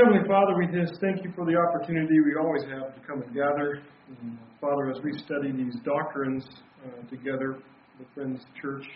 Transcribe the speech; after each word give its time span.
Heavenly 0.00 0.26
Father, 0.26 0.56
we 0.56 0.66
just 0.66 0.98
thank 1.00 1.22
you 1.24 1.32
for 1.36 1.44
the 1.44 1.56
opportunity 1.56 2.20
we 2.20 2.34
always 2.40 2.62
have 2.62 2.94
to 2.94 3.00
come 3.06 3.20
and 3.20 3.34
gather. 3.34 3.82
And 4.08 4.38
Father, 4.58 4.90
as 4.90 4.96
we 5.04 5.12
study 5.18 5.52
these 5.52 5.76
doctrines 5.84 6.46
uh, 6.86 7.06
together, 7.10 7.58
the 7.98 8.06
Friends 8.14 8.40
Church, 8.62 8.86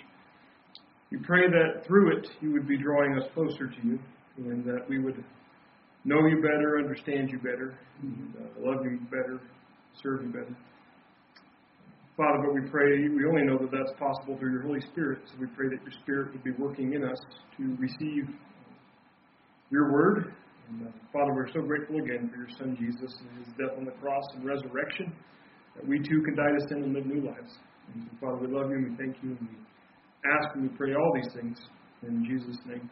we 1.11 1.19
pray 1.19 1.46
that 1.46 1.85
through 1.87 2.17
it 2.17 2.29
you 2.40 2.53
would 2.53 2.67
be 2.67 2.79
drawing 2.79 3.19
us 3.19 3.29
closer 3.35 3.67
to 3.67 3.87
you 3.87 3.98
and 4.38 4.64
that 4.64 4.88
we 4.88 4.98
would 4.98 5.22
know 6.06 6.27
you 6.27 6.37
better, 6.37 6.79
understand 6.79 7.29
you 7.31 7.37
better, 7.39 7.79
and, 8.01 8.35
uh, 8.39 8.67
love 8.67 8.83
you 8.85 8.99
better, 9.11 9.41
serve 10.03 10.23
you 10.23 10.29
better. 10.29 10.57
Father, 12.17 12.39
but 12.47 12.55
we 12.55 12.71
pray, 12.71 13.09
we 13.11 13.27
only 13.27 13.43
know 13.43 13.59
that 13.59 13.71
that's 13.71 13.93
possible 13.99 14.39
through 14.39 14.53
your 14.53 14.63
Holy 14.63 14.81
Spirit, 14.81 15.19
so 15.27 15.35
we 15.39 15.49
pray 15.49 15.69
that 15.69 15.83
your 15.83 15.93
Spirit 16.02 16.33
would 16.33 16.45
be 16.45 16.52
working 16.52 16.95
in 16.95 17.05
us 17.05 17.19
to 17.59 17.77
receive 17.79 18.25
your 19.71 19.93
word. 19.93 20.33
And, 20.69 20.88
uh, 20.88 20.91
Father, 21.12 21.34
we're 21.34 21.52
so 21.52 21.61
grateful 21.61 21.97
again 21.98 22.30
for 22.30 22.37
your 22.37 22.52
Son 22.59 22.77
Jesus 22.79 23.12
and 23.20 23.45
his 23.45 23.52
death 23.59 23.77
on 23.77 23.84
the 23.84 23.97
cross 24.01 24.25
and 24.34 24.45
resurrection, 24.45 25.12
that 25.77 25.87
we 25.87 25.98
too 25.98 26.23
can 26.23 26.37
die 26.37 26.52
to 26.59 26.69
sin 26.69 26.84
and 26.84 26.95
live 26.95 27.06
new 27.06 27.27
lives. 27.27 27.59
And 27.93 28.05
so, 28.05 28.11
Father, 28.20 28.47
we 28.47 28.48
love 28.48 28.70
you 28.70 28.77
and 28.77 28.91
we 28.91 28.97
thank 28.97 29.16
you 29.23 29.37
and 29.37 29.48
we 29.48 29.56
ask 30.25 30.55
and 30.55 30.70
we 30.70 30.77
pray 30.77 30.95
all 30.95 31.12
these 31.15 31.33
things 31.34 31.59
in 32.03 32.25
Jesus' 32.25 32.59
name. 32.66 32.89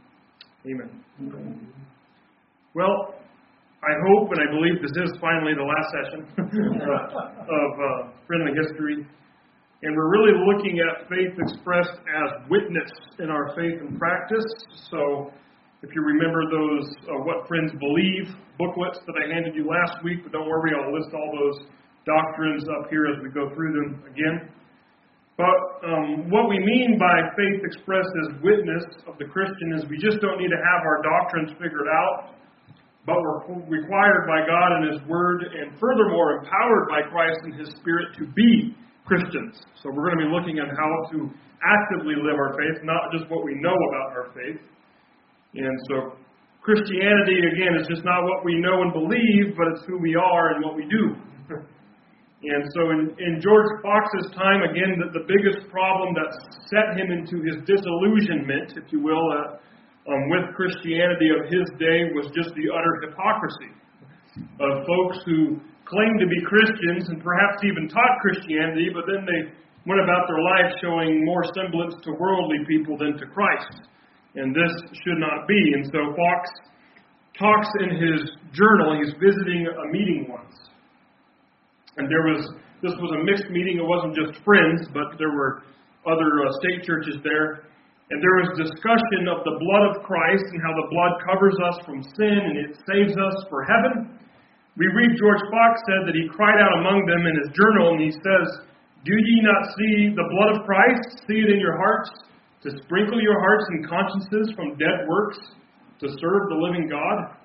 Amen. 0.67 0.91
Amen. 1.21 1.73
Well, 2.75 3.15
I 3.83 3.93
hope 4.07 4.31
and 4.31 4.41
I 4.41 4.49
believe 4.55 4.81
this 4.81 4.95
is 4.95 5.19
finally 5.21 5.55
the 5.59 5.67
last 5.67 5.89
session 5.91 6.21
of 6.39 7.71
uh, 7.75 8.13
Friendly 8.27 8.53
History. 8.55 9.07
And 9.83 9.97
we're 9.97 10.11
really 10.11 10.39
looking 10.47 10.79
at 10.79 11.09
faith 11.09 11.35
expressed 11.37 11.99
as 11.99 12.49
witness 12.49 12.91
in 13.19 13.29
our 13.29 13.51
faith 13.57 13.81
and 13.81 13.99
practice. 13.99 14.47
So, 14.91 15.33
if 15.83 15.91
you 15.95 16.03
remember 16.03 16.47
those 16.47 16.87
uh, 17.11 17.23
What 17.27 17.47
Friends 17.47 17.73
Believe 17.79 18.31
booklets 18.59 18.99
that 19.07 19.15
I 19.19 19.35
handed 19.35 19.55
you 19.55 19.67
last 19.67 20.03
week, 20.03 20.23
but 20.23 20.33
don't 20.33 20.49
worry, 20.49 20.73
I'll 20.75 20.95
list 20.95 21.11
all 21.15 21.31
those 21.35 21.67
doctrines 22.07 22.65
up 22.79 22.91
here 22.91 23.07
as 23.11 23.19
we 23.23 23.31
go 23.31 23.51
through 23.55 23.73
them 23.75 24.03
again. 24.07 24.51
But 25.37 25.59
um, 25.83 26.31
what 26.31 26.49
we 26.49 26.59
mean 26.61 26.99
by 26.99 27.35
faith 27.35 27.67
expressed 27.67 28.13
as 28.29 28.43
witness 28.43 28.85
of 29.09 29.19
the 29.19 29.27
Christian 29.27 29.75
is 29.75 29.89
we 29.91 29.99
just 29.99 30.23
don't 30.23 30.39
need 30.39 30.53
to 30.55 30.63
have 30.63 30.87
our 30.87 31.03
doctrines 31.03 31.51
figured 31.59 31.89
out 31.91 32.33
but 33.05 33.17
we're 33.19 33.67
required 33.67 34.31
by 34.31 34.47
God 34.47 34.79
and 34.79 34.95
His 34.95 35.03
Word, 35.09 35.43
and 35.43 35.79
furthermore 35.79 36.39
empowered 36.39 36.87
by 36.89 37.03
Christ 37.11 37.41
and 37.43 37.55
His 37.59 37.75
Spirit 37.81 38.15
to 38.19 38.27
be 38.31 38.77
Christians. 39.05 39.59
So 39.83 39.91
we're 39.91 40.07
going 40.07 40.23
to 40.23 40.25
be 40.27 40.31
looking 40.31 40.59
at 40.63 40.71
how 40.71 41.11
to 41.11 41.27
actively 41.67 42.15
live 42.15 42.39
our 42.39 42.55
faith, 42.55 42.79
not 42.87 43.11
just 43.11 43.27
what 43.31 43.45
we 43.45 43.59
know 43.59 43.75
about 43.75 44.15
our 44.15 44.31
faith. 44.35 44.63
And 45.55 45.77
so 45.91 46.17
Christianity, 46.63 47.43
again, 47.53 47.75
is 47.81 47.87
just 47.89 48.05
not 48.05 48.23
what 48.25 48.45
we 48.45 48.57
know 48.57 48.83
and 48.83 48.93
believe, 48.93 49.57
but 49.57 49.67
it's 49.75 49.85
who 49.85 49.99
we 49.99 50.15
are 50.15 50.55
and 50.55 50.65
what 50.65 50.77
we 50.77 50.87
do. 50.87 51.05
and 52.55 52.63
so 52.73 52.91
in, 52.95 53.13
in 53.19 53.43
George 53.43 53.71
Fox's 53.83 54.31
time, 54.33 54.63
again, 54.63 54.97
the, 54.97 55.11
the 55.13 55.27
biggest 55.27 55.69
problem 55.69 56.15
that 56.15 56.31
set 56.71 56.97
him 56.97 57.11
into 57.11 57.43
his 57.43 57.61
disillusionment, 57.67 58.79
if 58.79 58.91
you 58.95 59.03
will, 59.03 59.27
uh, 59.35 59.59
um, 60.07 60.23
with 60.31 60.55
Christianity 60.55 61.31
of 61.31 61.47
his 61.47 61.67
day 61.79 62.11
was 62.15 62.27
just 62.35 62.51
the 62.59 62.67
utter 62.71 63.11
hypocrisy 63.11 63.71
of 64.59 64.87
folks 64.87 65.19
who 65.27 65.61
claimed 65.87 66.19
to 66.19 66.27
be 66.27 66.41
Christians 66.47 67.07
and 67.11 67.23
perhaps 67.23 67.63
even 67.63 67.87
taught 67.87 68.19
Christianity, 68.23 68.91
but 68.95 69.05
then 69.07 69.27
they 69.27 69.53
went 69.87 70.01
about 70.01 70.27
their 70.27 70.41
life 70.41 70.71
showing 70.81 71.25
more 71.27 71.45
semblance 71.55 71.95
to 72.03 72.11
worldly 72.19 72.65
people 72.67 72.97
than 72.97 73.19
to 73.19 73.27
Christ. 73.27 73.92
And 74.35 74.55
this 74.55 74.73
should 75.05 75.19
not 75.19 75.47
be. 75.47 75.61
And 75.75 75.85
so 75.87 76.15
Fox 76.17 76.49
talks 77.39 77.69
in 77.81 77.91
his 78.01 78.21
journal, 78.53 78.97
he's 78.97 79.13
visiting 79.21 79.67
a 79.69 79.87
meeting 79.93 80.27
once. 80.29 80.57
And 81.97 82.09
there 82.09 82.33
was 82.33 82.49
this 82.83 82.99
was 82.99 83.15
a 83.15 83.23
mixed 83.23 83.47
meeting. 83.55 83.79
It 83.79 83.87
wasn't 83.87 84.19
just 84.19 84.43
friends, 84.43 84.91
but 84.91 85.15
there 85.15 85.31
were 85.31 85.63
other 86.03 86.27
uh, 86.43 86.51
state 86.59 86.83
churches 86.83 87.23
there. 87.23 87.71
And 88.11 88.19
there 88.19 88.37
was 88.43 88.59
discussion 88.59 89.31
of 89.31 89.47
the 89.47 89.55
blood 89.57 89.85
of 89.95 90.03
Christ 90.03 90.45
and 90.51 90.61
how 90.61 90.75
the 90.75 90.91
blood 90.91 91.15
covers 91.23 91.57
us 91.63 91.79
from 91.87 92.03
sin 92.19 92.37
and 92.43 92.57
it 92.59 92.75
saves 92.85 93.15
us 93.15 93.37
for 93.47 93.63
heaven. 93.63 94.19
We 94.77 94.91
read 94.91 95.15
George 95.15 95.45
Fox 95.49 95.81
said 95.87 96.11
that 96.11 96.17
he 96.19 96.27
cried 96.27 96.59
out 96.59 96.75
among 96.83 97.07
them 97.07 97.23
in 97.23 97.35
his 97.39 97.55
journal 97.55 97.95
and 97.95 98.03
he 98.03 98.13
says, 98.13 98.47
Do 99.07 99.15
ye 99.15 99.37
not 99.47 99.63
see 99.79 100.11
the 100.13 100.27
blood 100.27 100.51
of 100.59 100.67
Christ? 100.67 101.23
See 101.25 101.39
it 101.39 101.55
in 101.55 101.63
your 101.63 101.79
hearts, 101.79 102.11
to 102.63 102.69
sprinkle 102.85 103.21
your 103.21 103.39
hearts 103.41 103.67
and 103.71 103.89
consciences 103.89 104.53
from 104.55 104.79
dead 104.79 105.07
works, 105.09 105.39
to 106.01 106.09
serve 106.09 106.43
the 106.49 106.59
living 106.59 106.89
God? 106.89 107.37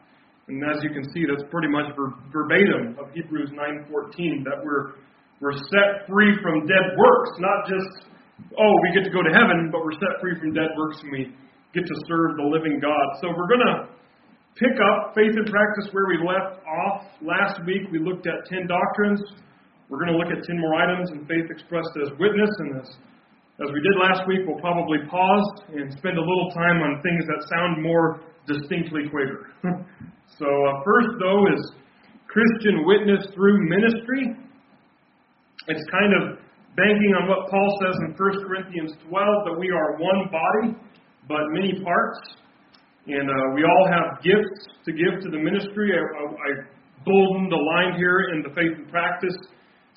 And 0.48 0.64
as 0.64 0.82
you 0.84 0.90
can 0.90 1.04
see, 1.12 1.26
that's 1.28 1.44
pretty 1.52 1.68
much 1.68 1.92
verbatim 2.32 2.96
of 2.98 3.12
Hebrews 3.12 3.52
9:14 3.52 4.44
that 4.46 4.64
we're 4.64 4.96
we're 5.40 5.58
set 5.70 6.08
free 6.10 6.34
from 6.42 6.66
dead 6.66 6.98
works, 6.98 7.32
not 7.38 7.68
just 7.68 8.08
oh, 8.58 8.74
we 8.84 8.94
get 8.94 9.04
to 9.06 9.14
go 9.14 9.22
to 9.22 9.34
heaven, 9.34 9.70
but 9.72 9.82
we're 9.82 9.98
set 9.98 10.22
free 10.22 10.38
from 10.40 10.54
dead 10.54 10.70
works 10.78 10.98
and 11.02 11.12
we 11.12 11.34
get 11.74 11.86
to 11.86 11.96
serve 12.08 12.38
the 12.38 12.48
living 12.48 12.80
God. 12.80 13.06
So 13.22 13.34
we're 13.34 13.50
going 13.50 13.66
to 13.66 13.76
pick 14.58 14.76
up 14.78 15.14
faith 15.14 15.34
and 15.34 15.46
practice 15.46 15.90
where 15.94 16.08
we 16.10 16.18
left 16.22 16.62
off. 16.66 17.06
Last 17.22 17.62
week 17.66 17.90
we 17.92 18.00
looked 18.00 18.26
at 18.26 18.46
10 18.50 18.68
doctrines. 18.68 19.22
We're 19.90 20.02
going 20.02 20.14
to 20.14 20.20
look 20.20 20.30
at 20.34 20.44
10 20.44 20.58
more 20.60 20.76
items 20.76 21.10
and 21.12 21.28
faith 21.28 21.50
expressed 21.50 21.94
as 22.02 22.10
witness. 22.20 22.50
And 22.60 22.82
as, 22.82 22.90
as 23.58 23.74
we 23.74 23.82
did 23.82 23.98
last 23.98 24.22
week, 24.28 24.46
we'll 24.46 24.62
probably 24.62 25.00
pause 25.10 25.50
and 25.74 25.90
spend 25.98 26.18
a 26.18 26.22
little 26.22 26.50
time 26.54 26.78
on 26.78 27.02
things 27.02 27.26
that 27.26 27.42
sound 27.50 27.82
more 27.82 28.22
distinctly 28.46 29.10
Quaker. 29.10 29.50
so, 30.38 30.46
uh, 30.46 30.74
first, 30.86 31.18
though, 31.18 31.42
is 31.50 31.62
Christian 32.30 32.86
witness 32.86 33.26
through 33.34 33.58
ministry. 33.66 34.38
It's 35.68 35.82
kind 35.90 36.14
of 36.22 36.38
banking 36.78 37.18
on 37.18 37.26
what 37.28 37.50
Paul 37.50 37.70
says 37.82 37.98
in 38.06 38.14
1 38.14 38.46
Corinthians 38.46 38.94
12 39.10 39.50
that 39.50 39.58
we 39.58 39.74
are 39.74 39.98
one 39.98 40.30
body, 40.30 40.78
but 41.28 41.42
many 41.50 41.82
parts. 41.82 42.38
And 43.08 43.26
uh, 43.26 43.34
we 43.56 43.66
all 43.66 43.90
have 43.90 44.22
gifts 44.22 44.70
to 44.86 44.92
give 44.94 45.18
to 45.26 45.30
the 45.34 45.42
ministry. 45.42 45.98
I, 45.98 46.04
I, 46.06 46.26
I 46.30 46.50
boldened 47.04 47.52
a 47.52 47.58
line 47.58 47.98
here 47.98 48.38
in 48.38 48.44
the 48.46 48.54
faith 48.54 48.78
and 48.78 48.88
practice. 48.92 49.34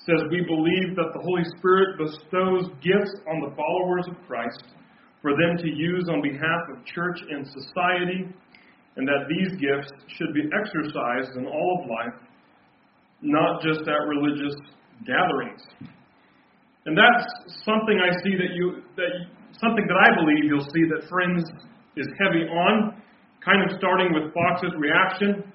Says, 0.05 0.21
We 0.31 0.41
believe 0.41 0.95
that 0.95 1.13
the 1.13 1.21
Holy 1.21 1.45
Spirit 1.57 1.97
bestows 1.97 2.73
gifts 2.81 3.13
on 3.29 3.41
the 3.41 3.55
followers 3.55 4.05
of 4.09 4.17
Christ 4.27 4.63
for 5.21 5.31
them 5.37 5.57
to 5.57 5.69
use 5.69 6.09
on 6.09 6.21
behalf 6.21 6.61
of 6.73 6.83
church 6.85 7.21
and 7.29 7.45
society, 7.45 8.25
and 8.97 9.07
that 9.07 9.29
these 9.29 9.53
gifts 9.61 9.93
should 10.17 10.33
be 10.33 10.49
exercised 10.49 11.37
in 11.37 11.45
all 11.45 11.83
of 11.83 11.89
life, 11.89 12.19
not 13.21 13.61
just 13.61 13.81
at 13.87 14.01
religious 14.09 14.57
gatherings. 15.05 15.61
And 16.85 16.97
that's 16.97 17.29
something 17.61 18.01
I 18.01 18.09
see 18.25 18.33
that 18.41 18.57
you 18.57 18.81
that 18.97 19.13
something 19.61 19.85
that 19.85 19.99
I 20.01 20.09
believe 20.17 20.49
you'll 20.49 20.71
see 20.73 20.85
that 20.89 21.05
Friends 21.07 21.45
is 21.95 22.07
heavy 22.17 22.49
on, 22.49 22.97
kind 23.45 23.61
of 23.69 23.77
starting 23.77 24.13
with 24.13 24.33
Fox's 24.33 24.73
reaction. 24.77 25.45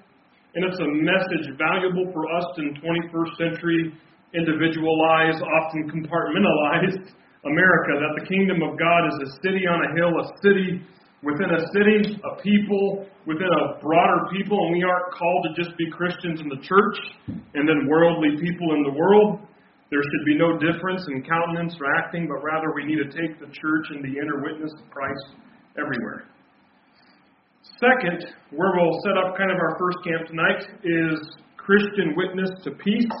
And 0.55 0.65
it's 0.65 0.79
a 0.79 0.87
message 0.87 1.53
valuable 1.59 2.09
for 2.13 2.25
us 2.31 2.47
in 2.57 2.73
21st 2.79 3.31
century, 3.37 3.93
individualized, 4.37 5.41
often 5.41 5.89
compartmentalized 5.89 7.11
America, 7.45 7.91
that 7.97 8.13
the 8.21 8.25
kingdom 8.25 8.61
of 8.61 8.77
God 8.77 9.01
is 9.09 9.17
a 9.25 9.29
city 9.41 9.65
on 9.65 9.79
a 9.81 9.89
hill, 9.97 10.13
a 10.19 10.25
city 10.41 10.83
within 11.23 11.49
a 11.49 11.61
city, 11.73 12.19
a 12.21 12.41
people 12.41 13.07
within 13.25 13.49
a 13.49 13.79
broader 13.81 14.29
people, 14.31 14.57
and 14.67 14.77
we 14.77 14.83
aren't 14.83 15.11
called 15.13 15.47
to 15.49 15.51
just 15.61 15.75
be 15.77 15.89
Christians 15.89 16.39
in 16.39 16.49
the 16.49 16.61
church 16.61 16.97
and 17.27 17.67
then 17.67 17.87
worldly 17.87 18.37
people 18.39 18.73
in 18.75 18.83
the 18.83 18.93
world. 18.93 19.39
There 19.89 20.03
should 20.03 20.25
be 20.25 20.35
no 20.37 20.59
difference 20.59 21.07
in 21.07 21.23
countenance 21.23 21.75
or 21.79 21.87
acting, 21.95 22.27
but 22.27 22.43
rather 22.43 22.73
we 22.75 22.83
need 22.83 22.99
to 22.99 23.09
take 23.09 23.39
the 23.39 23.47
church 23.47 23.85
and 23.89 24.03
the 24.03 24.19
inner 24.19 24.43
witness 24.43 24.71
of 24.75 24.89
Christ 24.91 25.39
everywhere. 25.79 26.27
Second, 27.79 28.33
where 28.51 28.71
we'll 28.75 28.99
set 29.03 29.17
up 29.17 29.37
kind 29.37 29.51
of 29.51 29.57
our 29.57 29.77
first 29.79 29.97
camp 30.03 30.27
tonight 30.27 30.63
is 30.83 31.19
Christian 31.57 32.15
witness 32.15 32.49
to 32.63 32.71
peace. 32.71 33.11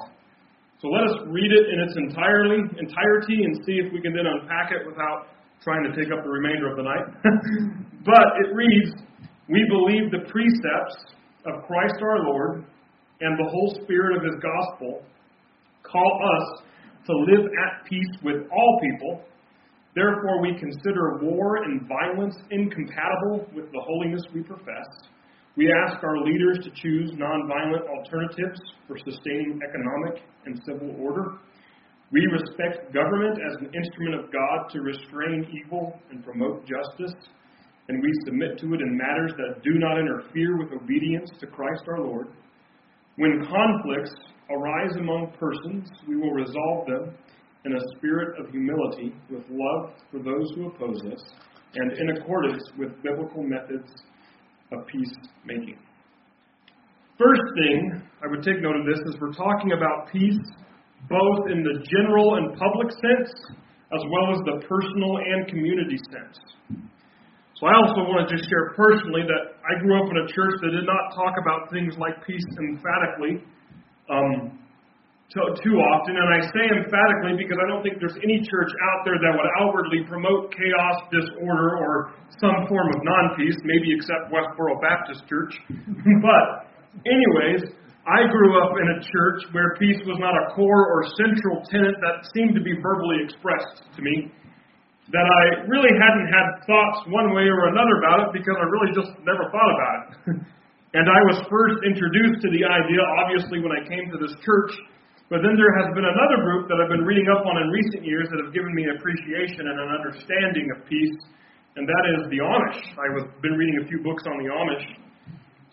So 0.81 0.89
let 0.89 1.09
us 1.09 1.25
read 1.25 1.51
it 1.51 1.65
in 1.73 1.79
its 1.81 1.97
entirely 1.97 2.61
entirety 2.77 3.43
and 3.43 3.57
see 3.65 3.81
if 3.81 3.91
we 3.91 4.01
can 4.01 4.13
then 4.13 4.29
unpack 4.29 4.71
it 4.71 4.85
without 4.85 5.25
trying 5.63 5.81
to 5.83 5.91
take 5.97 6.13
up 6.13 6.23
the 6.23 6.29
remainder 6.29 6.69
of 6.69 6.77
the 6.77 6.83
night. 6.83 7.07
but 8.05 8.27
it 8.45 8.53
reads, 8.53 8.93
We 9.49 9.65
believe 9.69 10.11
the 10.11 10.29
precepts 10.29 11.17
of 11.45 11.65
Christ 11.65 11.97
our 12.01 12.29
Lord 12.29 12.65
and 13.21 13.39
the 13.39 13.49
whole 13.49 13.79
spirit 13.81 14.17
of 14.17 14.23
his 14.23 14.37
gospel 14.37 15.01
call 15.81 16.21
us 16.21 16.61
to 17.07 17.13
live 17.25 17.45
at 17.47 17.85
peace 17.89 18.13
with 18.23 18.45
all 18.51 18.79
people. 18.81 19.23
Therefore, 19.95 20.41
we 20.41 20.59
consider 20.59 21.17
war 21.23 21.63
and 21.63 21.89
violence 21.89 22.35
incompatible 22.51 23.47
with 23.55 23.71
the 23.71 23.81
holiness 23.81 24.21
we 24.31 24.43
profess. 24.43 24.85
We 25.57 25.73
ask 25.87 26.03
our 26.03 26.19
leaders 26.23 26.59
to 26.63 26.69
choose 26.69 27.09
nonviolent 27.13 27.89
alternatives 27.89 28.61
for 28.87 28.95
sustaining 28.99 29.59
economic 29.67 30.21
and 30.45 30.61
civil 30.63 30.95
order. 31.01 31.39
We 32.11 32.21
respect 32.31 32.93
government 32.93 33.39
as 33.41 33.57
an 33.61 33.71
instrument 33.73 34.23
of 34.23 34.31
God 34.31 34.69
to 34.71 34.81
restrain 34.81 35.47
evil 35.65 35.99
and 36.11 36.23
promote 36.23 36.63
justice. 36.67 37.15
and 37.89 38.03
we 38.03 38.11
submit 38.25 38.59
to 38.59 38.73
it 38.73 38.81
in 38.81 38.97
matters 38.97 39.31
that 39.37 39.63
do 39.63 39.71
not 39.79 39.97
interfere 39.97 40.57
with 40.57 40.73
obedience 40.73 41.31
to 41.39 41.47
Christ 41.47 41.83
our 41.87 42.01
Lord. 42.01 42.27
When 43.15 43.47
conflicts 43.47 44.13
arise 44.51 44.95
among 44.99 45.33
persons, 45.39 45.89
we 46.07 46.17
will 46.17 46.31
resolve 46.31 46.85
them 46.87 47.15
in 47.65 47.75
a 47.75 47.97
spirit 47.97 48.39
of 48.39 48.51
humility, 48.51 49.13
with 49.29 49.43
love 49.49 49.93
for 50.11 50.19
those 50.19 50.51
who 50.55 50.67
oppose 50.67 51.01
us, 51.11 51.23
and 51.75 51.93
in 51.93 52.17
accordance 52.17 52.61
with 52.77 53.01
biblical 53.01 53.43
methods 53.43 53.89
of 54.71 54.85
peacemaking. 54.87 55.79
First 57.17 57.41
thing 57.55 58.01
I 58.23 58.27
would 58.29 58.43
take 58.43 58.61
note 58.61 58.75
of 58.75 58.85
this 58.85 58.99
is 59.07 59.19
we're 59.19 59.33
talking 59.33 59.71
about 59.73 60.11
peace 60.11 60.37
both 61.09 61.49
in 61.49 61.63
the 61.63 61.85
general 61.85 62.35
and 62.35 62.57
public 62.57 62.89
sense, 62.91 63.31
as 63.93 64.01
well 64.09 64.33
as 64.33 64.39
the 64.43 64.65
personal 64.67 65.17
and 65.21 65.47
community 65.47 65.97
sense. 66.11 66.37
So 67.55 67.65
I 67.65 67.73
also 67.73 68.05
want 68.05 68.27
to 68.27 68.35
just 68.35 68.49
share 68.49 68.73
personally 68.75 69.25
that 69.25 69.57
I 69.65 69.81
grew 69.81 69.97
up 69.97 70.09
in 70.09 70.17
a 70.17 70.27
church 70.29 70.61
that 70.61 70.71
did 70.73 70.85
not 70.85 71.15
talk 71.15 71.33
about 71.41 71.71
things 71.71 71.93
like 71.97 72.21
peace 72.25 72.45
emphatically 72.59 73.41
um, 74.09 74.59
too, 75.33 75.75
often. 75.75 76.15
And 76.15 76.29
I 76.31 76.39
say 76.55 76.65
emphatically 76.71 77.35
because 77.35 77.59
I 77.59 77.67
don't 77.67 77.83
think 77.83 77.99
there's 77.99 78.15
any 78.23 78.39
church 78.47 78.71
out 78.91 79.03
there 79.03 79.19
that 79.19 79.33
would 79.35 79.49
outwardly 79.59 80.07
promote 80.07 80.55
chaos, 80.55 80.97
disorder, 81.11 81.77
or 81.83 82.15
some 82.39 82.63
form 82.71 82.87
of 82.95 82.99
non 83.03 83.35
peace, 83.35 83.57
maybe 83.67 83.91
except 83.91 84.31
Westboro 84.31 84.79
Baptist 84.79 85.27
Church. 85.27 85.51
but, 86.23 86.71
anyways, 87.03 87.75
I 88.07 88.23
grew 88.31 88.55
up 88.63 88.71
in 88.79 88.87
a 88.87 88.97
church 89.03 89.43
where 89.51 89.75
peace 89.75 89.99
was 90.07 90.15
not 90.23 90.31
a 90.31 90.55
core 90.55 90.87
or 90.95 91.03
central 91.19 91.59
tenet 91.67 91.99
that 91.99 92.23
seemed 92.31 92.55
to 92.55 92.63
be 92.63 92.79
verbally 92.79 93.19
expressed 93.27 93.83
to 93.83 94.01
me. 94.01 94.31
That 95.11 95.27
I 95.27 95.43
really 95.67 95.91
hadn't 95.91 96.27
had 96.27 96.67
thoughts 96.67 97.07
one 97.07 97.31
way 97.35 97.47
or 97.47 97.71
another 97.71 97.95
about 98.03 98.27
it 98.27 98.29
because 98.35 98.55
I 98.59 98.67
really 98.67 98.91
just 98.91 99.11
never 99.23 99.47
thought 99.51 99.71
about 99.75 99.95
it. 100.03 100.11
and 100.99 101.05
I 101.07 101.19
was 101.31 101.43
first 101.51 101.79
introduced 101.83 102.43
to 102.43 102.49
the 102.51 102.63
idea, 102.63 103.03
obviously, 103.23 103.59
when 103.59 103.71
I 103.75 103.83
came 103.87 104.07
to 104.11 104.19
this 104.19 104.35
church. 104.43 104.71
But 105.27 105.43
then 105.43 105.59
there 105.59 105.73
has 105.83 105.91
been 105.91 106.07
another 106.07 106.39
group 106.43 106.71
that 106.71 106.79
I've 106.79 106.91
been 106.91 107.03
reading 107.03 107.27
up 107.27 107.43
on 107.43 107.55
in 107.59 107.67
recent 107.67 108.07
years 108.07 108.31
that 108.31 108.39
have 108.39 108.55
given 108.55 108.71
me 108.71 108.87
an 108.87 108.95
appreciation 108.95 109.67
and 109.67 109.75
an 109.75 109.91
understanding 109.91 110.71
of 110.71 110.87
peace, 110.87 111.19
and 111.75 111.83
that 111.83 112.03
is 112.15 112.19
the 112.31 112.39
Amish. 112.39 112.79
I've 112.95 113.41
been 113.43 113.59
reading 113.59 113.83
a 113.83 113.85
few 113.91 113.99
books 113.99 114.23
on 114.23 114.39
the 114.39 114.47
Amish 114.47 115.07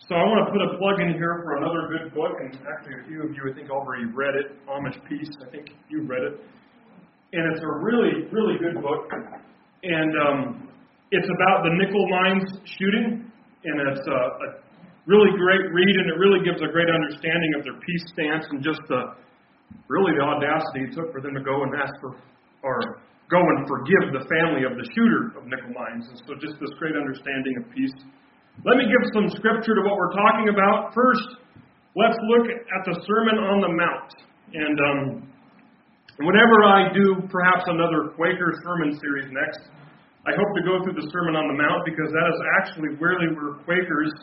so 0.05 0.13
I 0.13 0.21
want 0.21 0.45
to 0.45 0.53
put 0.53 0.61
a 0.61 0.77
plug 0.77 1.01
in 1.01 1.17
here 1.17 1.41
for 1.41 1.57
another 1.57 1.89
good 1.89 2.13
book, 2.13 2.37
and 2.37 2.53
actually 2.69 3.01
a 3.01 3.03
few 3.09 3.25
of 3.25 3.33
you 3.33 3.41
I 3.49 3.57
think 3.57 3.73
already 3.73 4.05
read 4.05 4.37
it, 4.37 4.53
Amish 4.69 5.01
Peace. 5.09 5.33
I 5.41 5.49
think 5.49 5.73
you 5.89 6.05
read 6.05 6.21
it, 6.21 6.45
and 7.33 7.41
it's 7.49 7.63
a 7.65 7.73
really, 7.81 8.29
really 8.29 8.53
good 8.61 8.85
book, 8.85 9.09
and 9.81 10.11
um, 10.21 10.69
it's 11.09 11.25
about 11.25 11.65
the 11.65 11.73
Nickel 11.73 12.05
Mines 12.05 12.45
shooting, 12.77 13.25
and 13.65 13.75
it's 13.89 14.05
a, 14.05 14.19
a 14.45 14.47
really 15.09 15.33
great 15.41 15.73
read, 15.73 15.95
and 15.97 16.13
it 16.13 16.17
really 16.21 16.45
gives 16.45 16.61
a 16.61 16.69
great 16.69 16.85
understanding 16.85 17.57
of 17.57 17.65
their 17.65 17.81
peace 17.81 18.05
stance 18.13 18.45
and 18.53 18.61
just 18.61 18.85
the 18.85 19.17
really 19.87 20.13
the 20.17 20.23
audacity 20.23 20.89
it 20.89 20.93
took 20.95 21.11
for 21.13 21.21
them 21.21 21.33
to 21.33 21.43
go 21.43 21.63
and 21.63 21.71
ask 21.77 21.93
for 22.01 22.17
or 22.65 23.05
go 23.29 23.41
and 23.41 23.65
forgive 23.65 24.13
the 24.13 24.25
family 24.29 24.65
of 24.65 24.77
the 24.77 24.85
shooter 24.93 25.33
of 25.37 25.45
Nickel 25.45 25.73
Mines, 25.73 26.05
and 26.09 26.17
so 26.25 26.37
just 26.37 26.57
this 26.61 26.73
great 26.77 26.93
understanding 26.97 27.57
of 27.61 27.69
peace. 27.73 27.93
Let 28.65 28.77
me 28.77 28.85
give 28.85 29.03
some 29.13 29.27
scripture 29.33 29.75
to 29.75 29.83
what 29.85 29.97
we're 29.97 30.15
talking 30.15 30.47
about. 30.49 30.93
First, 30.93 31.41
let's 31.97 32.17
look 32.29 32.45
at 32.49 32.81
the 32.85 32.95
Sermon 33.03 33.37
on 33.41 33.57
the 33.61 33.71
Mount. 33.73 34.09
And 34.53 34.77
um, 34.79 34.99
whenever 36.21 36.57
I 36.63 36.93
do 36.93 37.25
perhaps 37.27 37.65
another 37.67 38.13
Quaker 38.15 38.53
sermon 38.63 38.95
series 39.01 39.27
next, 39.33 39.67
I 40.25 40.33
hope 40.33 40.51
to 40.57 40.63
go 40.65 40.81
through 40.81 40.97
the 40.97 41.05
Sermon 41.11 41.35
on 41.35 41.45
the 41.49 41.57
Mount 41.57 41.85
because 41.85 42.09
that 42.09 42.27
is 42.29 42.39
actually 42.61 42.97
where 42.97 43.17
where 43.35 43.61
Quakers 43.65 44.13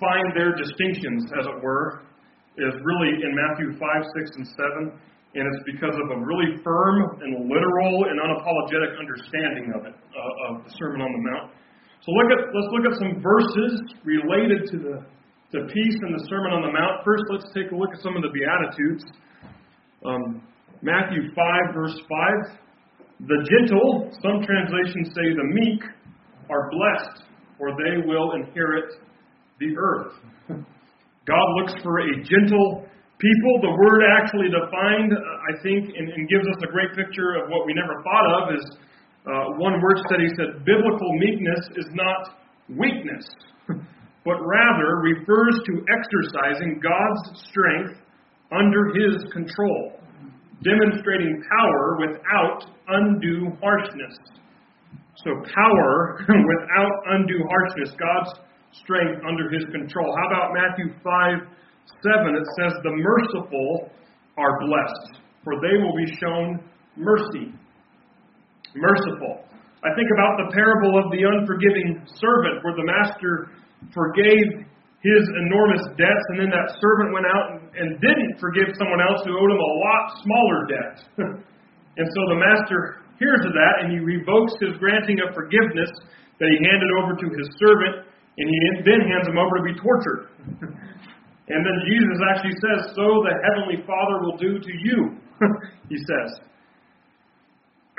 find 0.00 0.34
their 0.34 0.54
distinctions, 0.54 1.30
as 1.38 1.46
it 1.46 1.58
were, 1.62 2.02
is 2.58 2.74
really 2.82 3.14
in 3.22 3.30
Matthew 3.34 3.78
5, 3.78 3.80
6, 3.80 4.36
and 4.36 4.46
7. 4.90 5.00
And 5.38 5.44
it's 5.44 5.62
because 5.68 5.94
of 5.94 6.08
a 6.10 6.18
really 6.24 6.58
firm 6.64 7.20
and 7.22 7.46
literal 7.46 8.08
and 8.10 8.16
unapologetic 8.18 8.98
understanding 8.98 9.70
of 9.76 9.86
it, 9.86 9.94
uh, 9.94 10.46
of 10.50 10.64
the 10.64 10.70
Sermon 10.74 11.04
on 11.04 11.12
the 11.12 11.22
Mount. 11.30 11.52
So 12.02 12.10
look 12.12 12.28
at, 12.32 12.40
let's 12.50 12.70
look 12.72 12.84
at 12.88 12.94
some 12.98 13.22
verses 13.22 13.72
related 14.04 14.70
to 14.72 14.76
the 14.78 14.96
to 15.52 15.64
peace 15.72 15.98
in 16.04 16.12
the 16.12 16.24
Sermon 16.28 16.52
on 16.52 16.62
the 16.62 16.72
Mount. 16.72 17.04
First, 17.04 17.24
let's 17.30 17.48
take 17.54 17.72
a 17.72 17.76
look 17.76 17.88
at 17.94 18.00
some 18.00 18.16
of 18.16 18.22
the 18.22 18.28
Beatitudes. 18.28 19.04
Um, 20.04 20.42
Matthew 20.82 21.32
5, 21.34 21.74
verse 21.74 21.96
5. 22.52 22.58
The 23.20 23.48
gentle, 23.48 24.12
some 24.22 24.44
translations 24.44 25.08
say 25.08 25.32
the 25.32 25.48
meek, 25.48 25.82
are 26.50 26.70
blessed, 26.70 27.24
for 27.56 27.70
they 27.72 28.06
will 28.06 28.32
inherit 28.32 28.92
the 29.58 29.74
earth. 29.76 30.12
God 31.28 31.46
looks 31.60 31.76
for 31.84 32.00
a 32.00 32.10
gentle 32.24 32.88
people. 33.20 33.52
The 33.60 33.76
word 33.76 34.00
actually 34.16 34.48
defined, 34.48 35.12
I 35.12 35.52
think, 35.60 35.92
and, 35.92 36.08
and 36.08 36.24
gives 36.32 36.48
us 36.48 36.58
a 36.64 36.72
great 36.72 36.96
picture 36.96 37.36
of 37.36 37.52
what 37.52 37.68
we 37.68 37.76
never 37.76 38.00
thought 38.00 38.26
of 38.32 38.42
is 38.56 38.64
uh, 39.28 39.60
one 39.60 39.76
word 39.84 40.00
study 40.08 40.24
said 40.40 40.64
biblical 40.64 41.12
meekness 41.20 41.60
is 41.76 41.84
not 41.92 42.40
weakness, 42.72 43.28
but 44.24 44.40
rather 44.40 45.04
refers 45.04 45.54
to 45.68 45.84
exercising 45.92 46.80
God's 46.80 47.44
strength 47.44 48.00
under 48.48 48.88
His 48.96 49.28
control, 49.36 50.00
demonstrating 50.64 51.44
power 51.44 52.08
without 52.08 52.72
undue 52.88 53.52
harshness. 53.60 54.16
So, 55.24 55.30
power 55.52 56.24
without 56.24 56.94
undue 57.12 57.44
harshness, 57.50 57.92
God's 58.00 58.32
strength 58.72 59.22
under 59.26 59.50
His 59.50 59.64
control. 59.72 60.14
How 60.16 60.26
about 60.28 60.54
Matthew 60.54 60.94
5 61.02 61.48
7? 62.04 62.36
It 62.36 62.46
says, 62.60 62.72
The 62.84 62.94
merciful 62.94 63.90
are 64.36 64.58
blessed, 64.60 65.20
for 65.44 65.54
they 65.60 65.76
will 65.82 65.96
be 65.96 66.08
shown 66.20 66.60
mercy 66.96 67.52
merciful. 68.76 69.46
I 69.86 69.94
think 69.94 70.10
about 70.10 70.36
the 70.42 70.48
parable 70.52 70.98
of 70.98 71.06
the 71.14 71.22
unforgiving 71.22 72.02
servant, 72.18 72.66
where 72.66 72.74
the 72.74 72.84
master 72.84 73.54
forgave 73.94 74.66
his 74.98 75.22
enormous 75.46 75.86
debts, 75.94 76.24
and 76.34 76.42
then 76.42 76.50
that 76.50 76.74
servant 76.82 77.14
went 77.14 77.26
out 77.30 77.62
and, 77.78 77.94
didn't 78.02 78.34
forgive 78.42 78.74
someone 78.74 78.98
else 78.98 79.22
who 79.22 79.30
owed 79.38 79.52
him 79.54 79.62
a 79.62 79.74
lot 79.86 80.02
smaller 80.18 80.60
debt. 80.66 80.94
and 81.98 82.06
so 82.10 82.20
the 82.34 82.38
master 82.42 83.06
hears 83.22 83.38
of 83.46 83.54
that, 83.54 83.86
and 83.86 83.94
he 83.94 84.02
revokes 84.02 84.58
his 84.58 84.74
granting 84.82 85.22
of 85.22 85.30
forgiveness 85.38 85.90
that 86.42 86.50
he 86.50 86.58
handed 86.58 86.90
over 86.98 87.14
to 87.14 87.26
his 87.38 87.46
servant, 87.62 88.07
and 88.38 88.46
he 88.46 88.58
then 88.86 89.02
hands 89.02 89.26
him 89.26 89.38
over 89.38 89.58
to 89.58 89.64
be 89.66 89.74
tortured. 89.74 90.30
and 91.50 91.60
then 91.66 91.76
Jesus 91.90 92.18
actually 92.30 92.54
says, 92.62 92.94
So 92.94 93.02
the 93.26 93.34
heavenly 93.50 93.82
Father 93.82 94.22
will 94.22 94.38
do 94.38 94.62
to 94.62 94.72
you, 94.86 95.18
he 95.90 95.98
says. 95.98 96.30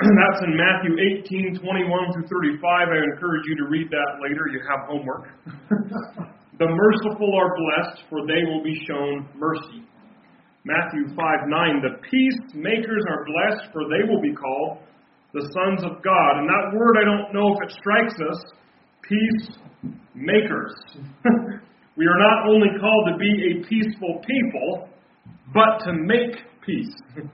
That's 0.00 0.40
in 0.48 0.56
Matthew 0.56 0.96
18, 1.28 1.60
21 1.60 2.12
through 2.16 2.28
35. 2.32 2.88
I 2.88 3.04
encourage 3.12 3.44
you 3.44 3.56
to 3.60 3.66
read 3.68 3.92
that 3.92 4.16
later. 4.24 4.48
You 4.48 4.64
have 4.64 4.88
homework. 4.88 5.28
the 6.56 6.68
merciful 6.72 7.30
are 7.36 7.52
blessed, 7.52 8.08
for 8.08 8.24
they 8.24 8.40
will 8.48 8.64
be 8.64 8.80
shown 8.88 9.28
mercy. 9.36 9.84
Matthew 10.64 11.12
5, 11.12 11.16
9. 11.16 11.84
The 11.84 12.00
peacemakers 12.08 13.04
are 13.12 13.28
blessed, 13.28 13.72
for 13.72 13.84
they 13.92 14.08
will 14.08 14.24
be 14.24 14.32
called 14.32 14.80
the 15.36 15.44
sons 15.52 15.84
of 15.84 16.00
God. 16.00 16.32
And 16.40 16.48
that 16.48 16.72
word, 16.72 16.96
I 16.96 17.04
don't 17.04 17.32
know 17.36 17.52
if 17.52 17.68
it 17.68 17.76
strikes 17.76 18.16
us. 18.24 18.40
Peacemakers. 19.02 20.74
we 21.96 22.06
are 22.06 22.18
not 22.18 22.48
only 22.48 22.68
called 22.80 23.08
to 23.12 23.18
be 23.18 23.32
a 23.50 23.68
peaceful 23.68 24.20
people, 24.26 24.88
but 25.52 25.84
to 25.84 25.92
make 25.92 26.36
peace. 26.64 26.94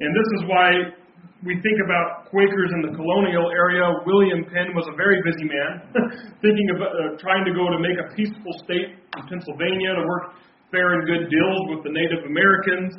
And 0.00 0.16
this 0.16 0.28
is 0.40 0.48
why 0.48 0.96
we 1.44 1.60
think 1.60 1.76
about 1.84 2.28
Quakers 2.32 2.72
in 2.72 2.80
the 2.88 2.92
colonial 2.96 3.52
area, 3.52 3.84
William 4.04 4.48
Penn 4.48 4.72
was 4.72 4.88
a 4.88 4.96
very 4.96 5.20
busy 5.24 5.44
man, 5.44 5.72
thinking 6.44 6.68
of 6.72 6.78
uh, 6.80 6.88
trying 7.20 7.44
to 7.44 7.52
go 7.52 7.68
to 7.68 7.76
make 7.80 8.00
a 8.00 8.08
peaceful 8.16 8.52
state 8.64 8.96
in 8.96 9.20
Pennsylvania 9.28 10.00
to 10.00 10.04
work 10.08 10.40
fair 10.72 10.96
and 10.96 11.04
good 11.04 11.28
deals 11.28 11.60
with 11.68 11.80
the 11.84 11.92
Native 11.92 12.24
Americans. 12.28 12.92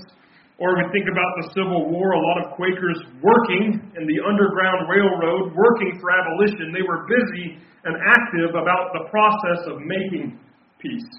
Or 0.62 0.78
we 0.78 0.86
think 0.94 1.10
about 1.10 1.32
the 1.42 1.46
Civil 1.58 1.90
War, 1.90 2.14
a 2.14 2.22
lot 2.22 2.38
of 2.46 2.54
Quakers 2.54 3.02
working 3.26 3.82
in 3.98 4.04
the 4.06 4.20
Underground 4.22 4.86
Railroad, 4.86 5.58
working 5.58 5.98
for 5.98 6.14
abolition. 6.14 6.70
They 6.70 6.86
were 6.86 7.10
busy 7.10 7.58
and 7.82 7.98
active 7.98 8.54
about 8.54 8.94
the 8.94 9.10
process 9.10 9.66
of 9.74 9.82
making 9.82 10.38
peace. 10.78 11.10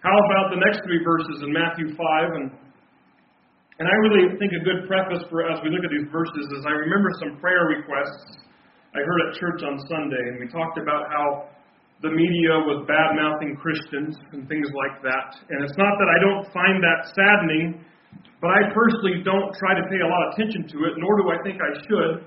How 0.00 0.16
about 0.16 0.56
the 0.56 0.60
next 0.64 0.80
three 0.88 1.04
verses 1.04 1.44
in 1.44 1.52
Matthew 1.52 1.92
5 1.92 2.40
and 2.40 2.48
and 3.74 3.90
I 3.90 3.94
really 4.06 4.38
think 4.38 4.54
a 4.54 4.62
good 4.62 4.86
preface 4.86 5.26
for 5.26 5.50
as 5.50 5.58
we 5.66 5.66
look 5.66 5.82
at 5.82 5.90
these 5.90 6.06
verses 6.14 6.46
is 6.54 6.62
I 6.62 6.78
remember 6.78 7.10
some 7.18 7.42
prayer 7.42 7.66
requests 7.66 8.46
I 8.94 9.02
heard 9.02 9.20
at 9.26 9.34
church 9.34 9.66
on 9.66 9.74
Sunday, 9.90 10.22
and 10.30 10.38
we 10.38 10.46
talked 10.46 10.78
about 10.78 11.10
how 11.10 11.50
the 11.98 12.14
media 12.14 12.54
was 12.62 12.86
bad 12.86 13.18
mouthing 13.18 13.58
Christians 13.58 14.14
and 14.30 14.46
things 14.46 14.70
like 14.70 15.02
that. 15.02 15.42
And 15.50 15.66
it's 15.66 15.74
not 15.74 15.98
that 15.98 16.06
I 16.06 16.18
don't 16.22 16.46
find 16.54 16.78
that 16.78 17.10
saddening, 17.18 17.82
but 18.40 18.50
I 18.52 18.72
personally 18.74 19.24
don't 19.24 19.50
try 19.56 19.74
to 19.78 19.84
pay 19.88 20.00
a 20.04 20.08
lot 20.08 20.20
of 20.28 20.28
attention 20.36 20.68
to 20.76 20.76
it, 20.90 21.00
nor 21.00 21.16
do 21.20 21.32
I 21.32 21.38
think 21.42 21.60
I 21.60 21.72
should, 21.84 22.26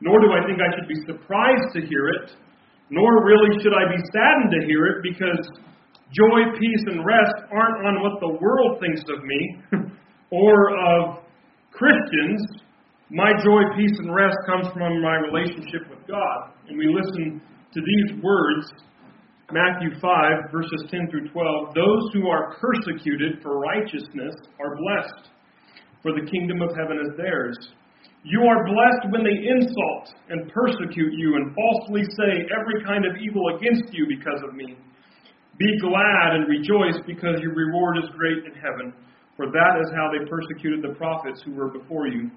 nor 0.00 0.20
do 0.20 0.32
I 0.32 0.46
think 0.46 0.62
I 0.62 0.70
should 0.78 0.86
be 0.86 0.98
surprised 1.06 1.74
to 1.74 1.80
hear 1.82 2.08
it, 2.20 2.34
Nor 2.90 3.24
really 3.24 3.62
should 3.62 3.72
I 3.72 3.86
be 3.86 4.02
saddened 4.10 4.50
to 4.50 4.66
hear 4.66 4.86
it 4.86 5.02
because 5.06 5.46
joy, 6.10 6.42
peace, 6.58 6.84
and 6.90 7.06
rest 7.06 7.38
aren't 7.54 7.86
on 7.86 8.02
what 8.02 8.18
the 8.18 8.34
world 8.42 8.82
thinks 8.82 9.02
of 9.06 9.22
me 9.22 9.40
or 10.30 10.74
of 10.74 11.22
Christians. 11.70 12.42
My 13.10 13.30
joy, 13.44 13.62
peace, 13.78 13.94
and 13.98 14.12
rest 14.12 14.36
comes 14.44 14.66
from 14.74 15.00
my 15.02 15.22
relationship 15.22 15.86
with 15.88 16.02
God. 16.10 16.50
And 16.66 16.76
we 16.76 16.90
listen 16.90 17.40
to 17.74 17.80
these 17.80 18.22
words, 18.22 18.66
Matthew 19.52 19.98
5, 20.00 20.52
verses 20.52 20.86
10 20.90 21.10
through 21.10 21.28
12. 21.28 21.74
Those 21.74 22.04
who 22.14 22.28
are 22.28 22.54
persecuted 22.62 23.42
for 23.42 23.58
righteousness 23.58 24.34
are 24.62 24.78
blessed, 24.78 25.30
for 26.02 26.12
the 26.12 26.30
kingdom 26.30 26.62
of 26.62 26.70
heaven 26.76 27.02
is 27.02 27.16
theirs. 27.16 27.58
You 28.22 28.46
are 28.46 28.62
blessed 28.68 29.10
when 29.10 29.24
they 29.24 29.34
insult 29.48 30.14
and 30.28 30.52
persecute 30.52 31.14
you 31.16 31.36
and 31.36 31.54
falsely 31.54 32.04
say 32.14 32.46
every 32.52 32.84
kind 32.84 33.04
of 33.04 33.16
evil 33.16 33.56
against 33.56 33.92
you 33.92 34.06
because 34.06 34.38
of 34.46 34.54
me. 34.54 34.76
Be 35.58 35.78
glad 35.80 36.36
and 36.36 36.46
rejoice 36.46 37.00
because 37.06 37.40
your 37.40 37.54
reward 37.54 37.98
is 37.98 38.08
great 38.16 38.44
in 38.44 38.54
heaven, 38.54 38.94
for 39.36 39.46
that 39.46 39.80
is 39.82 39.90
how 39.96 40.12
they 40.12 40.28
persecuted 40.28 40.82
the 40.82 40.94
prophets 40.94 41.42
who 41.44 41.52
were 41.54 41.68
before 41.68 42.06
you. 42.06 42.30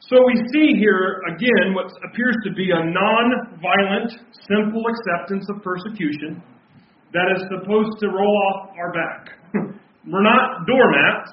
So 0.00 0.16
we 0.26 0.36
see 0.52 0.76
here 0.76 1.22
again 1.32 1.72
what 1.72 1.88
appears 2.04 2.36
to 2.44 2.52
be 2.52 2.68
a 2.70 2.84
non 2.84 3.58
violent, 3.58 4.12
simple 4.46 4.84
acceptance 4.84 5.48
of 5.48 5.62
persecution 5.64 6.42
that 7.12 7.32
is 7.32 7.42
supposed 7.48 7.96
to 8.00 8.08
roll 8.12 8.36
off 8.52 8.76
our 8.76 8.92
back. 8.92 9.22
We're 10.06 10.22
not 10.22 10.68
doormats. 10.68 11.32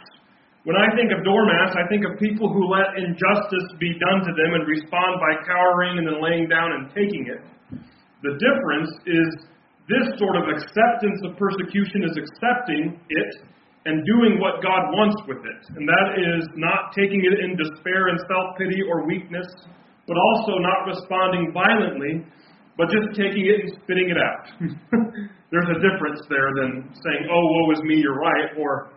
When 0.64 0.80
I 0.80 0.88
think 0.96 1.12
of 1.12 1.28
doormats, 1.28 1.76
I 1.76 1.84
think 1.92 2.08
of 2.08 2.16
people 2.24 2.48
who 2.48 2.72
let 2.72 2.96
injustice 2.96 3.68
be 3.84 4.00
done 4.00 4.24
to 4.24 4.32
them 4.32 4.56
and 4.56 4.64
respond 4.64 5.20
by 5.20 5.44
cowering 5.44 6.00
and 6.00 6.08
then 6.08 6.24
laying 6.24 6.48
down 6.48 6.72
and 6.72 6.88
taking 6.96 7.28
it. 7.28 7.44
The 8.24 8.40
difference 8.40 8.96
is 9.04 9.28
this 9.92 10.16
sort 10.16 10.40
of 10.40 10.48
acceptance 10.48 11.20
of 11.28 11.36
persecution 11.36 12.08
is 12.08 12.16
accepting 12.16 12.96
it 13.12 13.44
and 13.86 14.06
doing 14.08 14.40
what 14.40 14.64
God 14.64 14.96
wants 14.96 15.20
with 15.28 15.44
it. 15.44 15.62
And 15.76 15.84
that 15.84 16.08
is 16.16 16.48
not 16.56 16.96
taking 16.96 17.20
it 17.20 17.44
in 17.44 17.60
despair 17.60 18.08
and 18.08 18.20
self 18.32 18.56
pity 18.58 18.80
or 18.88 19.06
weakness, 19.06 19.48
but 20.08 20.16
also 20.16 20.60
not 20.64 20.88
responding 20.88 21.52
violently, 21.52 22.24
but 22.78 22.88
just 22.88 23.12
taking 23.16 23.44
it 23.44 23.68
and 23.68 23.70
spitting 23.84 24.08
it 24.08 24.20
out. 24.20 24.46
There's 25.52 25.70
a 25.70 25.80
difference 25.84 26.24
there 26.32 26.50
than 26.64 26.90
saying, 26.90 27.30
oh, 27.30 27.44
woe 27.44 27.72
is 27.76 27.82
me, 27.84 28.02
you're 28.02 28.18
right, 28.18 28.58
or 28.58 28.90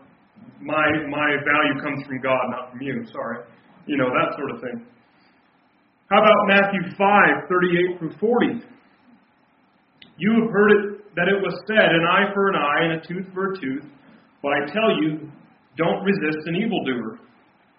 my 0.63 0.87
my 1.11 1.29
value 1.45 1.77
comes 1.83 2.07
from 2.07 2.21
God, 2.23 2.41
not 2.49 2.71
from 2.71 2.81
you. 2.81 3.05
Sorry, 3.13 3.45
you 3.87 3.97
know 3.99 4.09
that 4.09 4.39
sort 4.39 4.51
of 4.55 4.61
thing. 4.63 4.87
How 6.09 6.23
about 6.23 6.41
Matthew 6.49 6.97
five 6.97 7.45
thirty-eight 7.51 7.99
through 7.99 8.15
forty? 8.19 8.63
You 10.17 10.31
have 10.41 10.51
heard 10.51 10.71
it 10.73 11.15
that 11.17 11.29
it 11.29 11.41
was 11.43 11.53
said, 11.67 11.77
an 11.93 12.05
eye 12.09 12.33
for 12.33 12.49
an 12.49 12.57
eye 12.57 12.83
and 12.85 12.93
a 12.97 13.01
tooth 13.07 13.27
for 13.35 13.53
a 13.53 13.61
tooth. 13.61 13.85
But 14.43 14.53
I 14.53 14.61
tell 14.73 14.91
you, 15.03 15.31
don't 15.77 16.03
resist 16.05 16.47
an 16.47 16.57
evildoer. 16.57 17.21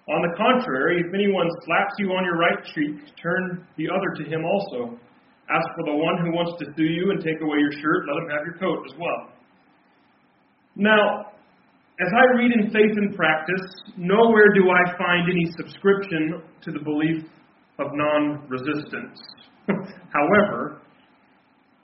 On 0.10 0.22
the 0.24 0.38
contrary, 0.38 1.04
if 1.06 1.14
anyone 1.14 1.48
slaps 1.66 1.96
you 2.00 2.12
on 2.14 2.24
your 2.24 2.38
right 2.38 2.64
cheek, 2.76 2.96
turn 3.22 3.68
the 3.78 3.90
other 3.90 4.24
to 4.24 4.30
him 4.30 4.46
also. 4.46 4.98
As 5.50 5.64
for 5.76 5.84
the 5.86 5.96
one 5.96 6.18
who 6.24 6.32
wants 6.32 6.60
to 6.60 6.66
sue 6.76 6.84
you 6.84 7.12
and 7.12 7.24
take 7.24 7.42
away 7.42 7.58
your 7.60 7.72
shirt, 7.72 8.08
let 8.08 8.24
him 8.24 8.30
have 8.32 8.46
your 8.46 8.58
coat 8.58 8.86
as 8.90 8.98
well. 9.00 9.32
Now, 10.76 11.32
as 12.00 12.08
I 12.14 12.38
read 12.38 12.52
in 12.52 12.72
Faith 12.72 12.96
and 12.96 13.16
Practice, 13.16 13.66
nowhere 13.98 14.54
do 14.54 14.70
I 14.70 14.98
find 14.98 15.30
any 15.30 15.52
subscription 15.58 16.44
to 16.62 16.72
the 16.72 16.80
belief 16.80 17.24
of 17.80 17.88
non 17.94 18.48
resistance. 18.48 19.20
However, 20.14 20.82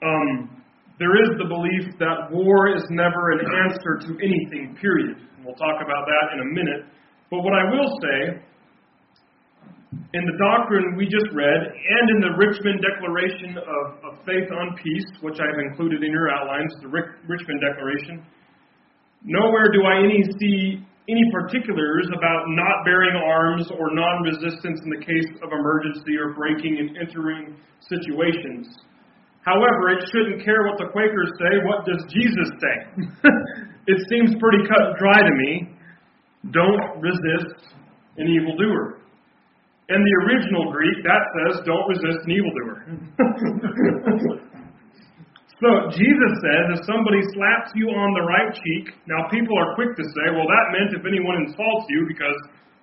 um, 0.02 0.62
there 0.98 1.14
is 1.22 1.30
the 1.38 1.48
belief 1.48 1.98
that 1.98 2.30
war 2.30 2.70
is 2.70 2.84
never 2.90 3.32
an 3.34 3.42
answer 3.66 3.98
to 4.06 4.10
anything, 4.22 4.76
period. 4.80 5.18
We'll 5.42 5.58
talk 5.58 5.82
about 5.82 6.06
that 6.06 6.26
in 6.34 6.40
a 6.40 6.48
minute. 6.54 6.86
But 7.30 7.42
what 7.42 7.52
I 7.52 7.64
will 7.70 7.90
say, 8.00 8.18
in 10.14 10.22
the 10.22 10.36
doctrine 10.38 10.94
we 10.96 11.06
just 11.06 11.26
read, 11.34 11.60
and 11.66 12.04
in 12.14 12.18
the 12.22 12.32
Richmond 12.38 12.78
Declaration 12.80 13.58
of, 13.58 13.84
of 14.06 14.12
Faith 14.24 14.48
on 14.54 14.78
Peace, 14.78 15.10
which 15.20 15.38
I've 15.42 15.58
included 15.70 16.02
in 16.02 16.10
your 16.10 16.30
outlines, 16.30 16.72
the 16.80 16.88
Richmond 16.88 17.60
Declaration, 17.60 18.24
Nowhere 19.24 19.72
do 19.72 19.80
I 19.88 20.04
any 20.04 20.20
see 20.38 20.84
any 21.08 21.24
particulars 21.32 22.08
about 22.12 22.44
not 22.48 22.84
bearing 22.84 23.16
arms 23.16 23.70
or 23.72 23.88
non 23.92 24.22
resistance 24.22 24.80
in 24.84 24.90
the 24.90 25.04
case 25.04 25.30
of 25.42 25.48
emergency 25.52 26.16
or 26.20 26.34
breaking 26.34 26.76
and 26.78 26.96
entering 27.00 27.56
situations. 27.80 28.68
However, 29.44 29.92
it 29.92 30.04
shouldn't 30.10 30.44
care 30.44 30.64
what 30.66 30.78
the 30.80 30.88
Quakers 30.92 31.30
say. 31.38 31.60
What 31.68 31.84
does 31.84 32.00
Jesus 32.08 32.48
say? 32.58 32.76
it 33.92 33.98
seems 34.08 34.34
pretty 34.40 34.64
cut 34.66 34.82
and 34.92 34.96
dry 34.96 35.20
to 35.20 35.34
me. 35.44 35.68
Don't 36.50 37.00
resist 37.00 37.76
an 38.16 38.28
evildoer. 38.28 39.00
In 39.88 40.00
the 40.00 40.14
original 40.24 40.72
Greek, 40.72 40.96
that 41.04 41.22
says, 41.36 41.60
don't 41.66 41.86
resist 41.88 42.24
an 42.24 42.32
evildoer. 42.32 42.76
So 45.62 45.70
Jesus 45.96 46.32
says, 46.44 46.64
if 46.76 46.80
somebody 46.84 47.22
slaps 47.32 47.72
you 47.78 47.86
on 47.88 48.10
the 48.18 48.26
right 48.26 48.52
cheek, 48.52 48.92
now 49.06 49.30
people 49.30 49.54
are 49.56 49.72
quick 49.78 49.94
to 49.96 50.04
say, 50.04 50.26
well, 50.34 50.44
that 50.44 50.66
meant 50.76 50.92
if 50.92 51.06
anyone 51.06 51.46
insults 51.46 51.86
you, 51.88 52.04
because 52.10 52.36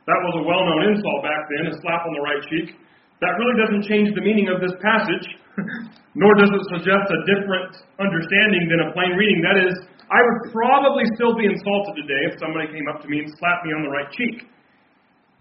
that 0.09 0.17
was 0.17 0.33
a 0.39 0.43
well 0.47 0.63
known 0.65 0.89
insult 0.89 1.21
back 1.21 1.45
then, 1.51 1.69
a 1.69 1.73
slap 1.83 2.07
on 2.07 2.13
the 2.15 2.23
right 2.25 2.41
cheek. 2.49 2.73
That 3.19 3.37
really 3.37 3.53
doesn't 3.59 3.85
change 3.85 4.09
the 4.17 4.23
meaning 4.25 4.49
of 4.49 4.63
this 4.63 4.73
passage, 4.81 5.27
nor 6.15 6.35
does 6.35 6.51
it 6.51 6.63
suggest 6.75 7.07
a 7.07 7.19
different 7.23 7.71
understanding 7.99 8.63
than 8.67 8.79
a 8.85 8.89
plain 8.91 9.15
reading. 9.15 9.39
That 9.39 9.57
is, 9.63 9.73
I 10.11 10.19
would 10.19 10.51
probably 10.51 11.07
still 11.15 11.39
be 11.39 11.47
insulted 11.47 11.95
today 12.03 12.21
if 12.27 12.35
somebody 12.35 12.67
came 12.67 12.83
up 12.91 12.99
to 13.03 13.07
me 13.07 13.23
and 13.23 13.29
slapped 13.39 13.63
me 13.63 13.71
on 13.71 13.87
the 13.87 13.91
right 13.91 14.11
cheek. 14.11 14.43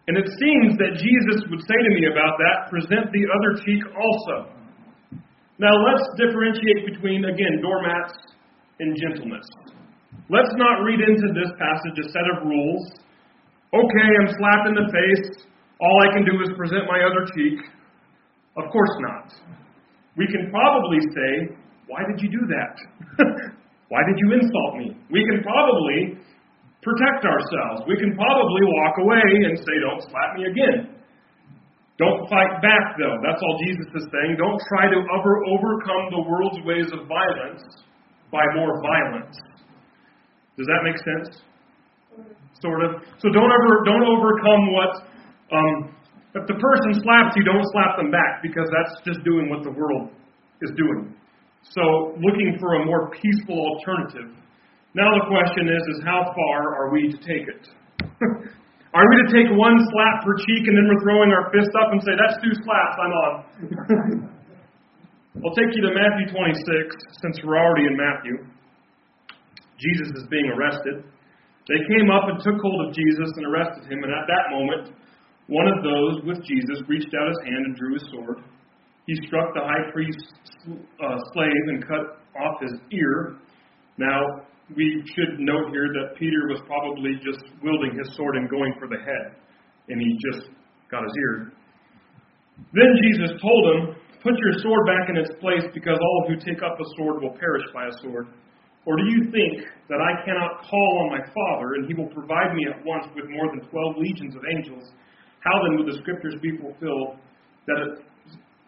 And 0.07 0.15
it 0.15 0.27
seems 0.39 0.79
that 0.79 0.99
Jesus 0.99 1.39
would 1.51 1.63
say 1.67 1.79
to 1.79 1.93
me 1.95 2.11
about 2.11 2.39
that, 2.39 2.71
present 2.71 3.11
the 3.11 3.25
other 3.31 3.63
cheek 3.63 3.83
also. 3.95 4.37
Now 5.59 5.75
let's 5.91 6.07
differentiate 6.17 6.87
between, 6.87 7.27
again, 7.27 7.61
doormats 7.61 8.15
and 8.79 8.97
gentleness. 8.97 9.47
Let's 10.31 10.55
not 10.55 10.87
read 10.87 11.03
into 11.03 11.35
this 11.35 11.51
passage 11.59 11.97
a 11.99 12.07
set 12.11 12.27
of 12.39 12.47
rules. 12.47 12.87
Okay, 13.75 14.09
I'm 14.23 14.31
slapped 14.35 14.67
in 14.71 14.75
the 14.75 14.89
face. 14.91 15.47
All 15.83 15.97
I 16.07 16.15
can 16.15 16.25
do 16.25 16.43
is 16.43 16.51
present 16.57 16.87
my 16.87 17.03
other 17.03 17.27
cheek. 17.35 17.59
Of 18.57 18.71
course 18.73 18.95
not. 18.99 19.27
We 20.17 20.27
can 20.27 20.51
probably 20.51 20.99
say, 21.15 21.55
Why 21.87 22.03
did 22.07 22.19
you 22.23 22.31
do 22.31 22.43
that? 22.51 22.75
Why 23.93 24.01
did 24.07 24.17
you 24.19 24.39
insult 24.39 24.73
me? 24.79 24.95
We 25.11 25.23
can 25.27 25.43
probably 25.43 26.19
protect 26.83 27.27
ourselves. 27.27 27.85
We 27.87 27.99
can 27.99 28.15
probably 28.15 28.65
walk 28.81 28.95
away 29.03 29.27
and 29.51 29.59
say, 29.59 29.75
Don't 29.83 30.03
slap 30.07 30.31
me 30.39 30.47
again. 30.51 31.01
Don't 32.01 32.25
fight 32.33 32.65
back, 32.65 32.97
though. 32.97 33.21
That's 33.21 33.43
all 33.45 33.61
Jesus 33.61 33.85
is 33.93 34.09
saying. 34.09 34.41
Don't 34.41 34.57
try 34.73 34.89
to 34.89 34.99
over, 35.05 35.33
overcome 35.53 36.09
the 36.09 36.23
world's 36.25 36.65
ways 36.65 36.89
of 36.97 37.05
violence 37.05 37.61
by 38.33 38.41
more 38.57 38.81
violence. 38.81 39.37
Does 40.57 40.65
that 40.65 40.81
make 40.81 40.97
sense? 40.97 41.45
Sort 42.61 42.85
of. 42.85 43.05
So 43.21 43.29
don't 43.29 43.53
ever 43.53 43.85
don't 43.85 44.05
overcome 44.05 44.73
what 44.73 44.93
um, 45.53 45.77
if 46.35 46.47
the 46.47 46.55
person 46.55 46.91
slaps 47.03 47.35
you, 47.35 47.43
don't 47.43 47.67
slap 47.75 47.99
them 47.99 48.11
back 48.11 48.43
because 48.43 48.71
that's 48.71 49.03
just 49.03 49.25
doing 49.27 49.51
what 49.51 49.67
the 49.67 49.75
world 49.75 50.15
is 50.63 50.71
doing. 50.79 51.11
So 51.75 52.15
looking 52.23 52.57
for 52.61 52.81
a 52.81 52.87
more 52.87 53.11
peaceful 53.11 53.59
alternative. 53.59 54.31
Now 54.95 55.11
the 55.19 55.27
question 55.27 55.67
is, 55.67 55.83
is 55.97 56.01
how 56.07 56.23
far 56.31 56.59
are 56.79 56.89
we 56.95 57.11
to 57.11 57.19
take 57.19 57.47
it? 57.47 57.65
Are 58.91 59.07
we 59.07 59.23
to 59.23 59.29
take 59.31 59.47
one 59.55 59.79
slap 59.95 60.27
per 60.27 60.35
cheek 60.35 60.67
and 60.67 60.75
then 60.75 60.91
we're 60.91 60.99
throwing 61.07 61.31
our 61.31 61.47
fist 61.55 61.71
up 61.79 61.95
and 61.95 62.03
say, 62.03 62.11
that's 62.19 62.43
two 62.43 62.51
slaps, 62.59 62.97
I'm 62.99 63.15
on? 63.15 63.33
I'll 65.47 65.55
take 65.55 65.71
you 65.79 65.83
to 65.87 65.95
Matthew 65.95 66.27
26, 66.27 66.91
since 67.23 67.39
we're 67.47 67.55
already 67.55 67.87
in 67.87 67.95
Matthew. 67.95 68.35
Jesus 69.79 70.11
is 70.19 70.27
being 70.27 70.51
arrested. 70.59 71.07
They 71.71 71.79
came 71.87 72.11
up 72.11 72.27
and 72.35 72.43
took 72.43 72.59
hold 72.59 72.91
of 72.91 72.91
Jesus 72.91 73.31
and 73.39 73.47
arrested 73.47 73.87
him, 73.87 74.03
and 74.03 74.11
at 74.11 74.27
that 74.27 74.51
moment, 74.51 74.91
one 75.51 75.67
of 75.67 75.83
those 75.83 76.15
with 76.31 76.39
Jesus 76.47 76.79
reached 76.87 77.11
out 77.11 77.27
his 77.27 77.41
hand 77.43 77.63
and 77.67 77.75
drew 77.75 77.95
his 77.99 78.07
sword. 78.15 78.39
He 79.07 79.15
struck 79.27 79.51
the 79.55 79.67
high 79.67 79.91
priest's 79.91 80.31
uh, 80.71 81.19
slave 81.35 81.65
and 81.75 81.83
cut 81.83 82.23
off 82.39 82.63
his 82.63 82.79
ear. 82.95 83.43
Now, 83.99 84.47
we 84.77 85.03
should 85.11 85.43
note 85.43 85.75
here 85.75 85.91
that 85.91 86.15
Peter 86.15 86.47
was 86.55 86.63
probably 86.71 87.19
just 87.19 87.43
wielding 87.59 87.99
his 87.99 88.15
sword 88.15 88.39
and 88.39 88.47
going 88.47 88.79
for 88.79 88.87
the 88.87 89.03
head, 89.03 89.35
and 89.91 89.99
he 89.99 90.11
just 90.31 90.55
got 90.87 91.03
his 91.03 91.15
ear. 91.19 91.53
Then 92.71 92.91
Jesus 93.03 93.35
told 93.43 93.63
him, 93.75 93.81
Put 94.23 94.37
your 94.37 94.55
sword 94.61 94.85
back 94.85 95.09
in 95.09 95.17
its 95.17 95.33
place, 95.41 95.65
because 95.73 95.97
all 95.97 96.29
who 96.29 96.37
take 96.37 96.63
up 96.63 96.77
a 96.79 96.87
sword 97.01 97.25
will 97.25 97.35
perish 97.35 97.65
by 97.73 97.89
a 97.89 97.95
sword. 98.05 98.29
Or 98.85 98.95
do 98.97 99.05
you 99.17 99.33
think 99.33 99.65
that 99.89 99.99
I 99.99 100.13
cannot 100.25 100.63
call 100.69 100.91
on 101.03 101.19
my 101.19 101.25
Father, 101.25 101.81
and 101.81 101.89
he 101.89 101.95
will 101.97 102.13
provide 102.13 102.55
me 102.55 102.69
at 102.69 102.85
once 102.85 103.09
with 103.17 103.25
more 103.33 103.49
than 103.51 103.65
twelve 103.73 103.97
legions 103.97 104.37
of 104.37 104.43
angels? 104.45 104.93
How 105.41 105.57
then 105.65 105.81
will 105.81 105.89
the 105.89 105.99
scriptures 106.05 106.37
be 106.41 106.57
fulfilled 106.61 107.17
that 107.67 107.79
it, 107.81 107.93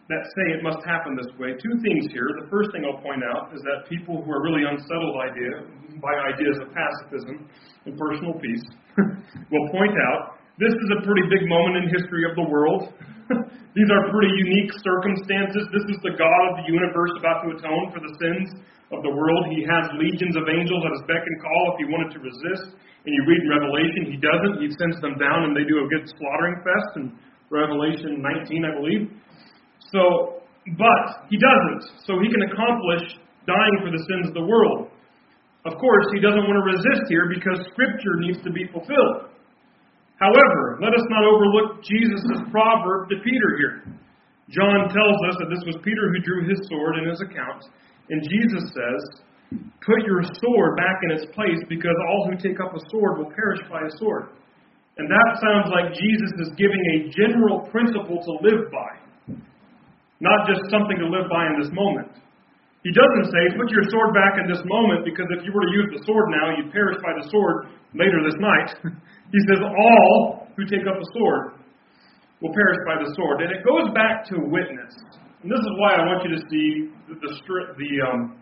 that 0.09 0.21
say 0.35 0.45
it 0.57 0.61
must 0.61 0.81
happen 0.85 1.15
this 1.15 1.29
way. 1.39 1.53
Two 1.55 1.75
things 1.85 2.11
here. 2.11 2.27
The 2.43 2.49
first 2.49 2.73
thing 2.73 2.83
I'll 2.83 3.01
point 3.01 3.23
out 3.23 3.53
is 3.55 3.61
that 3.63 3.87
people 3.87 4.21
who 4.21 4.29
are 4.33 4.43
really 4.43 4.65
unsettled 4.65 5.15
idea 5.21 5.69
by 6.01 6.11
ideas 6.33 6.59
of 6.59 6.73
pacifism 6.73 7.47
and 7.85 7.93
personal 7.95 8.35
peace 8.41 8.65
will 9.53 9.67
point 9.71 9.95
out 10.11 10.41
this 10.59 10.73
is 10.73 10.89
a 10.97 10.99
pretty 11.01 11.25
big 11.33 11.49
moment 11.49 11.81
in 11.81 11.83
history 11.89 12.29
of 12.29 12.37
the 12.37 12.45
world. 12.45 12.93
These 13.73 13.89
are 13.89 14.05
pretty 14.13 14.29
unique 14.29 14.69
circumstances. 14.85 15.65
This 15.73 15.87
is 15.89 15.97
the 16.05 16.13
God 16.13 16.41
of 16.53 16.61
the 16.61 16.69
universe 16.69 17.09
about 17.17 17.41
to 17.41 17.57
atone 17.57 17.89
for 17.89 17.97
the 17.97 18.13
sins 18.21 18.61
of 18.93 19.01
the 19.01 19.09
world. 19.09 19.49
He 19.49 19.65
has 19.65 19.89
legions 19.97 20.37
of 20.37 20.45
angels 20.45 20.85
at 20.85 20.91
his 20.93 21.03
beck 21.09 21.25
and 21.25 21.37
call 21.41 21.63
if 21.73 21.75
he 21.81 21.85
wanted 21.89 22.13
to 22.13 22.19
resist. 22.21 22.77
And 23.03 23.11
you 23.11 23.21
read 23.27 23.41
in 23.43 23.49
Revelation, 23.51 24.01
he 24.07 24.19
doesn't. 24.19 24.63
He 24.63 24.71
sends 24.79 24.95
them 25.03 25.19
down 25.19 25.49
and 25.49 25.51
they 25.51 25.67
do 25.67 25.83
a 25.83 25.87
good 25.91 26.07
slaughtering 26.15 26.63
fest 26.63 26.89
in 26.95 27.05
Revelation 27.51 28.23
19, 28.23 28.63
I 28.63 28.71
believe. 28.79 29.03
So, 29.91 30.43
but 30.79 31.27
he 31.27 31.35
doesn't. 31.35 32.07
So 32.07 32.17
he 32.23 32.31
can 32.31 32.47
accomplish 32.47 33.19
dying 33.43 33.77
for 33.83 33.91
the 33.91 33.99
sins 34.07 34.31
of 34.31 34.35
the 34.39 34.47
world. 34.47 34.87
Of 35.67 35.75
course, 35.79 36.07
he 36.15 36.19
doesn't 36.19 36.43
want 36.43 36.59
to 36.59 36.67
resist 36.75 37.07
here 37.07 37.27
because 37.31 37.59
Scripture 37.71 38.15
needs 38.23 38.39
to 38.43 38.51
be 38.51 38.67
fulfilled. 38.71 39.31
However, 40.19 40.79
let 40.79 40.95
us 40.95 41.03
not 41.11 41.23
overlook 41.27 41.83
Jesus' 41.83 42.39
proverb 42.51 43.11
to 43.11 43.15
Peter 43.23 43.49
here. 43.59 43.75
John 44.51 44.91
tells 44.91 45.19
us 45.31 45.35
that 45.39 45.49
this 45.51 45.63
was 45.67 45.79
Peter 45.83 46.11
who 46.11 46.19
drew 46.19 46.47
his 46.47 46.59
sword 46.67 46.99
in 46.99 47.07
his 47.07 47.19
account, 47.23 47.63
and 48.11 48.19
Jesus 48.27 48.63
says, 48.75 49.01
Put 49.83 49.99
your 50.07 50.23
sword 50.23 50.77
back 50.77 50.97
in 51.03 51.09
its 51.11 51.25
place 51.35 51.59
because 51.67 51.97
all 52.09 52.29
who 52.31 52.35
take 52.37 52.59
up 52.59 52.71
a 52.73 52.81
sword 52.89 53.19
will 53.19 53.31
perish 53.35 53.61
by 53.69 53.83
a 53.83 53.91
sword. 53.99 54.31
And 54.97 55.09
that 55.09 55.29
sounds 55.41 55.73
like 55.73 55.91
Jesus 55.91 56.31
is 56.39 56.49
giving 56.55 56.83
a 56.95 57.09
general 57.09 57.67
principle 57.73 58.21
to 58.21 58.31
live 58.45 58.69
by 58.71 59.03
not 60.23 60.47
just 60.47 60.71
something 60.71 60.95
to 60.95 61.07
live 61.11 61.27
by 61.27 61.51
in 61.51 61.59
this 61.59 61.67
moment. 61.75 62.07
He 62.87 62.91
doesn't 62.95 63.27
say, 63.27 63.43
put 63.59 63.67
your 63.71 63.83
sword 63.91 64.15
back 64.15 64.39
in 64.39 64.47
this 64.47 64.63
moment 64.63 65.03
because 65.03 65.27
if 65.35 65.43
you 65.43 65.51
were 65.51 65.67
to 65.67 65.73
use 65.75 65.89
the 65.91 66.03
sword 66.07 66.31
now, 66.31 66.55
you'd 66.55 66.71
perish 66.71 66.99
by 67.03 67.11
the 67.15 67.27
sword 67.27 67.67
later 67.91 68.23
this 68.23 68.39
night. 68.39 68.69
he 69.35 69.39
says, 69.51 69.59
all 69.63 70.47
who 70.55 70.63
take 70.67 70.87
up 70.87 70.95
a 70.95 71.07
sword 71.11 71.59
will 72.39 72.55
perish 72.55 72.79
by 72.87 72.99
the 73.03 73.11
sword. 73.15 73.43
And 73.43 73.51
it 73.51 73.63
goes 73.67 73.91
back 73.91 74.27
to 74.31 74.35
witness. 74.47 74.95
And 75.43 75.51
this 75.51 75.59
is 75.59 75.73
why 75.79 75.99
I 75.99 76.07
want 76.07 76.23
you 76.23 76.31
to 76.35 76.41
see 76.47 76.67
the, 77.07 77.15
the, 77.19 77.31
the 77.35 77.91
um, 78.03 78.39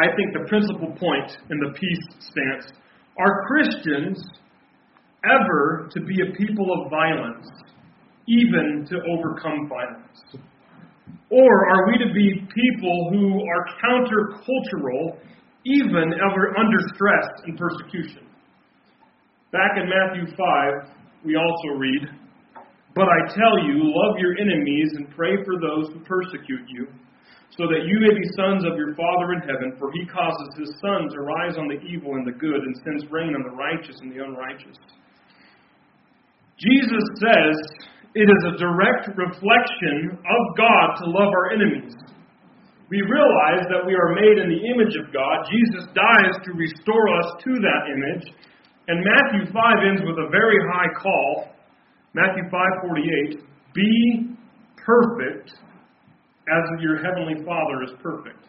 I 0.00 0.06
think 0.16 0.32
the 0.32 0.48
principal 0.48 0.88
point 0.96 1.32
in 1.50 1.58
the 1.58 1.72
peace 1.78 2.30
stance. 2.30 2.72
Are 3.18 3.46
Christians 3.46 4.24
ever 5.24 5.88
to 5.92 6.00
be 6.00 6.16
a 6.22 6.36
people 6.36 6.66
of 6.72 6.90
violence? 6.90 7.46
even 8.28 8.86
to 8.88 8.96
overcome 9.10 9.68
violence? 9.68 10.46
Or 11.30 11.68
are 11.68 11.88
we 11.88 11.98
to 11.98 12.12
be 12.12 12.46
people 12.54 13.10
who 13.10 13.42
are 13.42 13.66
countercultural 13.82 15.18
even 15.64 16.12
ever 16.14 16.56
under 16.58 16.78
stress 16.94 17.26
and 17.44 17.58
persecution? 17.58 18.26
Back 19.50 19.72
in 19.76 19.88
Matthew 19.88 20.34
5, 20.36 20.94
we 21.24 21.36
also 21.36 21.78
read, 21.78 22.02
But 22.94 23.08
I 23.08 23.32
tell 23.34 23.66
you, 23.66 23.80
love 23.82 24.18
your 24.18 24.36
enemies 24.38 24.90
and 24.94 25.10
pray 25.14 25.36
for 25.44 25.60
those 25.60 25.92
who 25.92 26.00
persecute 26.04 26.68
you, 26.68 26.86
so 27.58 27.68
that 27.68 27.84
you 27.84 28.00
may 28.00 28.14
be 28.16 28.24
sons 28.32 28.64
of 28.64 28.80
your 28.80 28.96
Father 28.96 29.36
in 29.36 29.44
heaven, 29.44 29.76
for 29.76 29.92
he 29.92 30.08
causes 30.08 30.48
his 30.56 30.72
sun 30.80 31.12
to 31.12 31.20
rise 31.20 31.60
on 31.60 31.68
the 31.68 31.80
evil 31.84 32.16
and 32.16 32.24
the 32.24 32.32
good, 32.32 32.64
and 32.64 32.72
sends 32.80 33.04
rain 33.12 33.36
on 33.36 33.44
the 33.44 33.52
righteous 33.52 33.96
and 34.00 34.08
the 34.08 34.24
unrighteous. 34.24 34.78
Jesus 36.56 37.04
says 37.20 37.56
it 38.14 38.28
is 38.28 38.42
a 38.48 38.56
direct 38.56 39.08
reflection 39.16 40.16
of 40.16 40.42
God 40.56 40.86
to 41.00 41.04
love 41.12 41.28
our 41.28 41.52
enemies. 41.52 41.92
We 42.88 43.00
realize 43.00 43.64
that 43.72 43.84
we 43.88 43.96
are 43.96 44.12
made 44.12 44.36
in 44.36 44.52
the 44.52 44.62
image 44.68 44.96
of 45.00 45.12
God. 45.12 45.48
Jesus 45.48 45.88
dies 45.96 46.36
to 46.44 46.52
restore 46.52 47.06
us 47.20 47.28
to 47.40 47.52
that 47.56 47.82
image. 47.88 48.32
And 48.88 49.00
Matthew 49.00 49.52
5 49.52 49.88
ends 49.88 50.02
with 50.04 50.16
a 50.20 50.28
very 50.28 50.60
high 50.72 50.92
call. 51.00 51.56
Matthew 52.12 52.44
5:48, 52.50 53.40
"Be 53.72 54.36
perfect 54.76 55.56
as 56.48 56.64
your 56.80 57.02
heavenly 57.02 57.44
Father 57.44 57.82
is 57.84 57.92
perfect." 58.02 58.48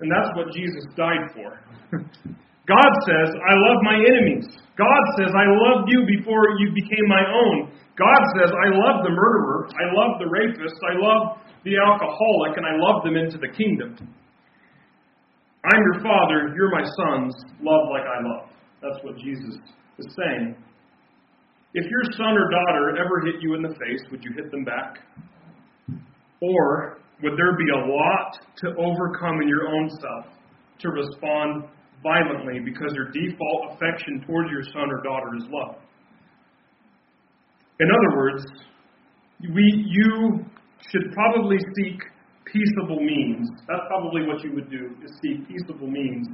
And 0.00 0.10
that's 0.10 0.32
what 0.34 0.48
Jesus 0.56 0.84
died 0.96 1.28
for. 1.36 1.60
God 2.70 2.92
says, 3.04 3.28
I 3.34 3.54
love 3.58 3.78
my 3.82 3.98
enemies. 3.98 4.46
God 4.78 5.02
says, 5.18 5.28
I 5.34 5.46
loved 5.50 5.90
you 5.90 6.06
before 6.06 6.56
you 6.62 6.72
became 6.72 7.06
my 7.08 7.20
own. 7.20 7.74
God 7.98 8.22
says, 8.38 8.48
I 8.48 8.68
love 8.72 9.04
the 9.04 9.10
murderer. 9.12 9.68
I 9.74 9.86
love 9.92 10.22
the 10.22 10.30
rapist. 10.30 10.78
I 10.88 10.96
love 10.96 11.36
the 11.64 11.76
alcoholic, 11.76 12.56
and 12.56 12.64
I 12.64 12.78
love 12.80 13.04
them 13.04 13.16
into 13.16 13.36
the 13.36 13.52
kingdom. 13.52 13.98
I'm 15.66 15.82
your 15.92 16.00
father. 16.00 16.54
You're 16.56 16.70
my 16.70 16.86
sons. 16.96 17.34
Love 17.60 17.90
like 17.92 18.06
I 18.08 18.22
love. 18.24 18.48
That's 18.80 19.04
what 19.04 19.18
Jesus 19.18 19.60
is 19.98 20.06
saying. 20.16 20.56
If 21.74 21.84
your 21.84 22.04
son 22.16 22.38
or 22.38 22.48
daughter 22.48 22.96
ever 22.96 23.20
hit 23.26 23.42
you 23.42 23.54
in 23.54 23.62
the 23.62 23.74
face, 23.76 24.00
would 24.10 24.24
you 24.24 24.32
hit 24.32 24.50
them 24.50 24.64
back? 24.64 25.04
Or 26.40 26.98
would 27.22 27.32
there 27.36 27.56
be 27.56 27.70
a 27.74 27.92
lot 27.92 28.38
to 28.58 28.68
overcome 28.78 29.42
in 29.42 29.48
your 29.48 29.68
own 29.68 29.90
self 30.00 30.26
to 30.80 30.88
respond 30.88 31.64
violently 32.02 32.60
because 32.64 32.92
your 32.94 33.12
default 33.12 33.76
affection 33.76 34.24
towards 34.26 34.50
your 34.50 34.64
son 34.72 34.90
or 34.90 35.02
daughter 35.02 35.36
is 35.36 35.44
love. 35.50 35.76
In 37.80 37.88
other 37.88 38.16
words, 38.16 38.44
we, 39.40 39.64
you 39.88 40.44
should 40.90 41.12
probably 41.12 41.56
seek 41.76 42.00
peaceable 42.44 43.00
means. 43.00 43.48
That's 43.68 43.84
probably 43.88 44.26
what 44.26 44.42
you 44.42 44.52
would 44.54 44.70
do, 44.70 44.96
is 45.04 45.10
seek 45.22 45.46
peaceable 45.48 45.88
means 45.88 46.26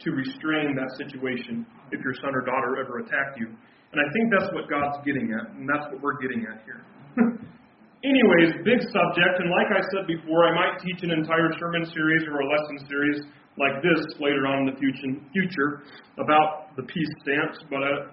to 0.00 0.10
restrain 0.10 0.74
that 0.74 0.90
situation 0.98 1.66
if 1.90 2.00
your 2.02 2.14
son 2.14 2.34
or 2.34 2.42
daughter 2.42 2.78
ever 2.82 2.98
attacked 2.98 3.38
you. 3.38 3.46
And 3.46 4.00
I 4.00 4.12
think 4.12 4.32
that's 4.38 4.52
what 4.54 4.70
God's 4.70 5.04
getting 5.04 5.32
at, 5.34 5.54
and 5.54 5.68
that's 5.68 5.92
what 5.92 6.02
we're 6.02 6.18
getting 6.18 6.46
at 6.46 6.62
here. 6.64 6.82
Anyways, 8.02 8.66
big 8.66 8.82
subject, 8.90 9.34
and 9.38 9.46
like 9.46 9.70
I 9.70 9.80
said 9.94 10.10
before, 10.10 10.42
I 10.42 10.52
might 10.58 10.82
teach 10.82 11.06
an 11.06 11.14
entire 11.14 11.54
sermon 11.54 11.86
series 11.86 12.26
or 12.26 12.42
a 12.42 12.46
lesson 12.50 12.78
series 12.90 13.22
like 13.54 13.78
this 13.78 14.02
later 14.18 14.42
on 14.50 14.66
in 14.66 14.74
the 14.74 14.76
future 14.76 15.86
about 16.18 16.74
the 16.74 16.82
peace 16.82 17.12
stance, 17.22 17.62
but 17.70 17.78
uh, 17.78 18.10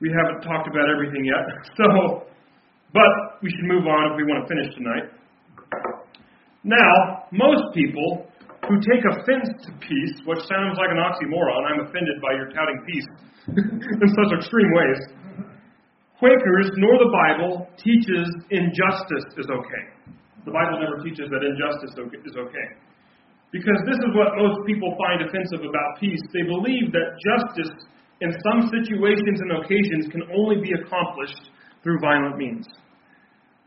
we 0.00 0.08
haven't 0.08 0.40
talked 0.48 0.64
about 0.64 0.88
everything 0.88 1.28
yet. 1.28 1.44
So, 1.76 2.24
but 2.96 3.12
we 3.44 3.50
should 3.52 3.68
move 3.68 3.84
on 3.84 4.12
if 4.12 4.14
we 4.16 4.24
want 4.24 4.40
to 4.40 4.48
finish 4.48 4.72
tonight. 4.72 5.12
Now, 6.64 7.28
most 7.28 7.68
people 7.76 8.24
who 8.64 8.80
take 8.80 9.04
offense 9.12 9.52
to 9.68 9.70
peace, 9.76 10.16
which 10.24 10.40
sounds 10.48 10.80
like 10.80 10.88
an 10.88 10.96
oxymoron, 10.96 11.68
I'm 11.68 11.80
offended 11.84 12.16
by 12.24 12.32
your 12.32 12.48
touting 12.48 12.80
peace 12.88 13.08
in 13.60 14.08
such 14.08 14.40
extreme 14.40 14.72
ways. 14.72 15.00
Quakers 16.18 16.74
nor 16.82 16.98
the 16.98 17.14
Bible 17.14 17.70
teaches 17.78 18.26
injustice 18.50 19.26
is 19.38 19.46
okay. 19.46 19.84
The 20.42 20.50
Bible 20.50 20.82
never 20.82 20.98
teaches 20.98 21.30
that 21.30 21.46
injustice 21.46 21.94
is 21.94 22.34
okay. 22.34 22.68
Because 23.54 23.78
this 23.86 24.02
is 24.02 24.10
what 24.18 24.34
most 24.34 24.66
people 24.66 24.98
find 24.98 25.22
offensive 25.22 25.62
about 25.62 25.96
peace. 26.02 26.20
They 26.34 26.42
believe 26.42 26.90
that 26.90 27.16
justice 27.22 27.70
in 28.18 28.34
some 28.42 28.66
situations 28.66 29.38
and 29.38 29.62
occasions 29.62 30.10
can 30.10 30.26
only 30.34 30.58
be 30.58 30.74
accomplished 30.74 31.54
through 31.86 32.02
violent 32.02 32.36
means. 32.36 32.66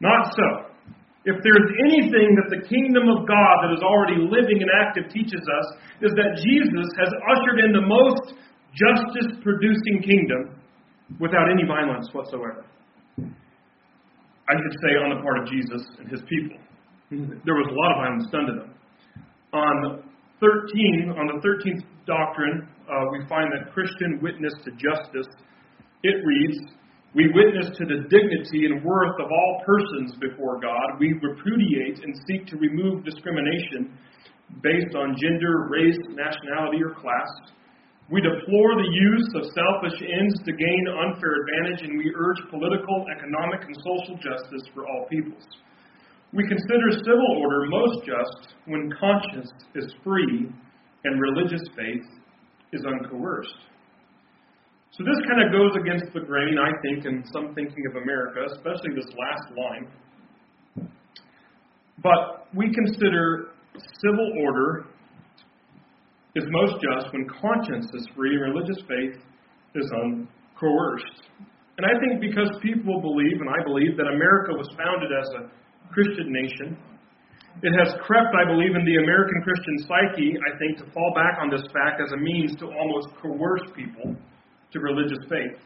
Not 0.03 0.35
so. 0.35 0.75
If 1.23 1.39
there's 1.39 1.67
anything 1.87 2.35
that 2.35 2.51
the 2.51 2.67
kingdom 2.67 3.07
of 3.07 3.29
God 3.29 3.55
that 3.63 3.71
is 3.71 3.85
already 3.85 4.19
living 4.27 4.59
and 4.59 4.71
active 4.75 5.07
teaches 5.07 5.39
us, 5.39 5.67
is 6.03 6.11
that 6.19 6.35
Jesus 6.43 6.89
has 6.99 7.09
ushered 7.31 7.63
in 7.63 7.71
the 7.71 7.85
most 7.85 8.35
justice 8.75 9.39
producing 9.39 10.03
kingdom 10.03 10.60
without 11.19 11.49
any 11.51 11.67
violence 11.67 12.09
whatsoever. 12.13 12.65
I 13.19 14.53
should 14.57 14.77
say, 14.83 14.97
on 14.99 15.15
the 15.15 15.21
part 15.23 15.39
of 15.39 15.45
Jesus 15.47 15.81
and 15.99 16.09
his 16.09 16.21
people. 16.27 16.57
There 17.11 17.55
was 17.55 17.67
a 17.67 17.75
lot 17.75 17.91
of 17.91 17.97
violence 18.03 18.27
done 18.31 18.45
to 18.47 18.53
them 18.61 18.71
on 19.53 20.03
13, 20.39 21.13
on 21.17 21.27
the 21.27 21.39
13th 21.43 21.83
doctrine, 22.07 22.67
uh, 22.89 23.05
we 23.11 23.27
find 23.27 23.51
that 23.51 23.71
Christian 23.73 24.19
witness 24.21 24.53
to 24.65 24.71
justice. 24.71 25.27
It 26.03 26.17
reads, 26.25 26.57
We 27.13 27.27
witness 27.33 27.69
to 27.77 27.85
the 27.85 28.07
dignity 28.09 28.65
and 28.65 28.83
worth 28.83 29.19
of 29.19 29.27
all 29.29 29.61
persons 29.65 30.15
before 30.19 30.59
God. 30.59 30.99
We 30.99 31.13
repudiate 31.13 32.03
and 32.03 32.15
seek 32.27 32.47
to 32.47 32.57
remove 32.57 33.03
discrimination 33.03 33.97
based 34.63 34.95
on 34.95 35.15
gender, 35.21 35.67
race, 35.69 35.99
nationality, 36.09 36.83
or 36.83 36.95
class. 36.95 37.29
We 38.11 38.19
deplore 38.19 38.75
the 38.75 38.91
use 38.91 39.29
of 39.39 39.43
selfish 39.55 39.95
ends 40.03 40.35
to 40.43 40.51
gain 40.51 40.83
unfair 40.99 41.31
advantage, 41.47 41.87
and 41.87 41.97
we 41.97 42.11
urge 42.11 42.43
political, 42.51 43.05
economic, 43.07 43.63
and 43.63 43.75
social 43.79 44.19
justice 44.19 44.67
for 44.75 44.83
all 44.83 45.07
peoples. 45.07 45.47
We 46.33 46.43
consider 46.43 46.91
civil 46.91 47.31
order 47.39 47.67
most 47.71 48.05
just 48.05 48.55
when 48.65 48.91
conscience 48.99 49.51
is 49.75 49.95
free 50.03 50.51
and 51.05 51.21
religious 51.21 51.63
faith 51.75 52.03
is 52.73 52.81
uncoerced. 52.83 53.63
So 54.91 55.05
this 55.07 55.23
kind 55.31 55.47
of 55.47 55.53
goes 55.55 55.71
against 55.79 56.13
the 56.13 56.19
grain, 56.19 56.59
I 56.59 56.71
think, 56.83 57.05
in 57.05 57.23
some 57.31 57.55
thinking 57.55 57.85
of 57.89 57.95
America, 57.95 58.43
especially 58.51 58.91
this 58.93 59.07
last 59.15 59.47
line. 59.55 59.87
But 62.03 62.47
we 62.53 62.73
consider 62.75 63.55
civil 64.03 64.33
order 64.43 64.87
is 66.35 66.45
most 66.47 66.79
just 66.79 67.11
when 67.11 67.27
conscience 67.27 67.87
is 67.93 68.07
free 68.15 68.35
and 68.35 68.53
religious 68.53 68.79
faith 68.87 69.19
is 69.75 69.87
uncoerced. 69.91 71.27
And 71.77 71.83
I 71.87 71.95
think 71.99 72.21
because 72.21 72.51
people 72.61 73.01
believe, 73.01 73.41
and 73.41 73.49
I 73.49 73.63
believe, 73.63 73.97
that 73.97 74.07
America 74.07 74.53
was 74.53 74.69
founded 74.77 75.11
as 75.11 75.27
a 75.39 75.41
Christian 75.91 76.31
nation, 76.31 76.77
it 77.59 77.73
has 77.75 77.91
crept, 78.07 78.31
I 78.31 78.47
believe, 78.47 78.73
in 78.79 78.85
the 78.87 79.03
American 79.03 79.43
Christian 79.43 79.75
psyche, 79.83 80.39
I 80.39 80.55
think, 80.55 80.79
to 80.79 80.85
fall 80.95 81.11
back 81.13 81.35
on 81.43 81.51
this 81.51 81.63
fact 81.75 81.99
as 81.99 82.11
a 82.15 82.17
means 82.17 82.55
to 82.63 82.65
almost 82.71 83.11
coerce 83.19 83.67
people 83.75 84.15
to 84.15 84.77
religious 84.79 85.19
faith. 85.27 85.59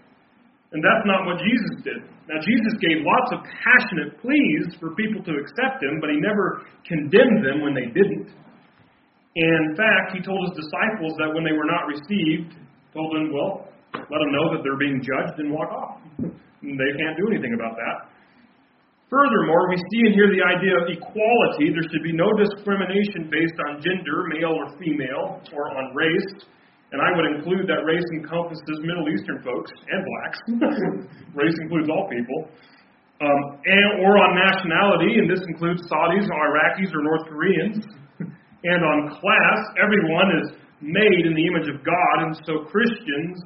And 0.74 0.82
that's 0.82 1.06
not 1.06 1.30
what 1.30 1.38
Jesus 1.40 1.86
did. 1.86 2.02
Now, 2.26 2.42
Jesus 2.42 2.74
gave 2.82 3.06
lots 3.06 3.30
of 3.38 3.40
passionate 3.46 4.18
pleas 4.20 4.76
for 4.82 4.98
people 4.98 5.22
to 5.24 5.34
accept 5.38 5.80
him, 5.80 6.02
but 6.02 6.10
he 6.10 6.18
never 6.18 6.66
condemned 6.84 7.46
them 7.46 7.62
when 7.62 7.78
they 7.78 7.88
didn't. 7.94 8.34
In 9.36 9.76
fact, 9.76 10.16
he 10.16 10.24
told 10.24 10.40
his 10.48 10.64
disciples 10.64 11.12
that 11.20 11.28
when 11.36 11.44
they 11.44 11.52
were 11.52 11.68
not 11.68 11.92
received, 11.92 12.56
told 12.96 13.12
them, 13.12 13.36
well, 13.36 13.68
let 13.92 14.20
them 14.24 14.32
know 14.32 14.56
that 14.56 14.64
they're 14.64 14.80
being 14.80 15.04
judged 15.04 15.36
and 15.44 15.52
walk 15.52 15.68
off. 15.76 16.00
they 16.64 16.92
can't 16.96 17.16
do 17.20 17.28
anything 17.28 17.52
about 17.52 17.76
that. 17.76 18.16
Furthermore, 19.12 19.70
we 19.70 19.78
see 19.92 20.02
and 20.08 20.14
hear 20.16 20.32
the 20.32 20.40
idea 20.40 20.74
of 20.80 20.88
equality. 20.88 21.68
There 21.76 21.84
should 21.84 22.02
be 22.02 22.16
no 22.16 22.32
discrimination 22.40 23.28
based 23.28 23.60
on 23.68 23.84
gender, 23.84 24.24
male 24.32 24.56
or 24.56 24.72
female, 24.80 25.44
or 25.52 25.68
on 25.68 25.92
race. 25.92 26.48
And 26.96 27.04
I 27.04 27.12
would 27.12 27.28
include 27.36 27.68
that 27.68 27.84
race 27.84 28.08
encompasses 28.16 28.78
Middle 28.88 29.12
Eastern 29.12 29.44
folks 29.44 29.72
and 29.92 30.00
blacks. 30.00 30.40
race 31.36 31.56
includes 31.60 31.92
all 31.92 32.08
people. 32.08 32.40
Um, 33.20 33.42
and, 33.68 33.90
or 34.00 34.16
on 34.16 34.32
nationality, 34.32 35.20
and 35.20 35.28
this 35.28 35.44
includes 35.48 35.84
Saudis, 35.92 36.24
or 36.24 36.40
Iraqis, 36.56 36.92
or 36.96 37.04
North 37.04 37.28
Koreans 37.28 37.84
and 38.66 38.82
on 38.82 38.98
class, 39.22 39.60
everyone 39.78 40.30
is 40.42 40.48
made 40.82 41.24
in 41.30 41.38
the 41.38 41.46
image 41.46 41.70
of 41.70 41.86
God, 41.86 42.16
and 42.26 42.34
so 42.50 42.66
Christians 42.66 43.38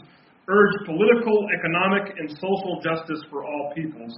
urge 0.48 0.76
political, 0.88 1.46
economic, 1.52 2.16
and 2.18 2.32
social 2.40 2.80
justice 2.82 3.22
for 3.30 3.44
all 3.44 3.72
peoples. 3.76 4.16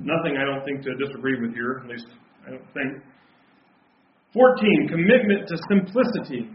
Nothing 0.00 0.40
I 0.40 0.44
don't 0.48 0.64
think 0.64 0.82
to 0.88 0.96
disagree 0.96 1.36
with 1.40 1.52
here, 1.52 1.84
at 1.84 1.90
least 1.90 2.08
I 2.46 2.56
don't 2.56 2.70
think. 2.72 3.04
14, 4.32 4.88
commitment 4.88 5.48
to 5.48 5.56
simplicity. 5.68 6.50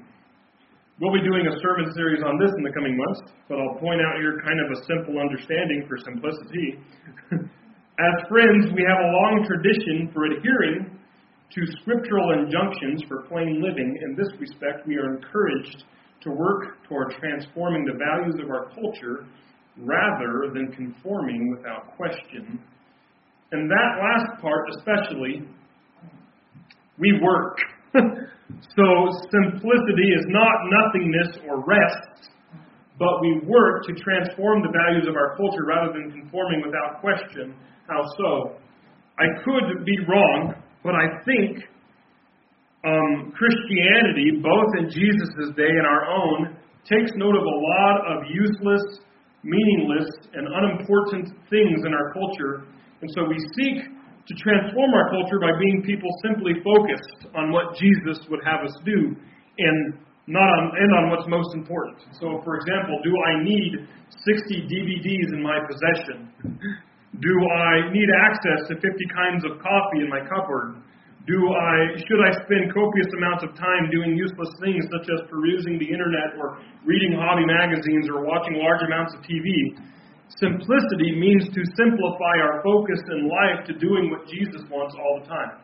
We'll 1.01 1.13
be 1.13 1.25
doing 1.25 1.45
a 1.45 1.56
sermon 1.62 1.89
series 1.93 2.21
on 2.21 2.38
this 2.38 2.53
in 2.58 2.63
the 2.63 2.73
coming 2.73 2.97
months, 2.97 3.34
but 3.49 3.58
I'll 3.58 3.77
point 3.77 4.01
out 4.01 4.21
here 4.21 4.41
kind 4.45 4.58
of 4.58 4.73
a 4.73 4.79
simple 4.86 5.21
understanding 5.21 5.86
for 5.89 5.97
simplicity. 6.01 6.82
As 8.01 8.15
friends, 8.29 8.73
we 8.73 8.82
have 8.86 8.99
a 9.01 9.10
long 9.10 9.45
tradition 9.45 10.10
for 10.13 10.25
adhering 10.29 10.93
to 11.51 11.62
scriptural 11.82 12.32
injunctions 12.32 13.03
for 13.08 13.23
plain 13.23 13.62
living, 13.62 13.97
in 14.01 14.15
this 14.15 14.29
respect, 14.39 14.88
we 14.88 14.97
are 14.97 15.15
encouraged 15.15 15.84
to 16.21 16.32
work 16.32 16.82
toward 16.88 17.13
transforming 17.19 17.86
the 17.86 17.93
values 17.93 18.36
of 18.43 18.49
our 18.49 18.69
culture 18.73 19.25
rather 19.77 20.53
than 20.53 20.71
conforming 20.71 21.56
without 21.56 21.95
question. 21.95 22.60
And 23.51 23.69
that 23.69 23.91
last 24.01 24.41
part, 24.41 24.69
especially, 24.77 25.47
we 26.97 27.19
work. 27.21 27.58
so 27.93 28.86
simplicity 29.29 30.10
is 30.17 30.25
not 30.29 30.56
nothingness 30.65 31.38
or 31.47 31.63
rest, 31.65 32.29
but 32.97 33.21
we 33.21 33.41
work 33.45 33.86
to 33.86 33.93
transform 33.93 34.62
the 34.62 34.71
values 34.71 35.08
of 35.08 35.15
our 35.15 35.36
culture 35.38 35.65
rather 35.67 35.93
than 35.93 36.12
conforming 36.12 36.63
without 36.65 37.01
question. 37.01 37.56
How 37.88 38.01
so? 38.17 38.58
I 39.19 39.25
could 39.43 39.86
be 39.86 39.97
wrong, 40.08 40.56
but 40.84 40.96
I 40.96 41.24
think 41.24 41.63
um, 42.84 43.32
Christianity, 43.32 44.43
both 44.43 44.69
in 44.80 44.91
Jesus' 44.91 45.56
day 45.56 45.72
and 45.72 45.88
our 45.88 46.06
own, 46.12 46.58
takes 46.84 47.12
note 47.15 47.36
of 47.36 47.43
a 47.43 47.58
lot 47.80 47.96
of 48.12 48.17
useless, 48.28 49.00
meaningless, 49.43 50.10
and 50.34 50.48
unimportant 50.48 51.32
things 51.50 51.80
in 51.86 51.93
our 51.93 52.12
culture. 52.12 52.67
And 53.02 53.10
so 53.15 53.24
we 53.24 53.39
seek 53.56 53.88
to 54.28 54.34
transform 54.36 54.91
our 54.93 55.10
culture 55.10 55.39
by 55.39 55.52
being 55.60 55.84
people 55.84 56.10
simply 56.24 56.54
focused 56.63 57.32
on 57.36 57.52
what 57.52 57.76
Jesus 57.76 58.19
would 58.30 58.39
have 58.46 58.63
us 58.67 58.76
do 58.86 59.15
and 59.58 60.00
not 60.28 60.48
on 60.48 60.72
and 60.80 60.91
on 60.96 61.10
what's 61.10 61.28
most 61.28 61.54
important. 61.56 62.00
So 62.19 62.39
for 62.43 62.56
example, 62.56 63.00
do 63.04 63.12
I 63.28 63.43
need 63.43 63.88
60 64.24 64.67
DVDs 64.67 65.34
in 65.36 65.43
my 65.43 65.60
possession? 65.67 66.32
Do 67.21 67.34
I 67.45 67.93
need 67.93 68.10
access 68.26 68.65
to 68.69 68.73
50 68.82 68.89
kinds 69.13 69.45
of 69.45 69.62
coffee 69.62 70.02
in 70.02 70.10
my 70.10 70.26
cupboard? 70.26 70.82
Do 71.23 71.39
I 71.56 71.95
should 72.04 72.19
I 72.19 72.36
spend 72.43 72.73
copious 72.73 73.08
amounts 73.15 73.47
of 73.47 73.56
time 73.56 73.88
doing 73.93 74.17
useless 74.17 74.52
things 74.60 74.84
such 74.91 75.08
as 75.08 75.23
perusing 75.32 75.80
the 75.80 75.88
internet 75.88 76.36
or 76.36 76.60
reading 76.84 77.15
hobby 77.15 77.47
magazines 77.47 78.12
or 78.12 78.26
watching 78.28 78.60
large 78.60 78.84
amounts 78.84 79.15
of 79.15 79.21
TV? 79.23 79.47
Simplicity 80.36 81.15
means 81.15 81.47
to 81.54 81.62
simplify 81.78 82.36
our 82.43 82.60
focus 82.65 82.99
in 83.13 83.30
life 83.30 83.63
to 83.69 83.73
doing 83.78 84.10
what 84.12 84.28
Jesus 84.28 84.65
wants 84.67 84.97
all 84.99 85.21
the 85.21 85.28
time. 85.30 85.63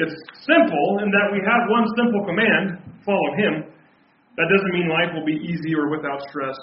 It's 0.00 0.16
simple 0.48 1.04
in 1.04 1.12
that 1.12 1.28
we 1.30 1.38
have 1.44 1.68
one 1.68 1.86
simple 1.94 2.24
command 2.24 2.80
follow 3.04 3.30
Him. 3.36 3.68
That 4.34 4.48
doesn't 4.48 4.72
mean 4.72 4.88
life 4.88 5.12
will 5.12 5.28
be 5.28 5.36
easy 5.36 5.76
or 5.76 5.92
without 5.92 6.24
stress, 6.26 6.56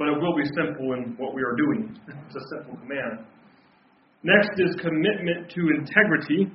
but 0.00 0.08
it 0.08 0.16
will 0.16 0.34
be 0.34 0.48
simple 0.56 0.96
in 0.96 1.14
what 1.20 1.36
we 1.36 1.42
are 1.44 1.54
doing. 1.54 1.92
It's 2.26 2.34
a 2.34 2.46
simple 2.56 2.80
command. 2.80 3.26
Next 4.22 4.52
is 4.58 4.76
commitment 4.82 5.50
to 5.50 5.60
integrity. 5.80 6.52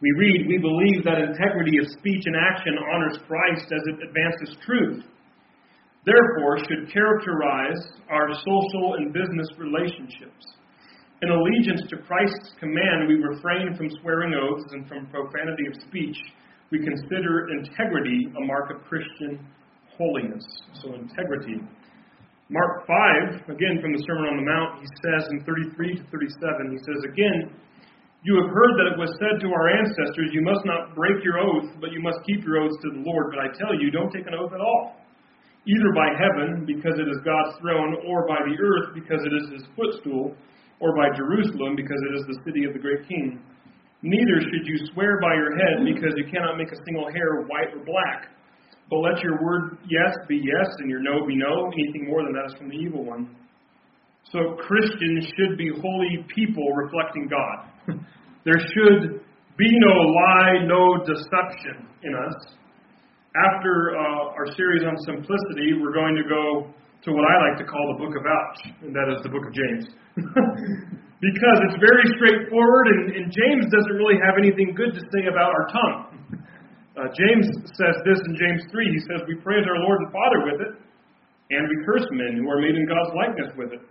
We 0.00 0.10
read, 0.18 0.46
We 0.46 0.58
believe 0.58 1.02
that 1.04 1.18
integrity 1.18 1.78
of 1.78 1.86
speech 1.98 2.22
and 2.26 2.36
action 2.36 2.78
honors 2.94 3.18
Christ 3.26 3.66
as 3.72 3.82
it 3.90 4.06
advances 4.06 4.56
truth. 4.64 5.02
Therefore, 6.04 6.58
should 6.58 6.92
characterize 6.92 7.82
our 8.08 8.30
social 8.30 8.94
and 8.94 9.12
business 9.12 9.48
relationships. 9.58 10.46
In 11.22 11.30
allegiance 11.30 11.82
to 11.90 11.96
Christ's 11.96 12.54
command, 12.60 13.08
we 13.08 13.14
refrain 13.14 13.74
from 13.74 13.90
swearing 14.00 14.34
oaths 14.34 14.70
and 14.70 14.86
from 14.86 15.06
profanity 15.06 15.66
of 15.66 15.74
speech. 15.88 16.16
We 16.70 16.78
consider 16.78 17.48
integrity 17.58 18.28
a 18.36 18.46
mark 18.46 18.70
of 18.70 18.84
Christian 18.84 19.44
holiness. 19.98 20.44
So, 20.82 20.94
integrity. 20.94 21.58
Mark 22.46 22.86
5, 22.86 23.50
again 23.50 23.82
from 23.82 23.90
the 23.90 24.02
Sermon 24.06 24.30
on 24.30 24.36
the 24.38 24.46
Mount, 24.46 24.78
he 24.78 24.86
says 25.02 25.26
in 25.34 25.42
33 25.42 25.98
to 25.98 26.04
37, 26.14 26.70
he 26.70 26.78
says, 26.78 27.02
Again, 27.02 27.50
you 28.22 28.38
have 28.38 28.54
heard 28.54 28.78
that 28.78 28.94
it 28.94 28.96
was 29.02 29.10
said 29.18 29.42
to 29.42 29.50
our 29.50 29.66
ancestors, 29.66 30.30
You 30.30 30.46
must 30.46 30.62
not 30.62 30.94
break 30.94 31.26
your 31.26 31.42
oath, 31.42 31.74
but 31.82 31.90
you 31.90 31.98
must 31.98 32.22
keep 32.22 32.46
your 32.46 32.62
oaths 32.62 32.78
to 32.86 32.94
the 32.94 33.02
Lord. 33.02 33.34
But 33.34 33.42
I 33.42 33.50
tell 33.50 33.74
you, 33.74 33.90
don't 33.90 34.14
take 34.14 34.30
an 34.30 34.34
oath 34.38 34.54
at 34.54 34.62
all, 34.62 34.94
either 35.66 35.90
by 35.90 36.14
heaven, 36.14 36.62
because 36.70 36.94
it 37.02 37.10
is 37.10 37.18
God's 37.26 37.58
throne, 37.58 37.98
or 38.06 38.30
by 38.30 38.38
the 38.46 38.54
earth, 38.54 38.94
because 38.94 39.26
it 39.26 39.34
is 39.34 39.50
his 39.50 39.66
footstool, 39.74 40.38
or 40.78 40.94
by 40.94 41.10
Jerusalem, 41.18 41.74
because 41.74 41.98
it 41.98 42.14
is 42.14 42.30
the 42.30 42.38
city 42.46 42.62
of 42.62 42.78
the 42.78 42.82
great 42.82 43.02
king. 43.10 43.42
Neither 44.06 44.38
should 44.38 44.70
you 44.70 44.86
swear 44.94 45.18
by 45.18 45.34
your 45.34 45.50
head, 45.50 45.82
because 45.82 46.14
you 46.14 46.30
cannot 46.30 46.62
make 46.62 46.70
a 46.70 46.78
single 46.86 47.10
hair 47.10 47.42
white 47.50 47.74
or 47.74 47.82
black. 47.82 48.30
But 48.88 48.98
let 48.98 49.22
your 49.22 49.42
word 49.42 49.78
yes 49.88 50.14
be 50.28 50.36
yes 50.36 50.68
and 50.78 50.88
your 50.88 51.00
no 51.00 51.26
be 51.26 51.36
no. 51.36 51.70
Anything 51.72 52.08
more 52.08 52.22
than 52.22 52.32
that 52.34 52.52
is 52.52 52.58
from 52.58 52.68
the 52.68 52.76
evil 52.76 53.04
one. 53.04 53.34
So 54.32 54.58
Christians 54.66 55.26
should 55.38 55.58
be 55.58 55.70
holy 55.70 56.26
people 56.34 56.66
reflecting 56.74 57.28
God. 57.28 57.98
there 58.44 58.58
should 58.58 59.22
be 59.56 59.70
no 59.80 59.94
lie, 59.94 60.66
no 60.66 60.98
deception 61.06 61.86
in 62.02 62.14
us. 62.14 62.54
After 63.36 63.96
uh, 63.96 64.36
our 64.38 64.46
series 64.56 64.82
on 64.82 64.96
simplicity, 65.04 65.78
we're 65.80 65.92
going 65.92 66.16
to 66.16 66.24
go 66.24 66.72
to 67.04 67.12
what 67.12 67.22
I 67.22 67.50
like 67.50 67.58
to 67.58 67.66
call 67.66 67.84
the 67.94 68.04
book 68.04 68.14
of 68.16 68.24
Ouch, 68.26 68.60
and 68.82 68.94
that 68.94 69.06
is 69.14 69.22
the 69.22 69.28
book 69.28 69.46
of 69.46 69.52
James. 69.52 69.84
because 71.20 71.58
it's 71.68 71.78
very 71.78 72.06
straightforward, 72.16 72.86
and, 72.88 73.14
and 73.14 73.24
James 73.30 73.70
doesn't 73.70 73.96
really 73.96 74.18
have 74.24 74.36
anything 74.40 74.74
good 74.74 74.92
to 74.92 75.00
say 75.14 75.28
about 75.30 75.52
our 75.54 75.66
tongue. 75.68 76.25
Uh, 76.96 77.12
James 77.12 77.44
says 77.76 77.96
this 78.08 78.16
in 78.24 78.32
James 78.40 78.64
3. 78.72 78.88
He 78.88 79.00
says, 79.04 79.20
We 79.28 79.36
praise 79.44 79.68
our 79.68 79.80
Lord 79.84 80.00
and 80.00 80.10
Father 80.16 80.40
with 80.48 80.58
it, 80.64 80.72
and 81.52 81.62
we 81.68 81.76
curse 81.84 82.08
men 82.08 82.40
who 82.40 82.48
are 82.48 82.56
made 82.56 82.72
in 82.72 82.88
God's 82.88 83.12
likeness 83.12 83.52
with 83.52 83.76
it. 83.76 83.84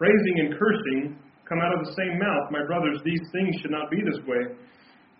Praising 0.00 0.36
and 0.40 0.56
cursing 0.56 1.20
come 1.44 1.60
out 1.60 1.76
of 1.76 1.84
the 1.84 1.92
same 1.92 2.16
mouth. 2.16 2.48
My 2.48 2.64
brothers, 2.64 2.96
these 3.04 3.20
things 3.28 3.60
should 3.60 3.70
not 3.70 3.92
be 3.92 4.00
this 4.00 4.24
way. 4.24 4.56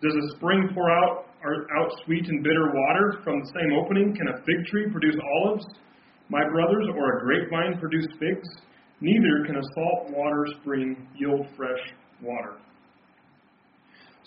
Does 0.01 0.17
a 0.17 0.37
spring 0.37 0.73
pour 0.73 0.89
out, 0.89 1.29
out 1.77 1.91
sweet 2.05 2.25
and 2.25 2.43
bitter 2.43 2.73
water 2.73 3.21
from 3.21 3.45
the 3.45 3.53
same 3.53 3.73
opening? 3.85 4.17
Can 4.17 4.29
a 4.33 4.41
fig 4.41 4.65
tree 4.73 4.89
produce 4.89 5.17
olives, 5.21 5.65
my 6.29 6.45
brothers, 6.49 6.89
or 6.97 7.17
a 7.17 7.21
grapevine 7.21 7.77
produce 7.79 8.09
figs? 8.17 8.49
Neither 9.01 9.45
can 9.45 9.57
a 9.57 9.67
salt 9.77 10.09
water 10.09 10.47
spring 10.61 11.07
yield 11.17 11.47
fresh 11.57 11.85
water. 12.23 12.57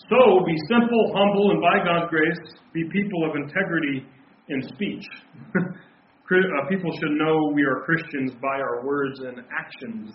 So 0.08 0.44
be 0.46 0.56
simple, 0.68 1.12
humble, 1.14 1.50
and 1.50 1.60
by 1.60 1.84
God's 1.84 2.10
grace, 2.10 2.54
be 2.72 2.84
people 2.90 3.28
of 3.28 3.36
integrity 3.36 4.06
in 4.48 4.62
speech. 4.74 5.04
uh, 5.54 6.68
people 6.68 6.90
should 7.00 7.12
know 7.12 7.52
we 7.54 7.62
are 7.62 7.82
Christians 7.84 8.32
by 8.40 8.60
our 8.60 8.86
words 8.86 9.20
and 9.20 9.44
actions. 9.52 10.14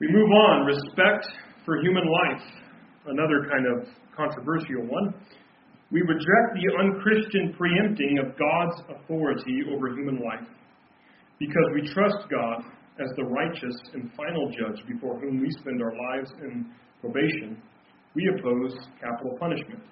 We 0.00 0.08
move 0.10 0.30
on. 0.30 0.66
Respect 0.66 1.26
for 1.64 1.80
human 1.80 2.04
life. 2.04 2.42
another 3.06 3.48
kind 3.50 3.66
of 3.66 3.88
controversial 4.14 4.84
one. 4.86 5.14
We 5.90 6.02
reject 6.02 6.48
the 6.54 6.68
unchristian 6.84 7.54
preempting 7.56 8.18
of 8.18 8.36
God's 8.36 8.82
authority 8.92 9.62
over 9.72 9.88
human 9.88 10.20
life 10.20 10.46
because 11.38 11.64
we 11.74 11.88
trust 11.92 12.28
God 12.30 12.62
as 13.00 13.08
the 13.16 13.24
righteous 13.24 13.74
and 13.94 14.10
final 14.14 14.50
judge 14.50 14.84
before 14.86 15.18
whom 15.20 15.40
we 15.40 15.50
spend 15.60 15.80
our 15.80 15.94
lives 16.12 16.30
in 16.42 16.66
probation. 17.00 17.62
We 18.14 18.30
oppose 18.38 18.74
capital 19.00 19.36
punishment 19.38 19.82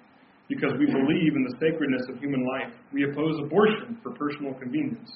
because 0.49 0.71
we 0.79 0.87
believe 0.87 1.35
in 1.35 1.43
the 1.43 1.55
sacredness 1.59 2.07
of 2.09 2.19
human 2.19 2.45
life. 2.47 2.73
We 2.93 3.03
oppose 3.03 3.35
abortion 3.43 3.99
for 4.01 4.15
personal 4.15 4.53
convenience. 4.55 5.11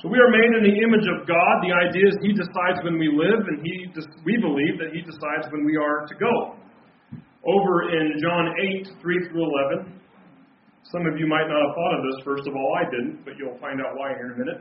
So 0.00 0.08
we 0.08 0.18
are 0.18 0.32
made 0.32 0.50
in 0.58 0.62
the 0.64 0.76
image 0.80 1.06
of 1.06 1.28
God. 1.28 1.54
The 1.62 1.74
idea 1.74 2.08
is 2.08 2.16
He 2.24 2.32
decides 2.32 2.80
when 2.82 2.98
we 2.98 3.12
live, 3.12 3.40
and 3.46 3.60
He 3.62 3.92
we 4.24 4.40
believe 4.40 4.80
that 4.80 4.96
He 4.96 5.04
decides 5.04 5.46
when 5.52 5.64
we 5.64 5.76
are 5.76 6.08
to 6.08 6.14
go. 6.16 6.56
Over 7.44 7.92
in 7.92 8.16
John 8.18 8.56
8, 8.80 8.88
3 9.00 9.28
through 9.28 9.44
11, 9.84 10.00
some 10.88 11.04
of 11.04 11.20
you 11.20 11.28
might 11.28 11.44
not 11.48 11.60
have 11.60 11.74
thought 11.76 11.94
of 12.00 12.02
this. 12.08 12.24
First 12.24 12.48
of 12.48 12.56
all, 12.56 12.70
I 12.80 12.88
didn't, 12.88 13.24
but 13.24 13.36
you'll 13.36 13.60
find 13.60 13.80
out 13.84 13.92
why 13.96 14.16
here 14.16 14.32
in 14.32 14.40
a 14.40 14.40
minute. 14.40 14.60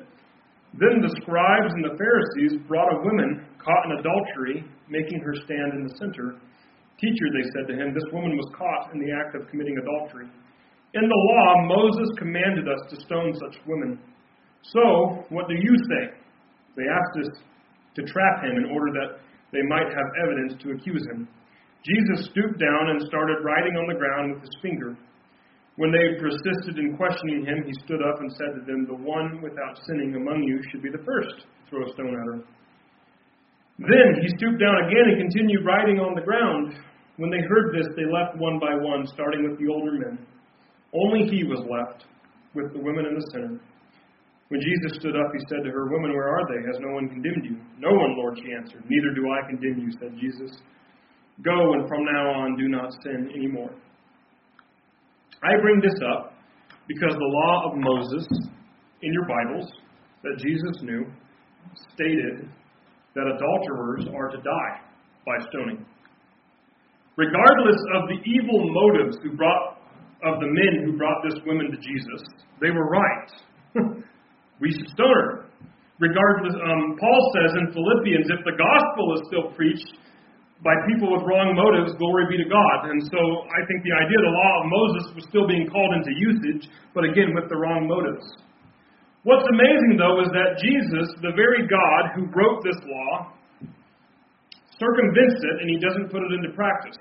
Then 0.75 0.99
the 0.99 1.13
scribes 1.21 1.71
and 1.71 1.85
the 1.85 1.95
Pharisees 1.95 2.59
brought 2.67 2.91
a 2.91 2.99
woman 2.99 3.47
caught 3.63 3.85
in 3.87 3.99
adultery, 3.99 4.65
making 4.89 5.21
her 5.21 5.35
stand 5.45 5.79
in 5.79 5.87
the 5.87 5.93
center. 5.95 6.41
Teacher, 7.03 7.27
they 7.35 7.43
said 7.51 7.67
to 7.67 7.75
him, 7.75 7.91
this 7.91 8.07
woman 8.15 8.39
was 8.39 8.47
caught 8.55 8.95
in 8.95 9.03
the 9.03 9.11
act 9.11 9.35
of 9.35 9.43
committing 9.51 9.75
adultery. 9.75 10.31
In 10.95 11.03
the 11.03 11.21
law, 11.35 11.49
Moses 11.67 12.07
commanded 12.15 12.63
us 12.71 12.79
to 12.87 12.95
stone 13.03 13.35
such 13.35 13.59
women. 13.67 13.99
So, 14.71 15.27
what 15.27 15.51
do 15.51 15.55
you 15.59 15.75
say? 15.91 16.15
They 16.79 16.87
asked 16.87 17.27
us 17.27 17.43
to 17.99 18.07
trap 18.07 18.47
him 18.47 18.55
in 18.55 18.71
order 18.71 18.95
that 19.03 19.19
they 19.51 19.67
might 19.67 19.91
have 19.91 20.09
evidence 20.23 20.55
to 20.63 20.71
accuse 20.71 21.03
him. 21.11 21.27
Jesus 21.83 22.31
stooped 22.31 22.55
down 22.55 22.95
and 22.95 23.03
started 23.11 23.43
writing 23.43 23.75
on 23.75 23.91
the 23.91 23.99
ground 23.99 24.39
with 24.39 24.47
his 24.47 24.55
finger. 24.63 24.95
When 25.75 25.91
they 25.91 26.21
persisted 26.21 26.79
in 26.79 26.95
questioning 26.95 27.43
him, 27.43 27.67
he 27.67 27.73
stood 27.83 27.99
up 27.99 28.21
and 28.23 28.31
said 28.39 28.55
to 28.55 28.61
them, 28.63 28.87
The 28.87 29.03
one 29.03 29.41
without 29.43 29.75
sinning 29.89 30.15
among 30.15 30.47
you 30.47 30.61
should 30.71 30.81
be 30.81 30.93
the 30.93 31.03
first 31.03 31.43
to 31.43 31.59
throw 31.67 31.83
a 31.83 31.91
stone 31.91 32.15
at 32.15 32.27
her. 32.31 32.39
Then 33.81 34.21
he 34.21 34.29
stooped 34.37 34.61
down 34.61 34.85
again 34.85 35.11
and 35.11 35.17
continued 35.27 35.65
writing 35.65 35.99
on 35.99 36.13
the 36.13 36.21
ground. 36.21 36.77
When 37.17 37.29
they 37.29 37.41
heard 37.47 37.73
this, 37.73 37.87
they 37.95 38.09
left 38.09 38.37
one 38.37 38.59
by 38.59 38.73
one, 38.73 39.05
starting 39.07 39.47
with 39.47 39.59
the 39.59 39.71
older 39.71 39.93
men. 39.93 40.25
Only 40.93 41.29
he 41.29 41.43
was 41.43 41.61
left, 41.69 42.05
with 42.55 42.73
the 42.73 42.79
women 42.79 43.05
in 43.05 43.13
the 43.15 43.27
center. 43.31 43.59
When 44.49 44.61
Jesus 44.61 44.99
stood 44.99 45.15
up, 45.15 45.31
he 45.33 45.41
said 45.49 45.63
to 45.63 45.71
her, 45.71 45.89
Woman, 45.89 46.13
where 46.13 46.29
are 46.29 46.45
they? 46.49 46.61
Has 46.67 46.77
no 46.79 46.93
one 46.93 47.09
condemned 47.09 47.45
you? 47.45 47.57
No 47.79 47.89
one, 47.89 48.17
Lord, 48.17 48.37
she 48.37 48.53
answered. 48.53 48.83
Neither 48.87 49.13
do 49.15 49.25
I 49.31 49.47
condemn 49.49 49.79
you, 49.81 49.91
said 49.99 50.13
Jesus. 50.19 50.57
Go, 51.41 51.73
and 51.73 51.87
from 51.87 52.05
now 52.05 52.33
on 52.33 52.57
do 52.57 52.67
not 52.67 52.91
sin 53.03 53.31
anymore. 53.33 53.73
I 55.41 55.59
bring 55.61 55.81
this 55.81 55.97
up 56.13 56.33
because 56.87 57.13
the 57.13 57.25
law 57.25 57.71
of 57.71 57.77
Moses 57.77 58.27
in 59.01 59.13
your 59.13 59.25
Bibles 59.25 59.71
that 60.23 60.37
Jesus 60.37 60.81
knew 60.83 61.05
stated 61.93 62.47
that 63.15 63.25
adulterers 63.25 64.07
are 64.15 64.29
to 64.29 64.37
die 64.37 64.75
by 65.25 65.45
stoning. 65.49 65.85
Regardless 67.15 67.77
of 67.93 68.09
the 68.09 68.19
evil 68.25 68.73
motives 68.73 69.17
who 69.21 69.37
brought 69.37 69.77
of 70.23 70.39
the 70.39 70.47
men 70.47 70.87
who 70.87 70.97
brought 70.97 71.19
this 71.21 71.37
woman 71.45 71.67
to 71.69 71.77
Jesus, 71.77 72.21
they 72.63 72.71
were 72.71 72.87
right. 72.87 73.29
we 74.61 74.71
should 74.71 74.87
stone 74.95 75.11
her. 75.11 75.45
Regardless, 75.99 76.55
um, 76.57 76.97
Paul 76.97 77.21
says 77.37 77.51
in 77.59 77.65
Philippians, 77.75 78.27
if 78.31 78.41
the 78.47 78.57
gospel 78.57 79.05
is 79.19 79.21
still 79.29 79.47
preached 79.53 79.99
by 80.63 80.73
people 80.87 81.11
with 81.11 81.27
wrong 81.27 81.53
motives, 81.53 81.91
glory 81.99 82.25
be 82.31 82.39
to 82.39 82.49
God. 82.49 82.87
And 82.87 83.03
so 83.03 83.19
I 83.19 83.61
think 83.67 83.83
the 83.83 83.95
idea 83.99 84.17
of 84.17 84.25
the 84.31 84.35
law 84.35 84.53
of 84.63 84.65
Moses 84.71 85.03
was 85.19 85.23
still 85.27 85.45
being 85.45 85.67
called 85.67 85.91
into 85.91 86.11
usage, 86.15 86.71
but 86.95 87.03
again 87.03 87.35
with 87.35 87.51
the 87.51 87.59
wrong 87.59 87.85
motives. 87.85 88.23
What's 89.27 89.47
amazing, 89.51 89.99
though, 89.99 90.23
is 90.23 90.31
that 90.31 90.59
Jesus, 90.59 91.07
the 91.23 91.35
very 91.35 91.67
God 91.67 92.15
who 92.15 92.27
wrote 92.31 92.63
this 92.63 92.79
law, 92.83 93.31
circumvents 94.83 95.39
it 95.39 95.55
and 95.63 95.67
he 95.71 95.79
doesn't 95.79 96.11
put 96.11 96.19
it 96.19 96.31
into 96.35 96.51
practice. 96.51 96.99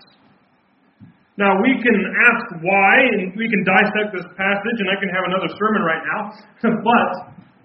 Now, 1.41 1.59
we 1.65 1.81
can 1.81 1.97
ask 1.97 2.45
why, 2.61 2.95
and 3.19 3.33
we 3.35 3.49
can 3.49 3.65
dissect 3.65 4.13
this 4.13 4.29
passage, 4.37 4.79
and 4.79 4.89
I 4.93 4.97
can 5.01 5.11
have 5.11 5.25
another 5.27 5.51
sermon 5.57 5.83
right 5.83 6.05
now, 6.05 6.21
but 6.87 7.11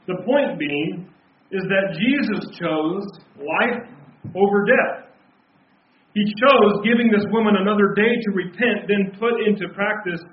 the 0.08 0.17
point 0.23 0.58
being 0.58 1.06
is 1.51 1.63
that 1.67 1.93
Jesus 1.99 2.41
chose 2.56 3.03
life 3.36 3.84
over 4.36 4.65
death. 4.65 5.12
He 6.15 6.23
chose 6.41 6.82
giving 6.82 7.12
this 7.12 7.27
woman 7.30 7.60
another 7.60 7.93
day 7.93 8.10
to 8.10 8.30
repent, 8.34 8.88
then 8.88 9.13
put 9.19 9.36
into 9.45 9.69
practice, 9.75 10.23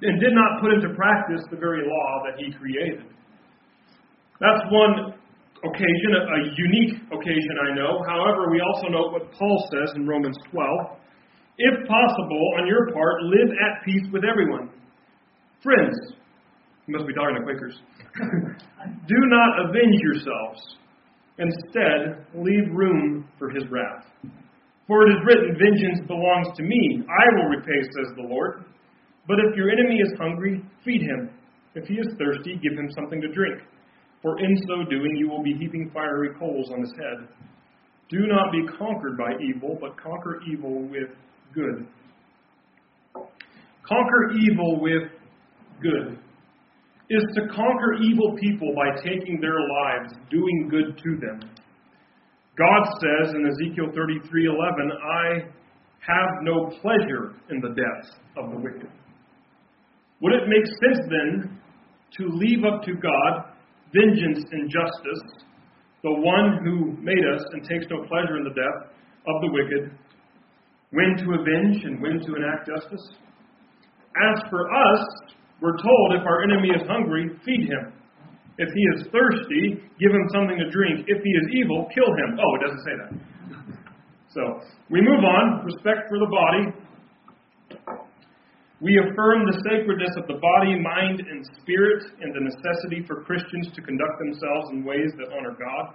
and 0.00 0.20
did 0.20 0.32
not 0.32 0.62
put 0.62 0.72
into 0.72 0.94
practice 0.94 1.42
the 1.50 1.58
very 1.58 1.82
law 1.84 2.22
that 2.24 2.38
he 2.38 2.54
created. 2.54 3.04
That's 4.40 4.62
one 4.70 5.18
occasion, 5.64 6.10
a 6.14 6.38
unique 6.56 6.94
occasion, 7.08 7.54
I 7.64 7.74
know. 7.74 8.04
However, 8.08 8.50
we 8.50 8.60
also 8.60 8.88
note 8.88 9.12
what 9.12 9.32
Paul 9.32 9.68
says 9.72 9.92
in 9.96 10.06
Romans 10.06 10.36
12. 10.50 11.00
If 11.58 11.88
possible, 11.88 12.44
on 12.58 12.66
your 12.66 12.92
part, 12.92 13.22
live 13.22 13.50
at 13.50 13.84
peace 13.84 14.06
with 14.12 14.22
everyone. 14.24 14.70
Friends, 15.62 15.94
you 16.86 16.96
must 16.96 17.06
be 17.06 17.14
talking 17.14 17.36
to 17.36 17.42
Quakers. 17.42 17.78
Do 19.08 19.18
not 19.32 19.68
avenge 19.68 19.96
yourselves. 20.02 20.76
Instead, 21.38 22.26
leave 22.34 22.70
room 22.72 23.28
for 23.38 23.50
his 23.50 23.64
wrath. 23.70 24.04
For 24.86 25.08
it 25.08 25.10
is 25.10 25.20
written, 25.24 25.56
Vengeance 25.56 26.06
belongs 26.06 26.48
to 26.56 26.62
me. 26.62 27.02
I 27.08 27.24
will 27.36 27.56
repay, 27.56 27.80
says 27.82 28.12
the 28.16 28.28
Lord. 28.28 28.64
But 29.26 29.38
if 29.40 29.56
your 29.56 29.70
enemy 29.70 29.96
is 29.96 30.12
hungry, 30.18 30.62
feed 30.84 31.00
him. 31.00 31.30
If 31.74 31.88
he 31.88 31.94
is 31.94 32.06
thirsty, 32.18 32.60
give 32.62 32.78
him 32.78 32.90
something 32.94 33.20
to 33.20 33.28
drink. 33.28 33.62
For 34.24 34.40
in 34.40 34.56
so 34.66 34.88
doing, 34.88 35.16
you 35.16 35.28
will 35.28 35.42
be 35.42 35.52
heaping 35.52 35.90
fiery 35.92 36.30
coals 36.38 36.70
on 36.72 36.80
his 36.80 36.94
head. 36.96 37.28
Do 38.08 38.26
not 38.26 38.52
be 38.52 38.66
conquered 38.78 39.18
by 39.18 39.32
evil, 39.38 39.76
but 39.78 40.00
conquer 40.02 40.40
evil 40.50 40.88
with 40.88 41.10
good. 41.52 41.86
Conquer 43.86 44.32
evil 44.40 44.80
with 44.80 45.10
good 45.82 46.18
is 47.10 47.22
to 47.34 47.42
conquer 47.54 47.98
evil 48.02 48.34
people 48.40 48.72
by 48.74 48.98
taking 49.02 49.42
their 49.42 49.60
lives, 49.60 50.14
doing 50.30 50.68
good 50.70 50.96
to 50.96 51.16
them. 51.20 51.40
God 52.56 52.82
says 53.02 53.34
in 53.34 53.46
Ezekiel 53.46 53.92
33:11, 53.92 54.90
"I 54.90 55.44
have 56.00 56.30
no 56.40 56.70
pleasure 56.80 57.34
in 57.50 57.60
the 57.60 57.74
death 57.74 58.18
of 58.38 58.52
the 58.52 58.56
wicked." 58.56 58.88
Would 60.20 60.32
it 60.32 60.48
make 60.48 60.66
sense 60.66 61.08
then 61.10 61.60
to 62.12 62.28
leave 62.28 62.64
up 62.64 62.82
to 62.84 62.94
God 62.94 63.53
vengeance 63.94 64.44
and 64.50 64.68
justice, 64.68 65.46
the 66.02 66.12
one 66.12 66.60
who 66.66 66.92
made 67.00 67.24
us 67.32 67.42
and 67.52 67.62
takes 67.62 67.86
no 67.88 68.04
pleasure 68.04 68.36
in 68.36 68.44
the 68.44 68.52
death 68.52 68.92
of 69.24 69.36
the 69.40 69.50
wicked, 69.54 69.96
when 70.90 71.16
to 71.16 71.26
avenge 71.40 71.82
and 71.84 72.02
when 72.02 72.20
to 72.20 72.30
enact 72.36 72.68
justice? 72.68 73.16
As 74.14 74.36
for 74.50 74.68
us, 74.68 75.02
we're 75.62 75.78
told 75.78 76.06
if 76.20 76.26
our 76.26 76.42
enemy 76.42 76.70
is 76.70 76.86
hungry, 76.86 77.30
feed 77.44 77.66
him. 77.70 77.94
If 78.58 78.68
he 78.70 78.82
is 78.94 79.10
thirsty, 79.10 79.82
give 79.98 80.12
him 80.12 80.26
something 80.30 80.58
to 80.58 80.70
drink. 80.70 81.06
If 81.08 81.18
he 81.22 81.30
is 81.30 81.46
evil, 81.58 81.88
kill 81.90 82.06
him. 82.06 82.38
Oh, 82.38 82.50
it 82.54 82.60
doesn't 82.62 82.84
say 82.86 82.94
that. 83.02 83.12
So, 84.30 84.42
we 84.90 85.00
move 85.00 85.24
on. 85.24 85.64
Respect 85.64 86.06
for 86.10 86.18
the 86.18 86.30
body. 86.30 86.83
We 88.82 88.98
affirm 88.98 89.46
the 89.46 89.58
sacredness 89.70 90.10
of 90.18 90.26
the 90.26 90.42
body, 90.42 90.74
mind, 90.82 91.22
and 91.22 91.46
spirit, 91.62 92.10
and 92.18 92.34
the 92.34 92.42
necessity 92.42 93.06
for 93.06 93.22
Christians 93.22 93.70
to 93.70 93.80
conduct 93.80 94.18
themselves 94.18 94.66
in 94.74 94.82
ways 94.82 95.14
that 95.18 95.30
honor 95.30 95.54
God. 95.54 95.94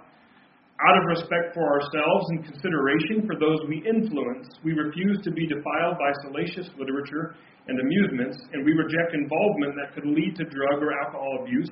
Out 0.80 0.96
of 0.96 1.12
respect 1.12 1.52
for 1.52 1.68
ourselves 1.68 2.24
and 2.32 2.48
consideration 2.48 3.28
for 3.28 3.36
those 3.36 3.60
we 3.68 3.84
influence, 3.84 4.48
we 4.64 4.72
refuse 4.72 5.20
to 5.28 5.30
be 5.30 5.44
defiled 5.44 6.00
by 6.00 6.08
salacious 6.24 6.72
literature 6.80 7.36
and 7.68 7.76
amusements, 7.76 8.40
and 8.56 8.64
we 8.64 8.72
reject 8.72 9.12
involvement 9.12 9.76
that 9.76 9.92
could 9.92 10.08
lead 10.08 10.32
to 10.40 10.48
drug 10.48 10.80
or 10.80 10.96
alcohol 11.04 11.44
abuse 11.44 11.68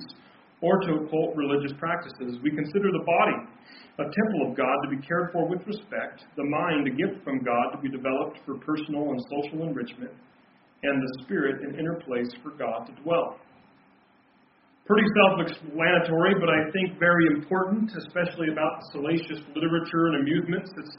or 0.61 0.77
to 0.85 1.01
occult 1.01 1.33
religious 1.33 1.73
practices. 1.81 2.37
We 2.45 2.53
consider 2.53 2.93
the 2.93 3.01
body 3.01 3.49
a 3.99 4.05
temple 4.05 4.47
of 4.47 4.55
God 4.55 4.77
to 4.85 4.95
be 4.95 5.01
cared 5.03 5.33
for 5.33 5.49
with 5.49 5.59
respect, 5.67 6.23
the 6.37 6.45
mind 6.45 6.87
a 6.87 6.93
gift 6.93 7.19
from 7.23 7.43
God 7.43 7.75
to 7.75 7.81
be 7.81 7.89
developed 7.89 8.39
for 8.45 8.55
personal 8.63 9.11
and 9.11 9.19
social 9.27 9.67
enrichment, 9.67 10.13
and 10.83 11.01
the 11.01 11.23
spirit 11.23 11.61
an 11.63 11.79
inner 11.79 11.99
place 12.05 12.29
for 12.43 12.51
God 12.51 12.87
to 12.87 12.93
dwell 13.03 13.37
pretty 14.89 15.05
self 15.21 15.37
explanatory, 15.45 16.33
but 16.41 16.49
I 16.49 16.65
think 16.73 16.97
very 16.97 17.29
important, 17.37 17.93
especially 17.93 18.49
about 18.49 18.81
salacious 18.91 19.37
literature 19.53 20.09
and 20.09 20.25
amusements. 20.25 20.73
It's 20.81 20.97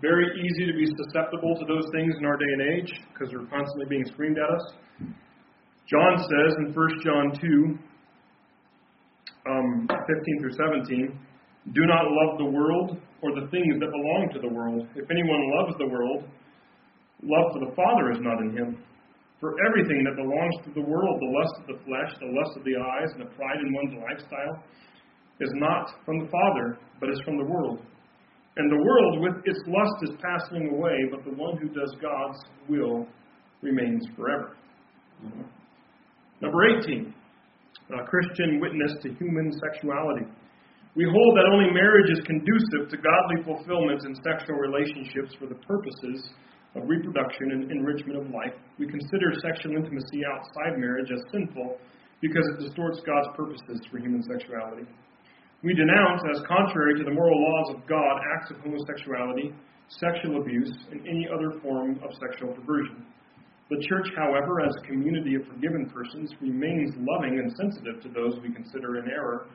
very 0.00 0.24
easy 0.32 0.64
to 0.64 0.72
be 0.72 0.88
susceptible 0.96 1.52
to 1.60 1.66
those 1.68 1.84
things 1.92 2.16
in 2.16 2.24
our 2.24 2.40
day 2.40 2.48
and 2.56 2.62
age 2.72 2.90
because 3.12 3.28
they're 3.28 3.44
constantly 3.52 3.84
being 3.84 4.06
screamed 4.08 4.38
at 4.40 4.48
us. 4.48 4.64
John 5.92 6.16
says 6.24 6.56
in 6.64 6.72
1 6.72 7.04
John 7.04 7.26
2, 7.36 7.78
um, 9.44 9.88
15 9.88 10.40
through 10.40 10.56
17, 10.88 11.20
Do 11.74 11.84
not 11.84 12.08
love 12.08 12.38
the 12.38 12.48
world 12.48 12.96
or 13.20 13.34
the 13.36 13.46
things 13.52 13.76
that 13.80 13.90
belong 13.92 14.30
to 14.32 14.40
the 14.40 14.48
world. 14.48 14.88
If 14.96 15.10
anyone 15.10 15.42
loves 15.60 15.76
the 15.76 15.86
world, 15.86 16.24
Love 17.20 17.50
for 17.52 17.58
the 17.66 17.74
Father 17.74 18.12
is 18.12 18.18
not 18.20 18.38
in 18.38 18.56
him. 18.56 18.78
For 19.40 19.54
everything 19.70 20.02
that 20.02 20.16
belongs 20.18 20.56
to 20.66 20.70
the 20.74 20.82
world, 20.82 21.20
the 21.20 21.30
lust 21.30 21.54
of 21.62 21.66
the 21.70 21.78
flesh, 21.86 22.10
the 22.18 22.34
lust 22.34 22.58
of 22.58 22.64
the 22.64 22.74
eyes, 22.74 23.10
and 23.14 23.22
the 23.22 23.32
pride 23.38 23.62
in 23.62 23.72
one's 23.72 23.94
lifestyle, 24.02 24.62
is 25.40 25.50
not 25.54 25.94
from 26.04 26.18
the 26.18 26.30
Father, 26.30 26.78
but 26.98 27.10
is 27.10 27.20
from 27.24 27.38
the 27.38 27.44
world. 27.44 27.78
And 28.56 28.66
the 28.66 28.82
world 28.82 29.22
with 29.22 29.46
its 29.46 29.62
lust 29.70 29.98
is 30.02 30.18
passing 30.18 30.74
away, 30.74 30.98
but 31.12 31.22
the 31.22 31.36
one 31.38 31.56
who 31.58 31.68
does 31.68 31.94
God's 32.02 32.38
will 32.68 33.06
remains 33.62 34.02
forever. 34.16 34.56
Mm-hmm. 35.24 35.46
Number 36.40 36.78
18, 36.82 37.14
a 37.94 38.04
Christian 38.06 38.58
witness 38.60 38.92
to 39.02 39.14
human 39.14 39.52
sexuality. 39.62 40.26
We 40.96 41.04
hold 41.06 41.36
that 41.38 41.46
only 41.46 41.70
marriage 41.70 42.10
is 42.10 42.26
conducive 42.26 42.90
to 42.90 42.96
godly 42.96 43.46
fulfillment 43.46 44.02
in 44.02 44.14
sexual 44.26 44.56
relationships 44.58 45.34
for 45.38 45.46
the 45.46 45.54
purposes 45.62 46.34
of 46.74 46.88
reproduction 46.88 47.52
and 47.52 47.70
enrichment 47.70 48.18
of 48.18 48.30
life. 48.30 48.52
We 48.78 48.86
consider 48.86 49.32
sexual 49.40 49.76
intimacy 49.76 50.20
outside 50.26 50.78
marriage 50.78 51.10
as 51.12 51.22
sinful 51.32 51.78
because 52.20 52.44
it 52.54 52.64
distorts 52.64 53.00
God's 53.06 53.28
purposes 53.36 53.80
for 53.90 53.98
human 53.98 54.22
sexuality. 54.22 54.84
We 55.62 55.74
denounce 55.74 56.22
as 56.30 56.42
contrary 56.46 56.98
to 56.98 57.04
the 57.04 57.10
moral 57.10 57.34
laws 57.34 57.74
of 57.74 57.86
God 57.88 58.20
acts 58.36 58.50
of 58.50 58.58
homosexuality, 58.58 59.54
sexual 59.88 60.40
abuse, 60.40 60.70
and 60.92 61.00
any 61.06 61.26
other 61.26 61.58
form 61.60 61.98
of 62.04 62.10
sexual 62.20 62.54
perversion. 62.54 63.06
The 63.70 63.84
church, 63.88 64.08
however, 64.16 64.60
as 64.62 64.74
a 64.76 64.86
community 64.86 65.34
of 65.34 65.44
forgiven 65.44 65.90
persons, 65.92 66.32
remains 66.40 66.94
loving 66.96 67.38
and 67.38 67.52
sensitive 67.52 68.00
to 68.02 68.08
those 68.08 68.40
we 68.40 68.52
consider 68.54 68.98
in 68.98 69.10
error. 69.10 69.46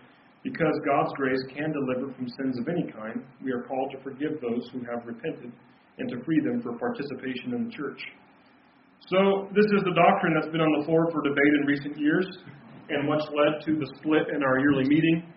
Because 0.43 0.75
God's 0.85 1.13
grace 1.15 1.41
can 1.55 1.71
deliver 1.71 2.13
from 2.13 2.27
sins 2.27 2.59
of 2.59 2.67
any 2.67 2.91
kind, 2.91 3.23
we 3.41 3.51
are 3.51 3.63
called 3.63 3.91
to 3.95 4.03
forgive 4.03 4.41
those 4.41 4.69
who 4.71 4.79
have 4.85 5.07
repented 5.07 5.51
and 5.97 6.09
to 6.09 6.23
free 6.23 6.41
them 6.41 6.61
for 6.61 6.77
participation 6.77 7.53
in 7.53 7.69
the 7.69 7.71
church. 7.71 8.01
So, 9.11 9.51
this 9.51 9.67
is 9.75 9.83
the 9.83 9.93
doctrine 9.93 10.33
that's 10.33 10.51
been 10.51 10.63
on 10.63 10.73
the 10.79 10.85
floor 10.87 11.11
for 11.11 11.21
debate 11.21 11.53
in 11.59 11.67
recent 11.67 11.99
years, 11.99 12.25
and 12.89 13.07
much 13.07 13.23
led 13.35 13.59
to 13.67 13.75
the 13.75 13.87
split 13.99 14.31
in 14.31 14.41
our 14.43 14.59
yearly 14.59 14.87
meeting. 14.87 15.27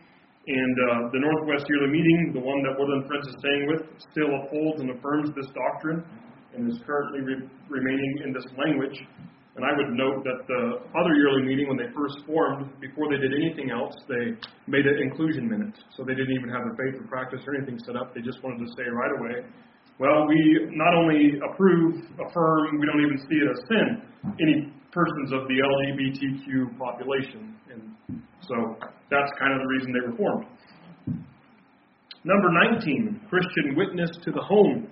And 0.47 0.77
uh, 0.79 1.11
the 1.11 1.19
Northwest 1.19 1.67
Yearly 1.67 1.91
Meeting, 1.91 2.31
the 2.31 2.39
one 2.39 2.63
that 2.63 2.79
Woodland 2.79 3.11
Friends 3.11 3.27
is 3.27 3.35
staying 3.43 3.67
with, 3.67 3.83
still 4.15 4.31
upholds 4.31 4.79
and 4.79 4.95
affirms 4.95 5.35
this 5.35 5.51
doctrine 5.51 6.07
and 6.55 6.71
is 6.71 6.79
currently 6.87 7.21
re- 7.27 7.51
remaining 7.67 8.23
in 8.23 8.31
this 8.31 8.47
language. 8.55 8.95
And 9.59 9.65
I 9.65 9.73
would 9.75 9.91
note 9.97 10.23
that 10.23 10.39
the 10.47 10.63
other 10.95 11.15
yearly 11.19 11.43
meeting, 11.49 11.67
when 11.67 11.81
they 11.81 11.91
first 11.97 12.23
formed, 12.29 12.71
before 12.79 13.11
they 13.11 13.19
did 13.19 13.33
anything 13.35 13.75
else, 13.75 13.97
they 14.07 14.39
made 14.71 14.87
an 14.87 15.03
inclusion 15.03 15.49
minute. 15.49 15.75
So 15.97 16.05
they 16.05 16.15
didn't 16.15 16.37
even 16.37 16.53
have 16.53 16.63
a 16.63 16.77
faith 16.79 17.01
or 17.01 17.09
practice 17.09 17.41
or 17.43 17.57
anything 17.57 17.81
set 17.83 17.97
up. 17.97 18.15
They 18.15 18.21
just 18.21 18.39
wanted 18.45 18.63
to 18.63 18.71
say 18.77 18.87
right 18.87 19.15
away, 19.19 19.37
well, 19.99 20.27
we 20.29 20.69
not 20.73 20.95
only 20.95 21.41
approve, 21.41 22.05
affirm, 22.21 22.79
we 22.79 22.87
don't 22.87 23.01
even 23.01 23.19
see 23.29 23.37
it 23.37 23.49
as 23.49 23.59
sin, 23.69 24.03
any 24.41 24.73
persons 24.93 25.33
of 25.33 25.49
the 25.49 25.57
LGBTQ 25.57 26.79
population. 26.79 27.57
And 27.73 28.21
so 28.41 28.77
that's 29.11 29.33
kind 29.39 29.53
of 29.53 29.61
the 29.61 29.69
reason 29.69 29.93
they 29.93 30.05
were 30.05 30.17
formed. 30.17 30.47
Number 32.25 32.51
19, 32.75 33.23
Christian 33.31 33.77
witness 33.77 34.11
to 34.25 34.33
the 34.33 34.43
home. 34.43 34.89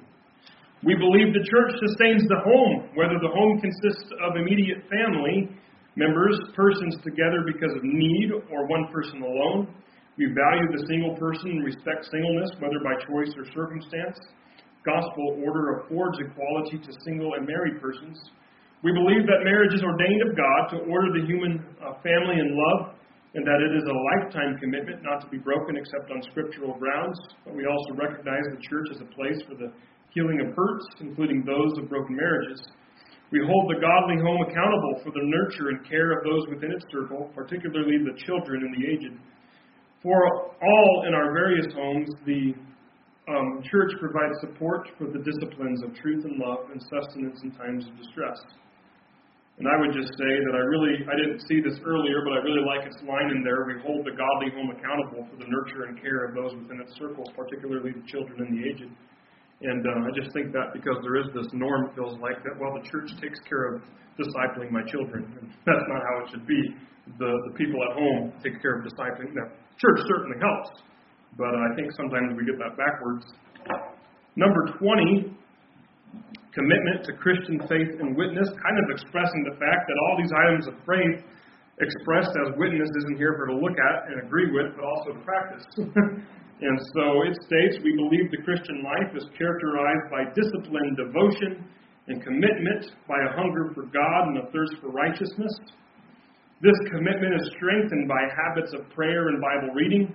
We 0.84 0.94
believe 0.94 1.32
the 1.32 1.44
church 1.44 1.72
sustains 1.80 2.22
the 2.28 2.40
home, 2.44 2.92
whether 2.94 3.18
the 3.20 3.32
home 3.32 3.60
consists 3.60 4.08
of 4.24 4.36
immediate 4.36 4.84
family 4.88 5.48
members, 5.96 6.38
persons 6.54 6.96
together 7.02 7.44
because 7.46 7.72
of 7.76 7.82
need, 7.82 8.30
or 8.50 8.66
one 8.66 8.88
person 8.92 9.22
alone. 9.22 9.68
We 10.16 10.26
value 10.30 10.68
the 10.70 10.84
single 10.86 11.16
person 11.16 11.58
and 11.58 11.64
respect 11.64 12.06
singleness, 12.10 12.50
whether 12.60 12.78
by 12.84 12.94
choice 13.02 13.34
or 13.36 13.44
circumstance. 13.54 14.18
Gospel 14.84 15.40
order 15.40 15.80
affords 15.80 16.20
equality 16.20 16.78
to 16.78 16.90
single 17.04 17.34
and 17.34 17.48
married 17.48 17.80
persons. 17.80 18.20
We 18.84 18.92
believe 18.92 19.24
that 19.24 19.40
marriage 19.48 19.72
is 19.72 19.80
ordained 19.80 20.22
of 20.28 20.36
God 20.36 20.62
to 20.76 20.76
order 20.92 21.08
the 21.16 21.24
human 21.24 21.64
uh, 21.80 21.96
family 22.04 22.36
in 22.36 22.52
love 22.52 22.92
and 23.34 23.42
that 23.42 23.58
it 23.64 23.72
is 23.74 23.82
a 23.82 23.96
lifetime 24.14 24.60
commitment 24.60 25.02
not 25.02 25.24
to 25.24 25.28
be 25.32 25.40
broken 25.40 25.74
except 25.74 26.12
on 26.12 26.22
scriptural 26.30 26.76
grounds. 26.78 27.18
But 27.42 27.56
we 27.56 27.66
also 27.66 27.96
recognize 27.98 28.44
the 28.52 28.62
church 28.62 28.92
as 28.94 29.00
a 29.00 29.08
place 29.10 29.40
for 29.48 29.56
the 29.56 29.72
healing 30.14 30.38
of 30.44 30.54
hurts, 30.54 30.86
including 31.00 31.42
those 31.42 31.74
of 31.80 31.90
broken 31.90 32.14
marriages. 32.14 32.62
We 33.32 33.42
hold 33.42 33.66
the 33.66 33.82
godly 33.82 34.22
home 34.22 34.46
accountable 34.46 35.02
for 35.02 35.10
the 35.10 35.26
nurture 35.26 35.74
and 35.74 35.82
care 35.82 36.14
of 36.14 36.22
those 36.22 36.46
within 36.46 36.70
its 36.70 36.86
circle, 36.92 37.32
particularly 37.34 37.98
the 38.04 38.14
children 38.22 38.62
and 38.62 38.72
the 38.78 38.84
aged. 38.86 39.18
For 40.04 40.54
all 40.62 41.04
in 41.08 41.14
our 41.14 41.32
various 41.32 41.66
homes, 41.74 42.12
the 42.28 42.54
um, 43.28 43.62
church 43.64 43.92
provides 44.00 44.37
support 44.40 44.88
for 44.98 45.08
the 45.08 45.20
disciplines 45.24 45.82
of 45.82 45.94
truth 45.96 46.24
and 46.24 46.37
love 46.37 46.68
and 46.72 46.80
sustenance 46.82 47.40
in 47.42 47.52
times 47.56 47.87
of 47.88 47.96
distress. 47.96 48.37
And 49.56 49.70
I 49.70 49.78
would 49.78 49.94
just 49.94 50.10
say 50.18 50.32
that 50.50 50.54
I 50.58 50.62
really, 50.66 50.98
I 51.06 51.14
didn't 51.14 51.46
see 51.46 51.62
this 51.62 51.78
earlier, 51.87 52.26
but 52.26 52.34
I 52.34 52.40
really 52.42 52.66
like 52.66 52.82
its 52.84 52.98
line 53.06 53.30
in 53.30 53.46
there. 53.46 53.62
We 53.70 53.78
hold 53.87 54.02
the 54.02 54.10
godly 54.10 54.50
home 54.50 54.74
accountable 54.74 55.30
for 55.30 55.37
the 55.38 55.46
nurture 55.46 55.87
and 55.87 55.94
care 55.94 56.26
of 56.26 56.34
those 56.34 56.58
within 56.58 56.82
its 56.82 56.98
circle, 56.98 57.22
particularly 57.38 57.94
the 57.94 58.02
children 58.10 58.42
and 58.42 58.50
the 58.50 58.60
aged. 58.66 58.90
And 59.62 59.87
uh, 59.87 60.08
I 60.08 60.10
just 60.10 60.34
think 60.34 60.50
that 60.52 60.74
because 60.74 60.98
there 61.06 61.16
is 61.22 61.30
this 61.38 61.46
norm, 61.54 61.94
feels 61.94 62.18
like 62.18 62.42
that, 62.42 62.58
well, 62.58 62.74
the 62.74 62.82
church 62.90 63.14
takes 63.22 63.38
care 63.46 63.78
of 63.78 63.87
discipling 64.18 64.74
my 64.74 64.82
children. 64.90 65.22
And 65.38 65.46
that's 65.62 65.87
not 65.87 66.02
how 66.02 66.26
it 66.26 66.34
should 66.34 66.46
be. 66.50 66.74
The, 67.22 67.30
the 67.46 67.54
people 67.54 67.78
at 67.87 67.94
home 67.94 68.34
take 68.42 68.58
care 68.58 68.82
of 68.82 68.82
discipling. 68.82 69.38
Now, 69.38 69.54
church 69.78 70.02
certainly 70.10 70.42
helps, 70.42 70.82
but 71.36 71.52
I 71.54 71.68
think 71.74 71.90
sometimes 71.96 72.34
we 72.38 72.46
get 72.46 72.58
that 72.62 72.78
backwards. 72.78 73.26
Number 74.36 74.74
20, 74.78 75.30
commitment 76.54 77.02
to 77.06 77.12
Christian 77.18 77.58
faith 77.66 77.98
and 77.98 78.14
witness, 78.14 78.46
kind 78.62 78.76
of 78.78 78.86
expressing 78.94 79.42
the 79.50 79.58
fact 79.58 79.86
that 79.90 79.96
all 80.06 80.14
these 80.18 80.34
items 80.34 80.64
of 80.70 80.74
faith 80.86 81.22
expressed 81.82 82.30
as 82.46 82.54
witness 82.54 82.86
isn't 83.02 83.18
here 83.18 83.34
for 83.34 83.50
to 83.50 83.56
look 83.58 83.74
at 83.74 84.06
and 84.10 84.22
agree 84.22 84.50
with, 84.54 84.74
but 84.78 84.86
also 84.86 85.18
to 85.18 85.20
practice. 85.26 85.66
and 85.78 86.76
so 86.94 87.26
it 87.26 87.34
states 87.42 87.82
we 87.82 87.98
believe 87.98 88.30
the 88.30 88.42
Christian 88.46 88.86
life 88.86 89.10
is 89.18 89.26
characterized 89.34 90.06
by 90.10 90.22
discipline, 90.38 90.94
devotion, 90.94 91.66
and 92.06 92.22
commitment, 92.22 92.94
by 93.08 93.18
a 93.18 93.34
hunger 93.34 93.74
for 93.74 93.90
God 93.90 94.30
and 94.30 94.38
a 94.38 94.46
thirst 94.52 94.78
for 94.78 94.94
righteousness. 94.94 95.50
This 96.62 96.76
commitment 96.94 97.34
is 97.34 97.50
strengthened 97.56 98.06
by 98.06 98.22
habits 98.30 98.72
of 98.78 98.86
prayer 98.94 99.28
and 99.28 99.42
Bible 99.42 99.74
reading, 99.74 100.14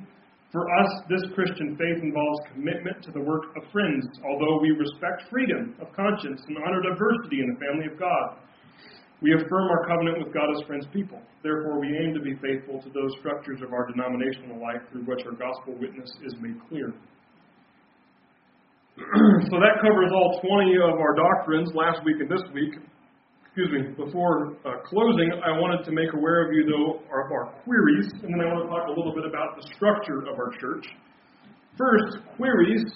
for 0.52 0.66
us, 0.66 0.90
this 1.10 1.22
Christian 1.36 1.78
faith 1.78 2.02
involves 2.02 2.42
commitment 2.54 3.04
to 3.06 3.12
the 3.12 3.22
work 3.22 3.54
of 3.54 3.70
friends, 3.72 4.06
although 4.26 4.58
we 4.62 4.72
respect 4.72 5.30
freedom 5.30 5.76
of 5.78 5.94
conscience 5.94 6.42
and 6.48 6.58
honor 6.66 6.82
diversity 6.82 7.46
in 7.46 7.54
the 7.54 7.60
family 7.62 7.86
of 7.86 8.00
God. 8.00 8.42
We 9.22 9.36
affirm 9.36 9.70
our 9.70 9.86
covenant 9.86 10.26
with 10.26 10.34
God 10.34 10.50
as 10.50 10.66
friends 10.66 10.88
people. 10.92 11.22
Therefore, 11.44 11.78
we 11.80 11.94
aim 11.94 12.16
to 12.16 12.22
be 12.22 12.34
faithful 12.42 12.82
to 12.82 12.90
those 12.90 13.14
structures 13.20 13.62
of 13.62 13.74
our 13.74 13.86
denominational 13.92 14.58
life 14.58 14.82
through 14.90 15.06
which 15.06 15.22
our 15.28 15.38
gospel 15.38 15.78
witness 15.78 16.10
is 16.26 16.34
made 16.42 16.58
clear. 16.66 16.98
so 19.54 19.56
that 19.62 19.78
covers 19.86 20.10
all 20.16 20.42
20 20.42 20.76
of 20.82 20.98
our 20.98 21.14
doctrines 21.14 21.70
last 21.76 22.02
week 22.04 22.18
and 22.20 22.32
this 22.32 22.44
week 22.54 22.74
excuse 23.60 23.76
me, 23.76 24.06
before 24.06 24.56
uh, 24.64 24.80
closing, 24.88 25.32
I 25.44 25.52
wanted 25.60 25.84
to 25.84 25.92
make 25.92 26.14
aware 26.16 26.48
of 26.48 26.56
you, 26.56 26.64
though, 26.64 27.04
of 27.12 27.28
our 27.32 27.52
queries, 27.68 28.08
and 28.24 28.32
then 28.32 28.40
I 28.40 28.54
want 28.56 28.64
to 28.64 28.70
talk 28.72 28.88
a 28.88 28.96
little 28.96 29.12
bit 29.12 29.28
about 29.28 29.60
the 29.60 29.68
structure 29.76 30.24
of 30.32 30.40
our 30.40 30.56
church. 30.60 30.88
First, 31.76 32.24
queries, 32.38 32.88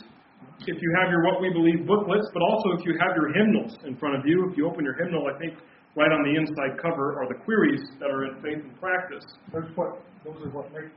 if 0.63 0.77
you 0.79 0.89
have 1.03 1.11
your 1.11 1.23
What 1.27 1.41
We 1.41 1.51
Believe 1.51 1.83
booklets, 1.83 2.27
but 2.31 2.41
also 2.43 2.79
if 2.79 2.85
you 2.87 2.95
have 2.99 3.11
your 3.15 3.33
hymnals 3.35 3.75
in 3.83 3.97
front 3.97 4.15
of 4.15 4.23
you. 4.25 4.47
If 4.49 4.57
you 4.57 4.67
open 4.67 4.85
your 4.85 4.95
hymnal, 4.95 5.27
I 5.27 5.35
think 5.39 5.59
right 5.99 6.11
on 6.11 6.23
the 6.23 6.31
inside 6.31 6.79
cover 6.79 7.19
are 7.19 7.27
the 7.27 7.39
queries 7.43 7.83
that 7.99 8.07
are 8.07 8.23
in 8.23 8.39
faith 8.39 8.63
and 8.63 8.75
practice. 8.79 9.25
Those 9.51 9.67
what 9.75 9.99
those 10.23 10.39
are 10.47 10.51
what 10.55 10.71
make 10.71 10.91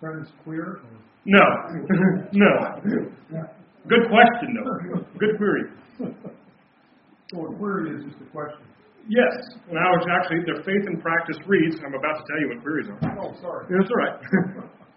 friends 0.00 0.28
queer? 0.44 0.80
Or? 0.80 0.96
No, 1.28 1.44
no. 2.32 2.52
Good 3.84 4.08
question, 4.08 4.56
though. 4.56 5.04
Good 5.18 5.36
query. 5.36 5.64
So 7.30 7.46
a 7.46 7.56
query 7.58 7.94
is 7.94 8.04
just 8.10 8.20
a 8.22 8.28
question. 8.32 8.66
Yes, 9.08 9.32
and 9.68 9.78
I 9.78 9.88
was 9.96 10.04
actually, 10.12 10.44
their 10.44 10.60
faith 10.62 10.84
and 10.86 11.00
practice 11.00 11.38
reads, 11.46 11.80
I'm 11.80 11.96
about 11.96 12.20
to 12.20 12.24
tell 12.28 12.38
you 12.42 12.48
what 12.52 12.60
queries 12.60 12.88
are. 12.92 13.00
Oh, 13.20 13.32
sorry. 13.40 13.64
That's 13.70 13.90
all 13.90 14.00
right. 14.00 14.16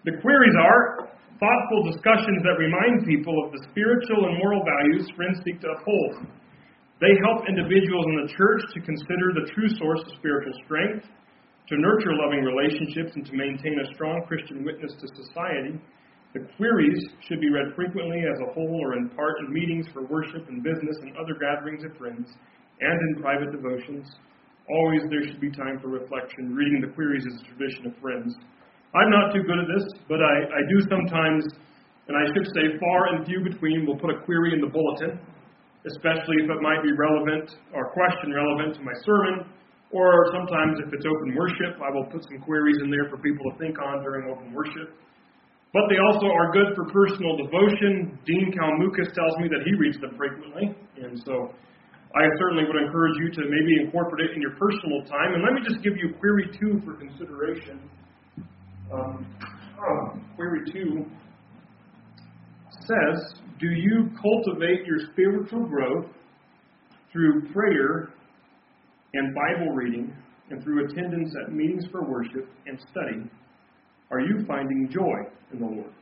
the 0.08 0.16
queries 0.20 0.58
are 0.60 1.14
thoughtful 1.40 1.92
discussions 1.92 2.40
that 2.46 2.56
remind 2.60 3.04
people 3.08 3.34
of 3.44 3.52
the 3.52 3.62
spiritual 3.72 4.32
and 4.32 4.38
moral 4.40 4.62
values 4.64 5.08
friends 5.16 5.42
seek 5.44 5.60
to 5.60 5.70
uphold. 5.76 6.30
They 7.02 7.12
help 7.26 7.44
individuals 7.50 8.06
in 8.16 8.16
the 8.24 8.30
church 8.32 8.64
to 8.76 8.80
consider 8.80 9.36
the 9.36 9.52
true 9.52 9.68
source 9.76 10.00
of 10.08 10.14
spiritual 10.16 10.56
strength, 10.64 11.04
to 11.04 11.76
nurture 11.76 12.16
loving 12.16 12.48
relationships, 12.48 13.12
and 13.16 13.26
to 13.28 13.34
maintain 13.36 13.76
a 13.82 13.88
strong 13.96 14.24
Christian 14.28 14.64
witness 14.64 14.94
to 15.00 15.08
society. 15.20 15.80
The 16.34 16.48
queries 16.58 16.98
should 17.28 17.42
be 17.42 17.50
read 17.50 17.76
frequently 17.76 18.24
as 18.24 18.40
a 18.42 18.54
whole 18.54 18.80
or 18.82 18.98
in 18.98 19.10
part 19.10 19.36
in 19.44 19.54
meetings 19.54 19.86
for 19.94 20.06
worship 20.06 20.48
and 20.48 20.64
business 20.64 20.98
and 21.02 21.16
other 21.18 21.36
gatherings 21.36 21.84
of 21.84 21.96
friends 21.98 22.30
and 22.84 22.98
in 23.08 23.24
private 23.24 23.52
devotions. 23.56 24.12
Always 24.68 25.02
there 25.08 25.24
should 25.28 25.40
be 25.40 25.52
time 25.52 25.80
for 25.80 25.88
reflection. 25.88 26.52
Reading 26.56 26.84
the 26.84 26.92
queries 26.96 27.24
is 27.24 27.36
a 27.40 27.46
tradition 27.56 27.88
of 27.88 27.94
friends. 28.04 28.36
I'm 28.96 29.10
not 29.10 29.34
too 29.34 29.44
good 29.44 29.60
at 29.60 29.68
this, 29.72 29.86
but 30.08 30.20
I, 30.20 30.36
I 30.52 30.62
do 30.70 30.78
sometimes, 30.88 31.44
and 32.08 32.16
I 32.16 32.28
should 32.32 32.48
say 32.54 32.78
far 32.80 33.16
and 33.16 33.26
few 33.26 33.42
between, 33.44 33.88
we'll 33.88 34.00
put 34.00 34.12
a 34.12 34.20
query 34.24 34.54
in 34.54 34.62
the 34.62 34.72
bulletin. 34.72 35.20
especially 35.84 36.40
if 36.44 36.48
it 36.48 36.62
might 36.64 36.80
be 36.80 36.96
relevant 36.96 37.60
or 37.76 37.92
question 37.92 38.32
relevant 38.32 38.76
to 38.76 38.82
my 38.84 38.96
sermon, 39.04 39.52
or 39.92 40.32
sometimes 40.32 40.80
if 40.80 40.90
it's 40.96 41.06
open 41.06 41.36
worship, 41.36 41.76
I 41.84 41.92
will 41.92 42.08
put 42.08 42.24
some 42.24 42.40
queries 42.42 42.80
in 42.82 42.90
there 42.90 43.12
for 43.12 43.20
people 43.20 43.44
to 43.52 43.54
think 43.60 43.78
on 43.78 44.02
during 44.02 44.32
open 44.32 44.54
worship. 44.56 44.96
But 45.74 45.90
they 45.90 46.00
also 46.00 46.30
are 46.30 46.54
good 46.54 46.72
for 46.78 46.86
personal 46.90 47.36
devotion. 47.38 48.18
Dean 48.26 48.54
Kalmukas 48.54 49.12
tells 49.14 49.36
me 49.42 49.50
that 49.50 49.62
he 49.66 49.74
reads 49.76 50.00
them 50.00 50.16
frequently, 50.16 50.72
and 51.02 51.20
so 51.26 51.52
I 52.16 52.22
certainly 52.38 52.64
would 52.66 52.78
encourage 52.78 53.18
you 53.18 53.32
to 53.32 53.42
maybe 53.50 53.86
incorporate 53.86 54.30
it 54.30 54.36
in 54.36 54.42
your 54.42 54.56
personal 54.56 55.02
time. 55.06 55.34
And 55.34 55.44
let 55.44 55.54
me 55.54 55.62
just 55.68 55.84
give 55.84 55.94
you 55.98 56.14
query 56.20 56.48
two 56.60 56.80
for 56.86 56.94
consideration. 56.94 57.82
Um, 58.94 59.26
oh, 59.82 60.20
query 60.36 60.62
two 60.72 61.06
says, 62.86 63.34
Do 63.60 63.68
you 63.68 64.10
cultivate 64.22 64.86
your 64.86 65.00
spiritual 65.12 65.66
growth 65.66 66.06
through 67.12 67.52
prayer 67.52 68.14
and 69.14 69.34
Bible 69.34 69.74
reading 69.74 70.14
and 70.50 70.64
through 70.64 70.86
attendance 70.86 71.34
at 71.46 71.54
meetings 71.54 71.86
for 71.92 72.04
worship 72.04 72.48
and 72.68 72.80
study? 72.92 73.30
Are 74.12 74.20
you 74.20 74.46
finding 74.48 74.90
joy 74.92 75.32
in 75.52 75.60
the 75.60 75.66
Lord? 75.66 75.94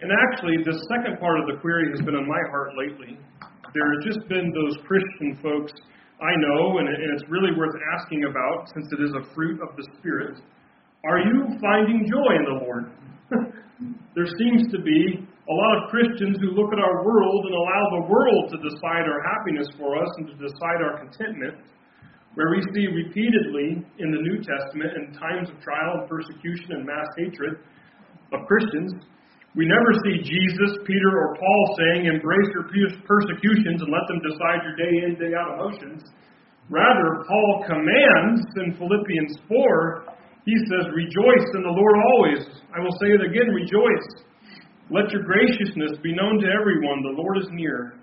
And 0.00 0.10
actually, 0.32 0.56
the 0.64 0.76
second 0.88 1.18
part 1.20 1.40
of 1.40 1.46
the 1.46 1.60
query 1.60 1.90
has 1.96 2.04
been 2.04 2.14
on 2.14 2.28
my 2.28 2.40
heart 2.50 2.72
lately. 2.76 3.18
There 3.74 3.90
have 3.90 4.06
just 4.06 4.22
been 4.30 4.54
those 4.54 4.78
Christian 4.86 5.34
folks 5.42 5.74
I 6.22 6.30
know, 6.38 6.78
and 6.78 6.86
it's 6.88 7.26
really 7.28 7.50
worth 7.58 7.74
asking 7.98 8.22
about 8.22 8.70
since 8.70 8.86
it 8.94 9.02
is 9.02 9.10
a 9.18 9.26
fruit 9.34 9.58
of 9.58 9.74
the 9.74 9.82
Spirit. 9.98 10.38
Are 11.02 11.18
you 11.18 11.58
finding 11.58 12.06
joy 12.06 12.32
in 12.38 12.44
the 12.46 12.58
Lord? 12.62 12.84
there 14.14 14.30
seems 14.38 14.70
to 14.70 14.78
be 14.78 15.26
a 15.26 15.52
lot 15.52 15.74
of 15.82 15.90
Christians 15.90 16.38
who 16.38 16.54
look 16.54 16.70
at 16.72 16.78
our 16.78 17.02
world 17.04 17.50
and 17.50 17.54
allow 17.58 17.84
the 17.98 18.04
world 18.06 18.54
to 18.54 18.58
decide 18.62 19.10
our 19.10 19.20
happiness 19.26 19.66
for 19.76 19.98
us 19.98 20.08
and 20.22 20.30
to 20.30 20.36
decide 20.38 20.78
our 20.78 21.02
contentment 21.02 21.58
where 22.38 22.50
we 22.50 22.62
see 22.74 22.86
repeatedly 22.86 23.82
in 23.98 24.08
the 24.10 24.22
New 24.22 24.38
Testament 24.38 24.90
in 24.96 25.18
times 25.18 25.50
of 25.50 25.58
trial 25.60 25.98
and 25.98 26.08
persecution 26.08 26.78
and 26.78 26.86
mass 26.86 27.10
hatred 27.18 27.58
of 28.32 28.46
Christians, 28.46 29.02
we 29.54 29.70
never 29.70 29.90
see 30.02 30.18
Jesus, 30.18 30.82
Peter, 30.82 31.10
or 31.14 31.38
Paul 31.38 31.62
saying, 31.78 32.10
Embrace 32.10 32.50
your 32.50 32.66
persecutions 33.06 33.78
and 33.86 33.90
let 33.90 34.02
them 34.10 34.18
decide 34.26 34.66
your 34.66 34.74
day 34.74 34.94
in, 35.06 35.14
day 35.14 35.30
out 35.38 35.54
emotions. 35.54 36.02
Rather, 36.70 37.22
Paul 37.28 37.64
commands 37.66 38.42
in 38.58 38.74
Philippians 38.74 39.38
4, 39.46 40.04
he 40.44 40.56
says, 40.66 40.90
Rejoice 40.90 41.48
in 41.54 41.62
the 41.62 41.70
Lord 41.70 41.96
always. 42.02 42.42
I 42.74 42.82
will 42.82 42.94
say 42.98 43.14
it 43.14 43.22
again, 43.22 43.54
rejoice. 43.54 44.26
Let 44.90 45.10
your 45.14 45.22
graciousness 45.22 46.02
be 46.02 46.14
known 46.14 46.40
to 46.42 46.48
everyone. 46.50 47.02
The 47.02 47.14
Lord 47.14 47.38
is 47.38 47.48
near. 47.52 47.94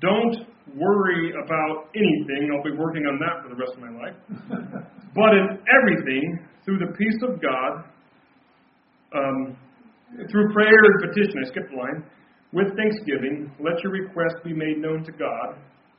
Don't 0.00 0.46
worry 0.78 1.32
about 1.42 1.90
anything. 1.94 2.54
I'll 2.54 2.62
be 2.62 2.76
working 2.78 3.02
on 3.10 3.18
that 3.18 3.42
for 3.42 3.50
the 3.50 3.58
rest 3.58 3.74
of 3.74 3.82
my 3.82 3.90
life. 3.98 4.16
but 5.14 5.34
in 5.34 5.58
everything, 5.66 6.38
through 6.64 6.78
the 6.78 6.94
peace 6.96 7.20
of 7.26 7.42
God, 7.42 7.84
um, 9.12 9.56
through 10.30 10.52
prayer 10.52 10.80
and 10.84 10.96
petition, 11.06 11.34
I 11.44 11.48
skipped 11.48 11.70
the 11.70 11.78
line, 11.78 12.04
with 12.52 12.74
thanksgiving, 12.74 13.52
let 13.62 13.78
your 13.82 13.92
request 13.92 14.42
be 14.42 14.52
made 14.52 14.78
known 14.78 15.04
to 15.04 15.12
God, 15.12 15.54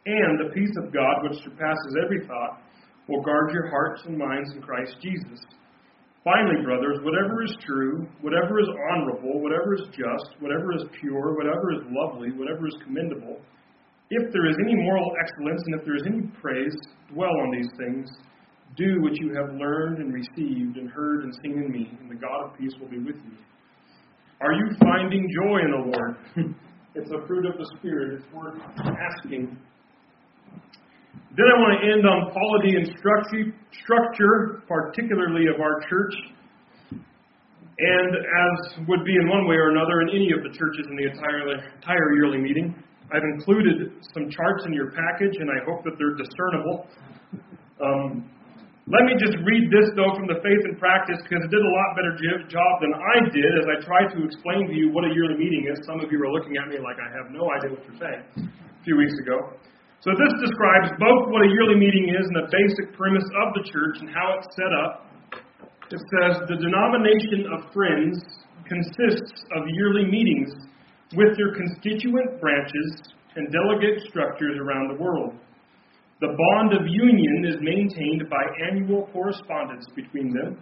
and 0.06 0.40
the 0.40 0.52
peace 0.54 0.76
of 0.84 0.92
God, 0.92 1.24
which 1.24 1.40
surpasses 1.44 1.96
every 2.04 2.26
thought, 2.28 2.60
will 3.08 3.24
guard 3.24 3.52
your 3.54 3.70
hearts 3.70 4.04
and 4.06 4.18
minds 4.18 4.52
in 4.52 4.62
Christ 4.62 4.96
Jesus. 5.02 5.40
Finally, 6.24 6.62
brothers, 6.64 7.00
whatever 7.02 7.44
is 7.44 7.56
true, 7.66 8.06
whatever 8.22 8.60
is 8.60 8.70
honorable, 8.92 9.42
whatever 9.42 9.74
is 9.74 9.88
just, 9.90 10.38
whatever 10.40 10.76
is 10.76 10.84
pure, 11.00 11.34
whatever 11.34 11.72
is 11.74 11.82
lovely, 11.90 12.32
whatever 12.38 12.68
is 12.68 12.76
commendable, 12.84 13.42
if 14.12 14.32
there 14.34 14.46
is 14.46 14.56
any 14.62 14.76
moral 14.76 15.10
excellence 15.24 15.62
and 15.66 15.80
if 15.80 15.86
there 15.86 15.96
is 15.96 16.04
any 16.06 16.28
praise, 16.42 16.76
dwell 17.14 17.32
on 17.32 17.52
these 17.56 17.72
things. 17.78 18.10
Do 18.76 19.02
what 19.02 19.16
you 19.16 19.34
have 19.36 19.56
learned 19.56 20.00
and 20.00 20.14
received 20.14 20.78
and 20.78 20.90
heard 20.90 21.24
and 21.24 21.34
seen 21.44 21.64
in 21.64 21.72
me, 21.72 21.98
and 22.00 22.12
the 22.12 22.16
God 22.16 22.52
of 22.52 22.58
peace 22.58 22.72
will 22.80 22.90
be 22.90 23.00
with 23.00 23.16
you. 23.16 23.38
Are 24.42 24.54
you 24.54 24.74
finding 24.80 25.30
joy 25.30 25.60
in 25.62 25.70
the 25.70 25.84
Lord? 25.94 26.18
it's 26.96 27.12
a 27.12 27.28
fruit 27.28 27.46
of 27.46 27.58
the 27.60 27.68
Spirit. 27.78 28.18
It's 28.20 28.34
worth 28.34 28.58
asking. 28.82 29.56
Then 31.38 31.46
I 31.46 31.56
want 31.62 31.78
to 31.78 31.82
end 31.86 32.04
on 32.10 32.34
polity 32.34 32.74
and 32.76 32.90
structure, 32.90 34.64
particularly 34.68 35.46
of 35.46 35.62
our 35.62 35.80
church, 35.88 36.14
and 36.90 38.12
as 38.18 38.88
would 38.88 39.06
be 39.06 39.14
in 39.14 39.30
one 39.30 39.48
way 39.48 39.56
or 39.56 39.70
another 39.70 40.02
in 40.02 40.10
any 40.10 40.34
of 40.34 40.42
the 40.42 40.50
churches 40.58 40.90
in 40.90 40.96
the 40.98 41.06
entire, 41.06 41.46
entire 41.78 42.14
yearly 42.16 42.40
meeting. 42.40 42.74
I've 43.14 43.24
included 43.38 43.94
some 44.14 44.30
charts 44.32 44.66
in 44.66 44.74
your 44.74 44.90
package, 44.90 45.38
and 45.38 45.50
I 45.52 45.64
hope 45.70 45.84
that 45.84 45.94
they're 46.00 46.18
discernible. 46.18 46.88
Um, 47.78 48.30
let 48.92 49.08
me 49.08 49.16
just 49.16 49.40
read 49.48 49.72
this, 49.72 49.88
though, 49.96 50.12
from 50.20 50.28
the 50.28 50.44
Faith 50.44 50.64
and 50.68 50.76
Practice, 50.76 51.24
because 51.24 51.40
it 51.40 51.52
did 51.52 51.64
a 51.64 51.74
lot 51.80 51.96
better 51.96 52.14
job 52.52 52.72
than 52.84 52.92
I 52.92 53.24
did 53.32 53.52
as 53.64 53.66
I 53.72 53.78
tried 53.88 54.12
to 54.12 54.20
explain 54.28 54.68
to 54.68 54.76
you 54.76 54.92
what 54.92 55.08
a 55.08 55.12
yearly 55.16 55.40
meeting 55.40 55.72
is. 55.72 55.80
Some 55.88 56.04
of 56.04 56.12
you 56.12 56.20
are 56.20 56.32
looking 56.32 56.60
at 56.60 56.68
me 56.68 56.76
like 56.84 57.00
I 57.00 57.08
have 57.16 57.32
no 57.32 57.48
idea 57.56 57.72
what 57.72 57.82
you're 57.88 58.02
saying 58.04 58.52
a 58.52 58.84
few 58.84 59.00
weeks 59.00 59.16
ago. 59.24 59.56
So 60.04 60.12
this 60.18 60.34
describes 60.44 60.92
both 61.00 61.32
what 61.32 61.46
a 61.46 61.50
yearly 61.56 61.80
meeting 61.80 62.12
is 62.12 62.24
and 62.26 62.36
the 62.44 62.50
basic 62.52 62.92
premise 62.98 63.28
of 63.46 63.54
the 63.56 63.64
church 63.70 64.04
and 64.04 64.10
how 64.12 64.36
it's 64.36 64.50
set 64.60 64.74
up. 64.76 65.08
It 65.88 66.02
says 66.20 66.44
the 66.52 66.60
denomination 66.60 67.48
of 67.54 67.72
friends 67.72 68.20
consists 68.68 69.46
of 69.56 69.62
yearly 69.72 70.10
meetings 70.10 70.52
with 71.16 71.38
their 71.38 71.54
constituent 71.54 72.42
branches 72.42 73.14
and 73.36 73.48
delegate 73.52 74.04
structures 74.10 74.60
around 74.60 74.92
the 74.92 75.00
world. 75.00 75.36
The 76.22 76.38
bond 76.38 76.78
of 76.78 76.86
union 76.86 77.50
is 77.50 77.58
maintained 77.66 78.30
by 78.30 78.46
annual 78.70 79.10
correspondence 79.10 79.90
between 79.98 80.30
them, 80.30 80.54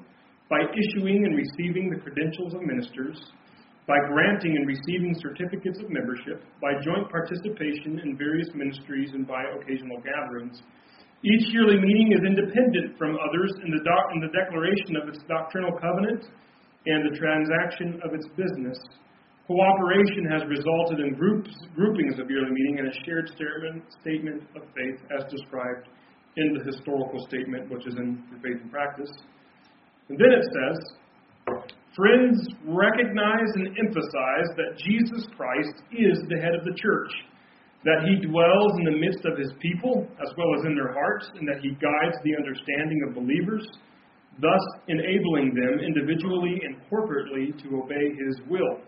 by 0.47 0.63
issuing 0.63 1.27
and 1.27 1.35
receiving 1.35 1.91
the 1.91 1.99
credentials 1.99 2.55
of 2.55 2.63
ministers, 2.63 3.19
by 3.83 3.99
granting 4.07 4.55
and 4.55 4.63
receiving 4.63 5.11
certificates 5.19 5.83
of 5.83 5.91
membership, 5.91 6.47
by 6.63 6.79
joint 6.79 7.11
participation 7.11 7.99
in 7.99 8.15
various 8.15 8.47
ministries, 8.55 9.11
and 9.11 9.27
by 9.27 9.43
occasional 9.59 9.99
gatherings. 9.99 10.63
Each 11.27 11.51
yearly 11.51 11.75
meeting 11.75 12.15
is 12.15 12.23
independent 12.23 12.95
from 12.95 13.19
others 13.19 13.51
in 13.59 13.75
the, 13.75 13.83
doc- 13.83 14.15
in 14.15 14.23
the 14.23 14.31
declaration 14.31 14.95
of 14.95 15.11
its 15.11 15.19
doctrinal 15.27 15.75
covenant 15.75 16.23
and 16.87 17.03
the 17.03 17.19
transaction 17.19 17.99
of 18.07 18.15
its 18.15 18.31
business. 18.39 18.79
Cooperation 19.49 20.29
has 20.29 20.45
resulted 20.45 21.01
in 21.01 21.17
groups, 21.17 21.49
groupings 21.73 22.19
of 22.21 22.29
yearly 22.29 22.53
meeting 22.53 22.85
and 22.85 22.87
a 22.87 22.95
shared 23.01 23.33
statement 23.33 24.45
of 24.53 24.61
faith 24.77 25.01
as 25.09 25.25
described 25.25 25.89
in 26.37 26.53
the 26.53 26.61
historical 26.69 27.17
statement, 27.25 27.65
which 27.73 27.81
is 27.87 27.95
in 27.97 28.21
the 28.29 28.37
Faith 28.45 28.61
and 28.61 28.69
Practice. 28.69 29.09
And 30.09 30.21
then 30.21 30.29
it 30.37 30.45
says, 30.53 30.77
Friends 31.97 32.45
recognize 32.61 33.49
and 33.57 33.73
emphasize 33.73 34.49
that 34.53 34.77
Jesus 34.85 35.25
Christ 35.33 35.81
is 35.97 36.21
the 36.29 36.37
head 36.37 36.53
of 36.53 36.61
the 36.61 36.77
church, 36.77 37.09
that 37.89 38.05
he 38.05 38.21
dwells 38.21 38.71
in 38.77 38.85
the 38.85 39.01
midst 39.01 39.25
of 39.25 39.33
his 39.33 39.49
people 39.57 40.05
as 40.21 40.29
well 40.37 40.53
as 40.61 40.65
in 40.69 40.77
their 40.77 40.93
hearts, 40.93 41.25
and 41.33 41.49
that 41.49 41.57
he 41.65 41.73
guides 41.81 42.21
the 42.21 42.37
understanding 42.37 43.01
of 43.09 43.17
believers, 43.17 43.65
thus 44.37 44.61
enabling 44.93 45.57
them 45.57 45.81
individually 45.81 46.61
and 46.69 46.77
corporately 46.85 47.49
to 47.65 47.81
obey 47.81 48.13
his 48.13 48.37
will. 48.45 48.85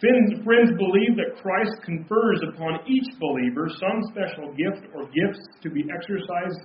Friends 0.00 0.72
believe 0.76 1.16
that 1.16 1.40
Christ 1.40 1.82
confers 1.84 2.40
upon 2.52 2.80
each 2.86 3.08
believer 3.20 3.68
some 3.68 4.02
special 4.10 4.52
gift 4.52 4.86
or 4.94 5.04
gifts 5.06 5.40
to 5.62 5.70
be 5.70 5.84
exercised 5.94 6.60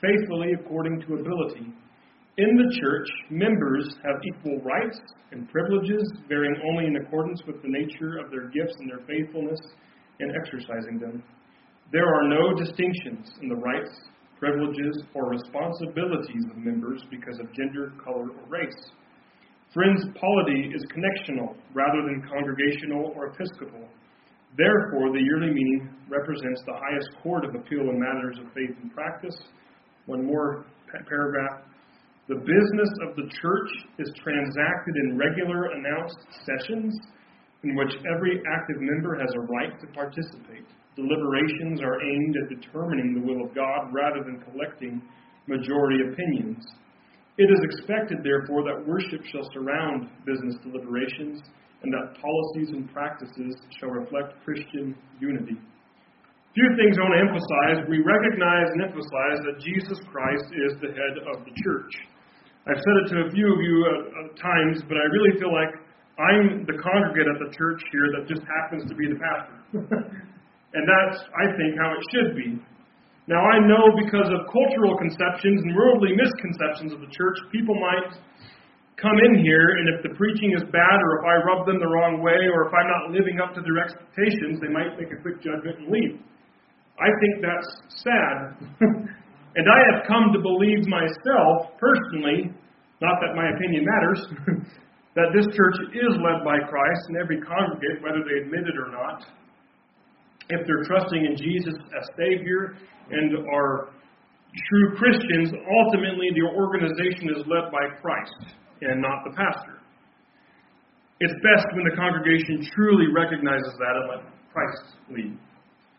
faithfully 0.00 0.52
according 0.52 1.00
to 1.00 1.14
ability. 1.14 1.72
In 2.36 2.54
the 2.54 2.70
church, 2.80 3.08
members 3.30 3.96
have 4.04 4.22
equal 4.22 4.60
rights 4.62 5.00
and 5.32 5.50
privileges, 5.50 6.06
varying 6.28 6.54
only 6.70 6.86
in 6.86 6.96
accordance 6.96 7.42
with 7.46 7.60
the 7.62 7.68
nature 7.68 8.18
of 8.18 8.30
their 8.30 8.48
gifts 8.50 8.76
and 8.78 8.88
their 8.88 9.04
faithfulness 9.06 9.58
in 10.20 10.30
exercising 10.36 11.00
them. 11.00 11.22
There 11.90 12.06
are 12.06 12.28
no 12.28 12.54
distinctions 12.54 13.32
in 13.42 13.48
the 13.48 13.56
rights, 13.56 13.90
privileges, 14.38 15.02
or 15.14 15.30
responsibilities 15.30 16.44
of 16.50 16.58
members 16.58 17.02
because 17.10 17.40
of 17.40 17.52
gender, 17.54 17.92
color, 18.04 18.28
or 18.28 18.46
race. 18.48 18.92
Friends, 19.74 20.00
polity 20.18 20.72
is 20.74 20.82
connectional 20.88 21.54
rather 21.74 22.00
than 22.08 22.24
congregational 22.24 23.12
or 23.14 23.26
episcopal. 23.28 23.86
Therefore, 24.56 25.12
the 25.12 25.20
yearly 25.20 25.52
meeting 25.52 25.90
represents 26.08 26.62
the 26.64 26.72
highest 26.72 27.10
court 27.22 27.44
of 27.44 27.54
appeal 27.54 27.84
in 27.84 28.00
matters 28.00 28.38
of 28.40 28.46
faith 28.54 28.74
and 28.80 28.92
practice. 28.94 29.36
One 30.06 30.24
more 30.24 30.64
paragraph. 30.88 31.68
The 32.28 32.36
business 32.36 32.92
of 33.08 33.16
the 33.16 33.28
church 33.40 33.70
is 33.98 34.10
transacted 34.24 34.94
in 35.04 35.18
regular 35.18 35.72
announced 35.76 36.16
sessions 36.48 36.96
in 37.62 37.76
which 37.76 37.92
every 38.16 38.40
active 38.40 38.80
member 38.80 39.20
has 39.20 39.28
a 39.36 39.40
right 39.52 39.78
to 39.80 39.86
participate. 39.92 40.64
Deliberations 40.96 41.80
are 41.82 42.00
aimed 42.00 42.36
at 42.42 42.60
determining 42.60 43.14
the 43.14 43.20
will 43.20 43.44
of 43.44 43.54
God 43.54 43.92
rather 43.92 44.24
than 44.24 44.40
collecting 44.50 45.02
majority 45.46 46.08
opinions. 46.10 46.64
It 47.38 47.46
is 47.54 47.60
expected, 47.70 48.18
therefore, 48.26 48.66
that 48.66 48.82
worship 48.82 49.22
shall 49.30 49.46
surround 49.54 50.10
business 50.26 50.58
deliberations 50.66 51.38
and 51.86 51.94
that 51.94 52.18
policies 52.18 52.74
and 52.74 52.90
practices 52.90 53.54
shall 53.78 53.94
reflect 53.94 54.34
Christian 54.42 54.98
unity. 55.22 55.54
few 56.58 56.68
things 56.74 56.98
I 56.98 57.06
want 57.06 57.14
to 57.14 57.22
emphasize. 57.22 57.86
We 57.86 58.02
recognize 58.02 58.74
and 58.74 58.82
emphasize 58.90 59.38
that 59.46 59.62
Jesus 59.62 60.02
Christ 60.10 60.50
is 60.50 60.74
the 60.82 60.90
head 60.90 61.14
of 61.30 61.46
the 61.46 61.54
church. 61.62 61.92
I've 62.66 62.82
said 62.82 62.96
it 63.00 63.06
to 63.14 63.16
a 63.24 63.28
few 63.30 63.46
of 63.46 63.60
you 63.62 63.76
at, 63.86 64.00
at 64.18 64.28
times, 64.42 64.82
but 64.90 64.98
I 64.98 65.06
really 65.06 65.38
feel 65.38 65.54
like 65.54 65.70
I'm 66.18 66.66
the 66.66 66.74
congregate 66.82 67.30
at 67.30 67.38
the 67.38 67.54
church 67.54 67.78
here 67.94 68.10
that 68.18 68.26
just 68.26 68.42
happens 68.42 68.82
to 68.90 68.94
be 68.98 69.06
the 69.06 69.18
pastor. 69.22 69.56
and 70.74 70.82
that's, 70.82 71.22
I 71.30 71.46
think, 71.54 71.78
how 71.78 71.94
it 71.94 72.02
should 72.10 72.30
be. 72.34 72.58
Now, 73.28 73.44
I 73.44 73.60
know 73.60 73.92
because 73.92 74.24
of 74.32 74.48
cultural 74.48 74.96
conceptions 74.96 75.60
and 75.60 75.76
worldly 75.76 76.16
misconceptions 76.16 76.96
of 76.96 77.04
the 77.04 77.12
church, 77.12 77.36
people 77.52 77.76
might 77.76 78.16
come 78.96 79.20
in 79.20 79.44
here, 79.44 79.76
and 79.76 79.92
if 79.92 80.00
the 80.00 80.16
preaching 80.16 80.56
is 80.56 80.64
bad, 80.72 80.96
or 80.96 81.20
if 81.20 81.24
I 81.28 81.36
rub 81.44 81.68
them 81.68 81.76
the 81.76 81.92
wrong 81.92 82.24
way, 82.24 82.48
or 82.48 82.64
if 82.64 82.72
I'm 82.72 82.88
not 82.88 83.12
living 83.12 83.36
up 83.36 83.52
to 83.52 83.60
their 83.60 83.84
expectations, 83.84 84.64
they 84.64 84.72
might 84.72 84.96
make 84.96 85.12
a 85.12 85.20
quick 85.20 85.44
judgment 85.44 85.76
and 85.76 85.92
leave. 85.92 86.16
I 86.96 87.12
think 87.20 87.44
that's 87.44 87.70
sad. 88.00 88.36
and 89.60 89.66
I 89.68 89.80
have 89.92 90.08
come 90.08 90.32
to 90.32 90.40
believe 90.40 90.88
myself, 90.88 91.76
personally, 91.76 92.48
not 93.04 93.20
that 93.20 93.36
my 93.36 93.44
opinion 93.52 93.84
matters, 93.84 94.20
that 95.20 95.36
this 95.36 95.44
church 95.52 95.76
is 95.92 96.16
led 96.24 96.48
by 96.48 96.64
Christ, 96.64 97.02
and 97.12 97.20
every 97.20 97.44
congregate, 97.44 98.00
whether 98.00 98.24
they 98.24 98.40
admit 98.40 98.66
it 98.66 98.76
or 98.80 98.88
not, 98.88 99.28
if 100.48 100.66
they're 100.66 100.84
trusting 100.84 101.24
in 101.24 101.36
Jesus 101.36 101.74
as 101.76 102.04
Savior 102.16 102.76
and 103.10 103.46
are 103.48 103.92
true 104.68 104.96
Christians, 104.96 105.52
ultimately 105.52 106.28
the 106.34 106.48
organization 106.56 107.28
is 107.36 107.44
led 107.44 107.68
by 107.68 107.84
Christ 108.00 108.56
and 108.80 109.02
not 109.02 109.24
the 109.24 109.36
pastor. 109.36 109.78
It's 111.20 111.34
best 111.42 111.66
when 111.74 111.84
the 111.84 111.96
congregation 111.98 112.62
truly 112.74 113.10
recognizes 113.10 113.74
that 113.76 113.94
and 113.98 114.06
let 114.08 114.20
Christ 114.54 114.84
lead. 115.10 115.34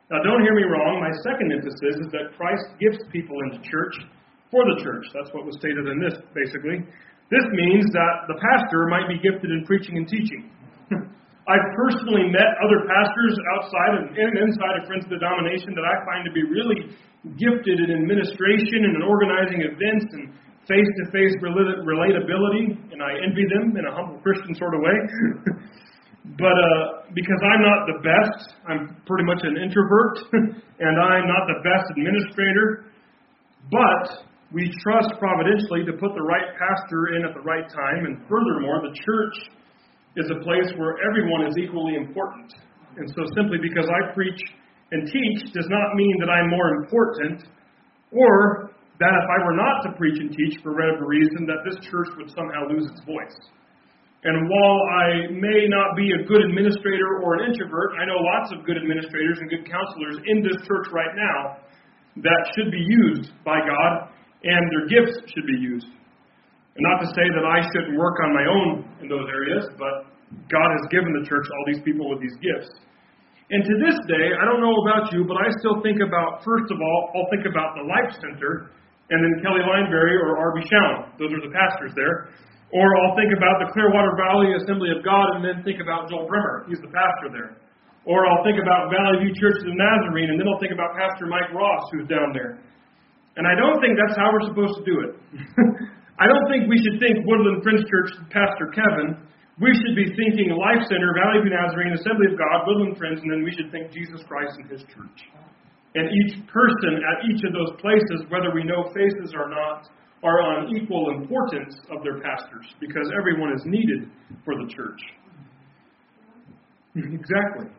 Now, 0.10 0.24
don't 0.26 0.42
hear 0.42 0.56
me 0.56 0.66
wrong. 0.66 0.98
My 0.98 1.14
second 1.22 1.54
emphasis 1.54 2.02
is 2.02 2.10
that 2.16 2.34
Christ 2.34 2.66
gifts 2.82 3.04
people 3.12 3.38
into 3.46 3.62
church 3.70 3.94
for 4.50 4.66
the 4.66 4.82
church. 4.82 5.06
That's 5.14 5.30
what 5.36 5.46
was 5.46 5.54
stated 5.62 5.86
in 5.86 6.02
this, 6.02 6.18
basically. 6.34 6.82
This 7.30 7.46
means 7.54 7.86
that 7.94 8.26
the 8.26 8.42
pastor 8.42 8.90
might 8.90 9.06
be 9.06 9.22
gifted 9.22 9.54
in 9.54 9.62
preaching 9.70 10.02
and 10.02 10.08
teaching. 10.10 10.50
I've 11.50 11.68
personally 11.74 12.30
met 12.30 12.50
other 12.62 12.86
pastors 12.86 13.34
outside 13.58 14.06
and 14.06 14.14
inside 14.14 14.76
of 14.78 14.86
Friends 14.86 15.10
of 15.10 15.12
the 15.12 15.18
Denomination 15.18 15.74
that 15.74 15.82
I 15.82 15.96
find 16.06 16.22
to 16.30 16.34
be 16.34 16.46
really 16.46 16.94
gifted 17.42 17.78
in 17.82 17.90
administration 17.90 18.86
and 18.86 19.02
in 19.02 19.04
organizing 19.04 19.66
events 19.66 20.06
and 20.14 20.30
face 20.70 20.86
to 20.86 21.04
face 21.10 21.34
relatability, 21.42 22.78
and 22.94 23.02
I 23.02 23.18
envy 23.26 23.50
them 23.50 23.74
in 23.74 23.84
a 23.90 23.94
humble 23.98 24.22
Christian 24.22 24.54
sort 24.54 24.78
of 24.78 24.82
way. 24.86 24.98
But 26.38 26.52
uh, 26.52 27.10
because 27.16 27.42
I'm 27.42 27.64
not 27.64 27.80
the 27.90 27.98
best, 28.06 28.54
I'm 28.68 29.02
pretty 29.08 29.24
much 29.24 29.40
an 29.42 29.58
introvert, 29.58 30.20
and 30.84 30.96
I'm 31.00 31.26
not 31.26 31.48
the 31.48 31.58
best 31.64 31.90
administrator. 31.96 32.92
But 33.72 34.30
we 34.54 34.70
trust 34.84 35.10
providentially 35.18 35.88
to 35.90 35.94
put 35.98 36.14
the 36.14 36.22
right 36.22 36.54
pastor 36.60 37.18
in 37.18 37.26
at 37.26 37.34
the 37.34 37.42
right 37.42 37.66
time, 37.66 38.06
and 38.06 38.22
furthermore, 38.30 38.84
the 38.84 38.94
church 38.94 39.36
is 40.20 40.28
a 40.30 40.44
place 40.44 40.68
where 40.76 41.00
everyone 41.08 41.48
is 41.48 41.56
equally 41.56 41.96
important. 41.96 42.52
And 43.00 43.08
so, 43.16 43.24
simply 43.40 43.58
because 43.64 43.88
I 43.88 44.12
preach 44.14 44.40
and 44.92 45.08
teach 45.08 45.54
does 45.56 45.70
not 45.72 45.96
mean 45.96 46.16
that 46.20 46.30
I'm 46.30 46.50
more 46.52 46.84
important, 46.84 47.48
or 48.12 48.72
that 49.00 49.14
if 49.16 49.28
I 49.32 49.38
were 49.48 49.56
not 49.56 49.88
to 49.88 49.96
preach 49.96 50.20
and 50.20 50.30
teach 50.30 50.60
for 50.62 50.76
whatever 50.76 51.08
reason, 51.08 51.48
that 51.48 51.64
this 51.64 51.80
church 51.88 52.10
would 52.20 52.30
somehow 52.36 52.68
lose 52.68 52.84
its 52.92 53.00
voice. 53.08 53.38
And 54.28 54.52
while 54.52 54.80
I 55.00 55.32
may 55.32 55.72
not 55.72 55.96
be 55.96 56.12
a 56.12 56.28
good 56.28 56.44
administrator 56.44 57.24
or 57.24 57.40
an 57.40 57.48
introvert, 57.48 57.96
I 57.96 58.04
know 58.04 58.20
lots 58.20 58.52
of 58.52 58.68
good 58.68 58.76
administrators 58.76 59.40
and 59.40 59.48
good 59.48 59.64
counselors 59.64 60.20
in 60.28 60.44
this 60.44 60.60
church 60.68 60.92
right 60.92 61.16
now 61.16 61.64
that 62.20 62.42
should 62.52 62.68
be 62.68 62.84
used 62.84 63.32
by 63.46 63.64
God, 63.64 64.12
and 64.44 64.60
their 64.76 64.92
gifts 64.92 65.24
should 65.32 65.48
be 65.48 65.56
used. 65.64 65.88
And 66.80 66.88
not 66.88 67.04
to 67.04 67.12
say 67.12 67.28
that 67.36 67.44
I 67.44 67.60
shouldn't 67.76 68.00
work 68.00 68.16
on 68.24 68.32
my 68.32 68.46
own 68.48 68.70
in 69.04 69.12
those 69.12 69.28
areas, 69.28 69.68
but 69.76 70.08
God 70.48 70.70
has 70.80 70.84
given 70.88 71.12
the 71.12 71.28
church 71.28 71.44
all 71.44 71.64
these 71.68 71.84
people 71.84 72.08
with 72.08 72.24
these 72.24 72.40
gifts. 72.40 72.72
And 73.52 73.68
to 73.68 73.74
this 73.84 74.00
day, 74.08 74.32
I 74.40 74.48
don't 74.48 74.64
know 74.64 74.72
about 74.88 75.12
you, 75.12 75.28
but 75.28 75.36
I 75.36 75.52
still 75.60 75.84
think 75.84 76.00
about, 76.00 76.40
first 76.40 76.72
of 76.72 76.80
all, 76.80 77.00
I'll 77.20 77.28
think 77.36 77.44
about 77.44 77.76
the 77.76 77.84
Life 77.84 78.16
Center, 78.24 78.72
and 79.12 79.20
then 79.20 79.44
Kelly 79.44 79.60
Lineberry 79.60 80.24
or 80.24 80.40
R.B. 80.40 80.64
Shalom. 80.72 81.12
Those 81.20 81.36
are 81.36 81.44
the 81.44 81.52
pastors 81.52 81.92
there. 82.00 82.32
Or 82.72 82.88
I'll 83.04 83.18
think 83.20 83.36
about 83.36 83.60
the 83.60 83.68
Clearwater 83.76 84.16
Valley 84.16 84.56
Assembly 84.56 84.96
of 84.96 85.04
God 85.04 85.36
and 85.36 85.44
then 85.44 85.60
think 85.68 85.84
about 85.84 86.08
Joel 86.08 86.32
Bremer. 86.32 86.64
He's 86.72 86.80
the 86.80 86.94
pastor 86.96 87.28
there. 87.28 87.60
Or 88.08 88.24
I'll 88.24 88.46
think 88.48 88.56
about 88.56 88.88
Valley 88.88 89.28
View 89.28 89.36
Church 89.36 89.60
of 89.60 89.68
the 89.68 89.76
Nazarene 89.76 90.32
and 90.32 90.40
then 90.40 90.48
I'll 90.48 90.62
think 90.62 90.72
about 90.72 90.96
Pastor 90.96 91.28
Mike 91.28 91.50
Ross 91.52 91.84
who's 91.92 92.08
down 92.08 92.32
there. 92.32 92.62
And 93.36 93.50
I 93.50 93.58
don't 93.58 93.82
think 93.82 93.98
that's 93.98 94.14
how 94.14 94.30
we're 94.30 94.46
supposed 94.46 94.78
to 94.80 94.86
do 94.86 94.96
it. 95.02 95.12
I 96.20 96.28
don't 96.28 96.46
think 96.52 96.68
we 96.68 96.76
should 96.84 97.00
think 97.00 97.24
Woodland 97.24 97.64
Friends 97.64 97.88
Church, 97.88 98.12
Pastor 98.28 98.68
Kevin. 98.76 99.24
We 99.60 99.72
should 99.72 99.96
be 99.96 100.08
thinking 100.20 100.52
Life 100.52 100.84
Center, 100.92 101.16
Valley 101.16 101.48
View 101.48 101.56
Nazarene, 101.56 101.96
Assembly 101.96 102.32
of 102.32 102.36
God, 102.36 102.68
Woodland 102.68 103.00
Friends, 103.00 103.24
and 103.24 103.32
then 103.32 103.44
we 103.44 103.52
should 103.56 103.72
think 103.72 103.92
Jesus 103.92 104.20
Christ 104.28 104.60
and 104.60 104.68
His 104.68 104.84
church. 104.92 105.20
And 105.96 106.12
each 106.12 106.44
person 106.52 107.00
at 107.00 107.24
each 107.28 107.42
of 107.48 107.52
those 107.56 107.72
places, 107.80 108.28
whether 108.28 108.52
we 108.52 108.68
know 108.68 108.92
faces 108.92 109.32
or 109.32 109.48
not, 109.48 109.88
are 110.24 110.44
on 110.44 110.76
equal 110.76 111.16
importance 111.16 111.80
of 111.92 112.04
their 112.04 112.20
pastors 112.20 112.68
because 112.80 113.10
everyone 113.18 113.56
is 113.56 113.64
needed 113.66 114.12
for 114.44 114.56
the 114.56 114.68
church. 114.68 115.00
exactly. 116.96 117.72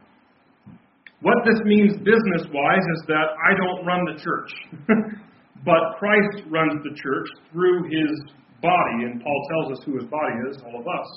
What 1.20 1.36
this 1.44 1.60
means 1.64 1.92
business 1.98 2.48
wise 2.48 2.86
is 2.96 3.02
that 3.08 3.36
I 3.36 3.52
don't 3.52 3.84
run 3.84 4.00
the 4.08 4.16
church, 4.16 4.50
but 5.64 5.98
Christ 5.98 6.48
runs 6.48 6.80
the 6.84 6.94
church 6.96 7.28
through 7.52 7.84
his 7.88 8.12
body, 8.62 9.08
and 9.08 9.20
Paul 9.20 9.40
tells 9.52 9.78
us 9.78 9.84
who 9.84 9.96
his 9.96 10.08
body 10.08 10.36
is, 10.48 10.60
all 10.64 10.80
of 10.80 10.86
us. 10.86 11.08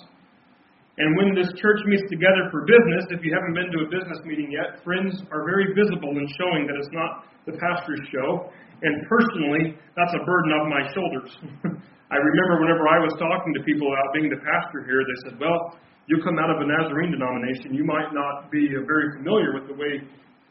And 0.97 1.09
when 1.17 1.33
this 1.33 1.49
church 1.57 1.81
meets 1.89 2.05
together 2.05 2.53
for 2.53 2.69
business, 2.69 3.09
if 3.09 3.25
you 3.25 3.33
haven't 3.33 3.57
been 3.57 3.73
to 3.73 3.79
a 3.81 3.89
business 3.89 4.21
meeting 4.29 4.53
yet, 4.53 4.83
friends 4.85 5.25
are 5.33 5.41
very 5.41 5.73
visible 5.73 6.13
in 6.13 6.27
showing 6.37 6.69
that 6.69 6.77
it's 6.77 6.93
not 6.93 7.25
the 7.49 7.57
pastor's 7.57 8.03
show. 8.13 8.53
And 8.85 8.93
personally, 9.09 9.73
that's 9.97 10.13
a 10.13 10.21
burden 10.21 10.53
off 10.53 10.65
my 10.69 10.83
shoulders. 10.93 11.31
I 12.13 12.17
remember 12.21 12.61
whenever 12.61 12.85
I 12.85 13.01
was 13.01 13.09
talking 13.17 13.57
to 13.57 13.61
people 13.65 13.89
about 13.89 14.13
being 14.13 14.29
the 14.29 14.37
pastor 14.37 14.85
here, 14.85 15.01
they 15.01 15.17
said, 15.25 15.41
Well, 15.41 15.81
you 16.05 16.21
come 16.21 16.37
out 16.37 16.53
of 16.53 16.61
a 16.61 16.67
Nazarene 16.67 17.09
denomination, 17.09 17.73
you 17.73 17.87
might 17.87 18.13
not 18.13 18.53
be 18.53 18.69
very 18.69 19.17
familiar 19.17 19.55
with 19.57 19.65
the 19.65 19.73
way 19.73 20.03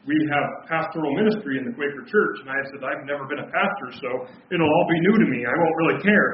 we 0.03 0.19
have 0.27 0.67
pastoral 0.67 1.15
ministry 1.15 1.55
in 1.55 1.63
the 1.63 1.71
Quaker 1.71 2.03
Church. 2.03 2.35
And 2.43 2.51
I 2.51 2.59
said, 2.71 2.83
I've 2.83 3.07
never 3.07 3.23
been 3.23 3.39
a 3.39 3.47
pastor, 3.47 3.87
so 4.03 4.09
it'll 4.51 4.67
all 4.67 4.87
be 4.91 4.99
new 4.99 5.15
to 5.15 5.27
me. 5.31 5.39
I 5.47 5.55
won't 5.55 5.77
really 5.79 5.99
care. 6.03 6.29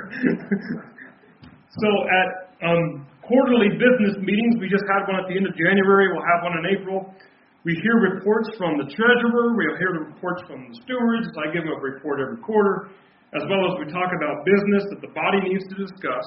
so 1.82 1.90
at 2.10 2.28
um, 2.66 3.06
quarterly 3.22 3.78
business 3.78 4.18
meetings, 4.26 4.58
we 4.58 4.74
just 4.74 4.86
had 4.90 5.06
one 5.06 5.22
at 5.22 5.30
the 5.30 5.38
end 5.38 5.46
of 5.46 5.54
January, 5.54 6.10
we'll 6.10 6.26
have 6.26 6.42
one 6.42 6.58
in 6.58 6.66
April. 6.74 7.14
We 7.62 7.78
hear 7.86 8.18
reports 8.18 8.50
from 8.58 8.82
the 8.82 8.90
treasurer, 8.90 9.54
we'll 9.54 9.78
hear 9.78 9.94
the 10.02 10.04
reports 10.10 10.42
from 10.50 10.66
the 10.66 10.74
stewards. 10.82 11.30
I 11.38 11.54
give 11.54 11.68
them 11.68 11.78
a 11.78 11.82
report 11.84 12.18
every 12.24 12.42
quarter, 12.42 12.90
as 13.38 13.46
well 13.46 13.70
as 13.70 13.78
we 13.78 13.86
talk 13.94 14.10
about 14.10 14.50
business 14.50 14.82
that 14.90 15.06
the 15.06 15.14
body 15.14 15.46
needs 15.46 15.62
to 15.70 15.76
discuss. 15.78 16.26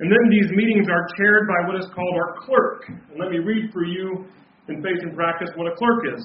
And 0.00 0.12
then 0.12 0.24
these 0.28 0.52
meetings 0.52 0.92
are 0.92 1.08
chaired 1.16 1.48
by 1.48 1.68
what 1.68 1.76
is 1.80 1.88
called 1.96 2.14
our 2.20 2.36
clerk. 2.44 2.84
And 2.88 3.16
let 3.16 3.32
me 3.32 3.40
read 3.40 3.72
for 3.72 3.84
you 3.84 4.28
in 4.68 4.82
faith 4.84 5.00
and 5.08 5.16
practice 5.16 5.48
what 5.56 5.72
a 5.72 5.76
clerk 5.76 6.04
is. 6.12 6.24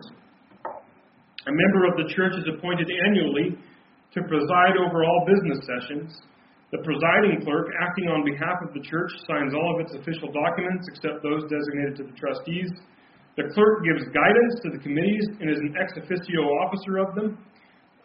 A 1.46 1.54
member 1.54 1.86
of 1.86 1.94
the 2.02 2.10
church 2.10 2.34
is 2.42 2.46
appointed 2.50 2.90
annually 3.06 3.54
to 3.54 4.20
preside 4.26 4.82
over 4.82 5.06
all 5.06 5.30
business 5.30 5.62
sessions. 5.62 6.10
The 6.74 6.82
presiding 6.82 7.46
clerk, 7.46 7.70
acting 7.78 8.10
on 8.10 8.26
behalf 8.26 8.66
of 8.66 8.74
the 8.74 8.82
church, 8.82 9.14
signs 9.30 9.54
all 9.54 9.78
of 9.78 9.86
its 9.86 9.94
official 9.94 10.34
documents 10.34 10.90
except 10.90 11.22
those 11.22 11.46
designated 11.46 12.02
to 12.02 12.04
the 12.10 12.18
trustees. 12.18 12.74
The 13.38 13.46
clerk 13.54 13.86
gives 13.86 14.10
guidance 14.10 14.54
to 14.66 14.70
the 14.74 14.82
committees 14.82 15.26
and 15.38 15.46
is 15.54 15.62
an 15.62 15.78
ex 15.78 15.94
officio 16.02 16.42
officer 16.66 16.98
of 16.98 17.14
them. 17.14 17.38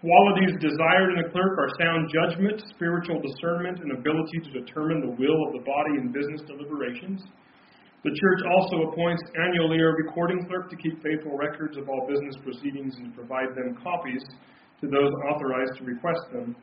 Qualities 0.05 0.61
desired 0.61 1.17
in 1.17 1.25
a 1.25 1.29
clerk 1.33 1.57
are 1.57 1.73
sound 1.81 2.13
judgment, 2.13 2.61
spiritual 2.77 3.25
discernment, 3.25 3.81
and 3.81 3.97
ability 3.97 4.45
to 4.45 4.51
determine 4.53 5.01
the 5.01 5.17
will 5.17 5.41
of 5.49 5.57
the 5.57 5.65
body 5.65 5.97
in 5.97 6.13
business 6.13 6.45
deliberations. 6.45 7.25
The 8.03 8.17
church 8.17 8.41
also 8.49 8.89
appoints 8.89 9.23
annually 9.37 9.77
a 9.77 9.93
recording 9.93 10.47
clerk 10.49 10.71
to 10.71 10.77
keep 10.77 11.03
faithful 11.03 11.37
records 11.37 11.77
of 11.77 11.89
all 11.89 12.09
business 12.09 12.33
proceedings 12.43 12.97
and 12.97 13.15
provide 13.15 13.53
them 13.53 13.77
copies 13.77 14.25
to 14.81 14.89
those 14.89 15.13
authorized 15.29 15.77
to 15.79 15.85
request 15.85 16.33
them. 16.33 16.57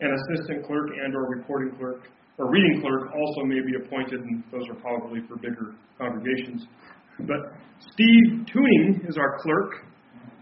An 0.00 0.12
assistant 0.12 0.66
clerk 0.66 0.90
and 0.92 1.14
or 1.16 1.32
recording 1.32 1.72
clerk 1.78 2.12
or 2.36 2.50
reading 2.50 2.82
clerk 2.82 3.08
also 3.08 3.40
may 3.48 3.64
be 3.64 3.72
appointed, 3.80 4.20
and 4.20 4.44
those 4.52 4.68
are 4.68 4.76
probably 4.84 5.20
for 5.28 5.36
bigger 5.36 5.72
congregations. 5.96 6.66
But 7.20 7.56
Steve 7.80 8.44
Tuning 8.52 9.00
is 9.08 9.16
our 9.16 9.38
clerk, 9.40 9.88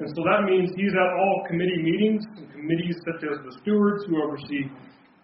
and 0.00 0.08
so 0.08 0.22
that 0.34 0.50
means 0.50 0.70
he's 0.74 0.94
at 0.94 1.10
all 1.14 1.44
committee 1.46 1.82
meetings, 1.82 2.24
and 2.36 2.50
committees 2.50 2.96
such 3.06 3.22
as 3.22 3.38
the 3.46 3.54
stewards 3.62 4.02
who 4.08 4.22
oversee 4.22 4.66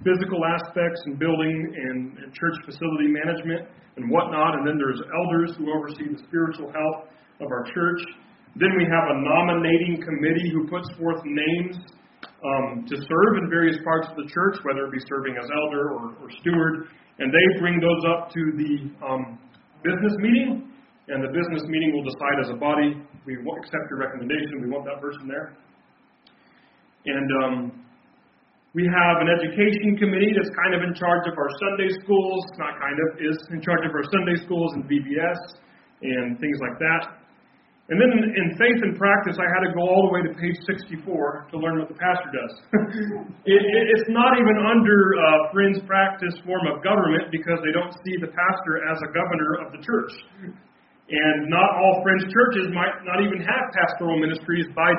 physical 0.04 0.44
aspects 0.44 1.00
and 1.06 1.18
building 1.18 1.56
and, 1.56 2.18
and 2.18 2.28
church 2.34 2.56
facility 2.64 3.08
management 3.08 3.68
and 3.96 4.10
whatnot, 4.10 4.60
and 4.60 4.68
then 4.68 4.76
there's 4.76 5.00
elders 5.00 5.56
who 5.56 5.72
oversee 5.72 6.12
the 6.12 6.20
spiritual 6.28 6.68
health 6.68 7.08
of 7.40 7.48
our 7.48 7.64
church. 7.72 8.00
Then 8.56 8.72
we 8.76 8.84
have 8.84 9.06
a 9.08 9.16
nominating 9.20 10.00
committee 10.04 10.52
who 10.52 10.68
puts 10.68 10.88
forth 11.00 11.20
names 11.24 11.76
um, 12.44 12.84
to 12.88 12.96
serve 12.96 13.32
in 13.40 13.48
various 13.48 13.76
parts 13.84 14.08
of 14.12 14.16
the 14.16 14.28
church, 14.28 14.60
whether 14.64 14.84
it 14.84 14.92
be 14.92 15.00
serving 15.08 15.36
as 15.40 15.48
elder 15.48 15.96
or, 15.96 16.16
or 16.20 16.28
steward, 16.40 16.88
and 17.18 17.32
they 17.32 17.60
bring 17.60 17.80
those 17.80 18.02
up 18.12 18.28
to 18.32 18.42
the 18.56 18.72
um, 19.00 19.40
business 19.80 20.12
meeting, 20.20 20.72
and 21.08 21.24
the 21.24 21.32
business 21.32 21.64
meeting 21.68 21.96
will 21.96 22.04
decide 22.04 22.36
as 22.44 22.50
a 22.52 22.58
body, 22.60 23.00
we 23.24 23.34
accept 23.36 23.84
your 23.88 24.00
recommendation, 24.00 24.60
we 24.60 24.68
want 24.68 24.84
that 24.84 25.00
person 25.00 25.28
there. 25.28 25.56
And 27.06 27.28
um, 27.44 27.85
we 28.76 28.84
have 28.84 29.24
an 29.24 29.32
education 29.32 29.96
committee 29.96 30.36
that's 30.36 30.52
kind 30.52 30.76
of 30.76 30.84
in 30.84 30.92
charge 30.92 31.24
of 31.24 31.32
our 31.40 31.48
Sunday 31.64 31.88
schools, 32.04 32.44
not 32.60 32.76
kind 32.76 33.00
of, 33.00 33.08
is 33.24 33.40
in 33.48 33.64
charge 33.64 33.88
of 33.88 33.92
our 33.96 34.04
Sunday 34.12 34.36
schools 34.44 34.68
and 34.76 34.84
VBS 34.84 35.40
and 36.04 36.36
things 36.36 36.60
like 36.60 36.76
that. 36.84 37.24
And 37.88 37.96
then 37.96 38.12
in 38.12 38.46
faith 38.60 38.80
and 38.84 38.98
practice, 39.00 39.40
I 39.40 39.48
had 39.48 39.64
to 39.64 39.72
go 39.72 39.80
all 39.80 40.10
the 40.10 40.12
way 40.12 40.22
to 40.28 40.32
page 40.36 40.60
64 40.68 41.00
to 41.00 41.56
learn 41.56 41.80
what 41.80 41.88
the 41.88 41.96
pastor 41.96 42.28
does. 42.28 42.52
it, 43.48 43.62
it, 43.64 43.84
it's 43.96 44.10
not 44.12 44.36
even 44.36 44.58
under 44.60 44.98
uh, 45.24 45.54
Friends 45.56 45.80
Practice 45.88 46.36
form 46.44 46.68
of 46.68 46.84
government 46.84 47.32
because 47.32 47.56
they 47.64 47.72
don't 47.72 47.94
see 48.04 48.14
the 48.20 48.28
pastor 48.28 48.84
as 48.92 49.00
a 49.00 49.08
governor 49.14 49.64
of 49.64 49.72
the 49.72 49.80
church. 49.80 50.12
And 51.08 51.48
not 51.48 51.80
all 51.80 52.02
Friends 52.04 52.28
churches 52.28 52.68
might 52.76 53.06
not 53.08 53.24
even 53.24 53.40
have 53.40 53.72
pastoral 53.72 54.18
ministries 54.20 54.68
by 54.76 54.92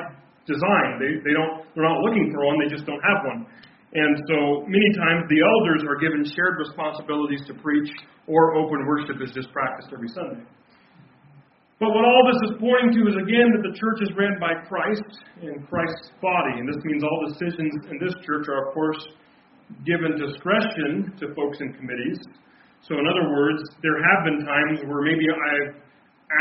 design. 0.48 0.96
They, 0.96 1.20
they 1.20 1.36
don't, 1.36 1.68
they're 1.76 1.84
not 1.84 2.00
looking 2.00 2.32
for 2.32 2.40
one, 2.48 2.56
they 2.56 2.72
just 2.72 2.88
don't 2.88 3.04
have 3.04 3.20
one. 3.28 3.44
And 3.94 4.12
so 4.28 4.68
many 4.68 4.90
times 5.00 5.24
the 5.32 5.40
elders 5.40 5.80
are 5.88 5.96
given 5.96 6.20
shared 6.24 6.60
responsibilities 6.60 7.40
to 7.48 7.54
preach, 7.54 7.88
or 8.26 8.54
open 8.54 8.84
worship 8.84 9.16
is 9.24 9.32
just 9.32 9.48
practiced 9.52 9.88
every 9.92 10.08
Sunday. 10.12 10.44
But 11.80 11.94
what 11.94 12.04
all 12.04 12.22
this 12.26 12.50
is 12.50 12.58
pointing 12.58 12.90
to 13.00 13.02
is 13.08 13.16
again 13.16 13.48
that 13.54 13.62
the 13.62 13.72
church 13.78 14.02
is 14.02 14.10
ran 14.18 14.36
by 14.42 14.60
Christ 14.66 15.24
and 15.40 15.62
Christ's 15.70 16.10
body. 16.20 16.58
And 16.58 16.66
this 16.66 16.82
means 16.84 17.06
all 17.06 17.20
decisions 17.30 17.72
in 17.86 17.96
this 18.02 18.12
church 18.26 18.50
are, 18.50 18.68
of 18.68 18.74
course, 18.74 18.98
given 19.86 20.18
discretion 20.18 21.14
to 21.22 21.32
folks 21.38 21.62
in 21.62 21.72
committees. 21.78 22.18
So, 22.82 22.98
in 22.98 23.06
other 23.06 23.30
words, 23.30 23.62
there 23.80 23.94
have 23.94 24.20
been 24.26 24.42
times 24.42 24.82
where 24.90 25.06
maybe 25.06 25.22
I've 25.30 25.87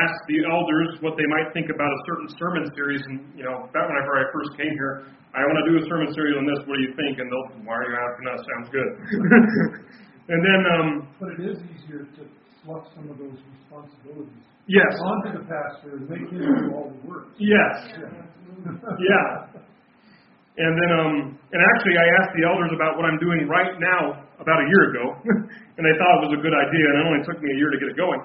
asked 0.03 0.23
the 0.27 0.43
elders 0.47 0.99
what 0.99 1.15
they 1.15 1.27
might 1.31 1.51
think 1.55 1.71
about 1.71 1.87
a 1.87 1.99
certain 2.07 2.27
sermon 2.35 2.67
series. 2.75 3.01
And, 3.07 3.23
you 3.35 3.43
know, 3.47 3.67
back 3.71 3.87
whenever 3.87 4.19
I 4.19 4.25
first 4.35 4.55
came 4.59 4.71
here, 4.75 5.07
I 5.35 5.43
want 5.47 5.57
to 5.63 5.65
do 5.71 5.73
a 5.79 5.83
sermon 5.87 6.09
series 6.11 6.35
on 6.35 6.43
this. 6.47 6.59
What 6.67 6.75
do 6.79 6.83
you 6.83 6.93
think? 6.95 7.19
And 7.19 7.27
they'll, 7.31 7.47
why 7.63 7.75
are 7.79 7.87
you 7.87 7.95
asking 7.95 8.25
us? 8.31 8.39
Sounds 8.43 8.69
good. 8.73 8.89
and 10.33 10.39
then. 10.43 10.59
Um, 10.75 10.87
but 11.19 11.29
it 11.39 11.41
is 11.47 11.57
easier 11.71 12.03
to 12.19 12.21
fluff 12.65 12.83
some 12.95 13.07
of 13.11 13.17
those 13.19 13.37
responsibilities 13.55 14.43
Yes. 14.67 14.91
onto 14.99 15.39
the 15.39 15.45
pastor 15.47 15.95
and 15.95 16.11
make 16.11 16.27
him 16.27 16.43
do 16.43 16.75
all 16.75 16.91
the 16.91 16.99
work. 17.07 17.31
Yes. 17.39 17.95
Yeah. 18.57 19.61
And 20.57 20.73
then, 20.73 20.89
um, 20.97 21.13
and 21.53 21.61
actually, 21.61 21.93
I 22.01 22.07
asked 22.17 22.33
the 22.33 22.41
elders 22.49 22.73
about 22.73 22.97
what 22.97 23.05
I'm 23.05 23.21
doing 23.21 23.45
right 23.45 23.77
now 23.77 24.25
about 24.41 24.57
a 24.57 24.65
year 24.65 24.83
ago, 24.89 25.05
and 25.77 25.81
they 25.85 25.93
thought 26.01 26.11
it 26.17 26.23
was 26.25 26.33
a 26.33 26.41
good 26.41 26.57
idea, 26.57 26.85
and 26.89 26.95
it 26.97 27.05
only 27.05 27.21
took 27.29 27.37
me 27.37 27.53
a 27.53 27.57
year 27.61 27.69
to 27.69 27.77
get 27.77 27.93
it 27.93 27.97
going. 28.01 28.21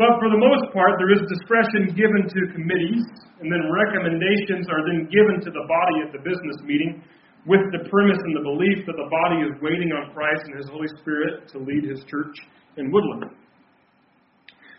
But 0.00 0.16
for 0.16 0.32
the 0.32 0.40
most 0.40 0.72
part, 0.72 0.96
there 0.96 1.12
is 1.12 1.20
discretion 1.28 1.92
given 1.92 2.24
to 2.24 2.40
committees, 2.56 3.04
and 3.44 3.52
then 3.52 3.68
recommendations 3.68 4.64
are 4.72 4.80
then 4.88 5.04
given 5.12 5.44
to 5.44 5.52
the 5.52 5.64
body 5.68 5.96
at 6.00 6.10
the 6.16 6.24
business 6.24 6.56
meeting 6.64 7.04
with 7.44 7.60
the 7.68 7.84
premise 7.92 8.16
and 8.16 8.32
the 8.32 8.44
belief 8.48 8.88
that 8.88 8.96
the 8.96 9.12
body 9.12 9.44
is 9.44 9.52
waiting 9.60 9.92
on 9.92 10.08
Christ 10.16 10.48
and 10.48 10.56
His 10.56 10.72
Holy 10.72 10.88
Spirit 11.04 11.52
to 11.52 11.60
lead 11.60 11.84
His 11.84 12.00
church 12.08 12.32
in 12.80 12.88
Woodland. 12.88 13.36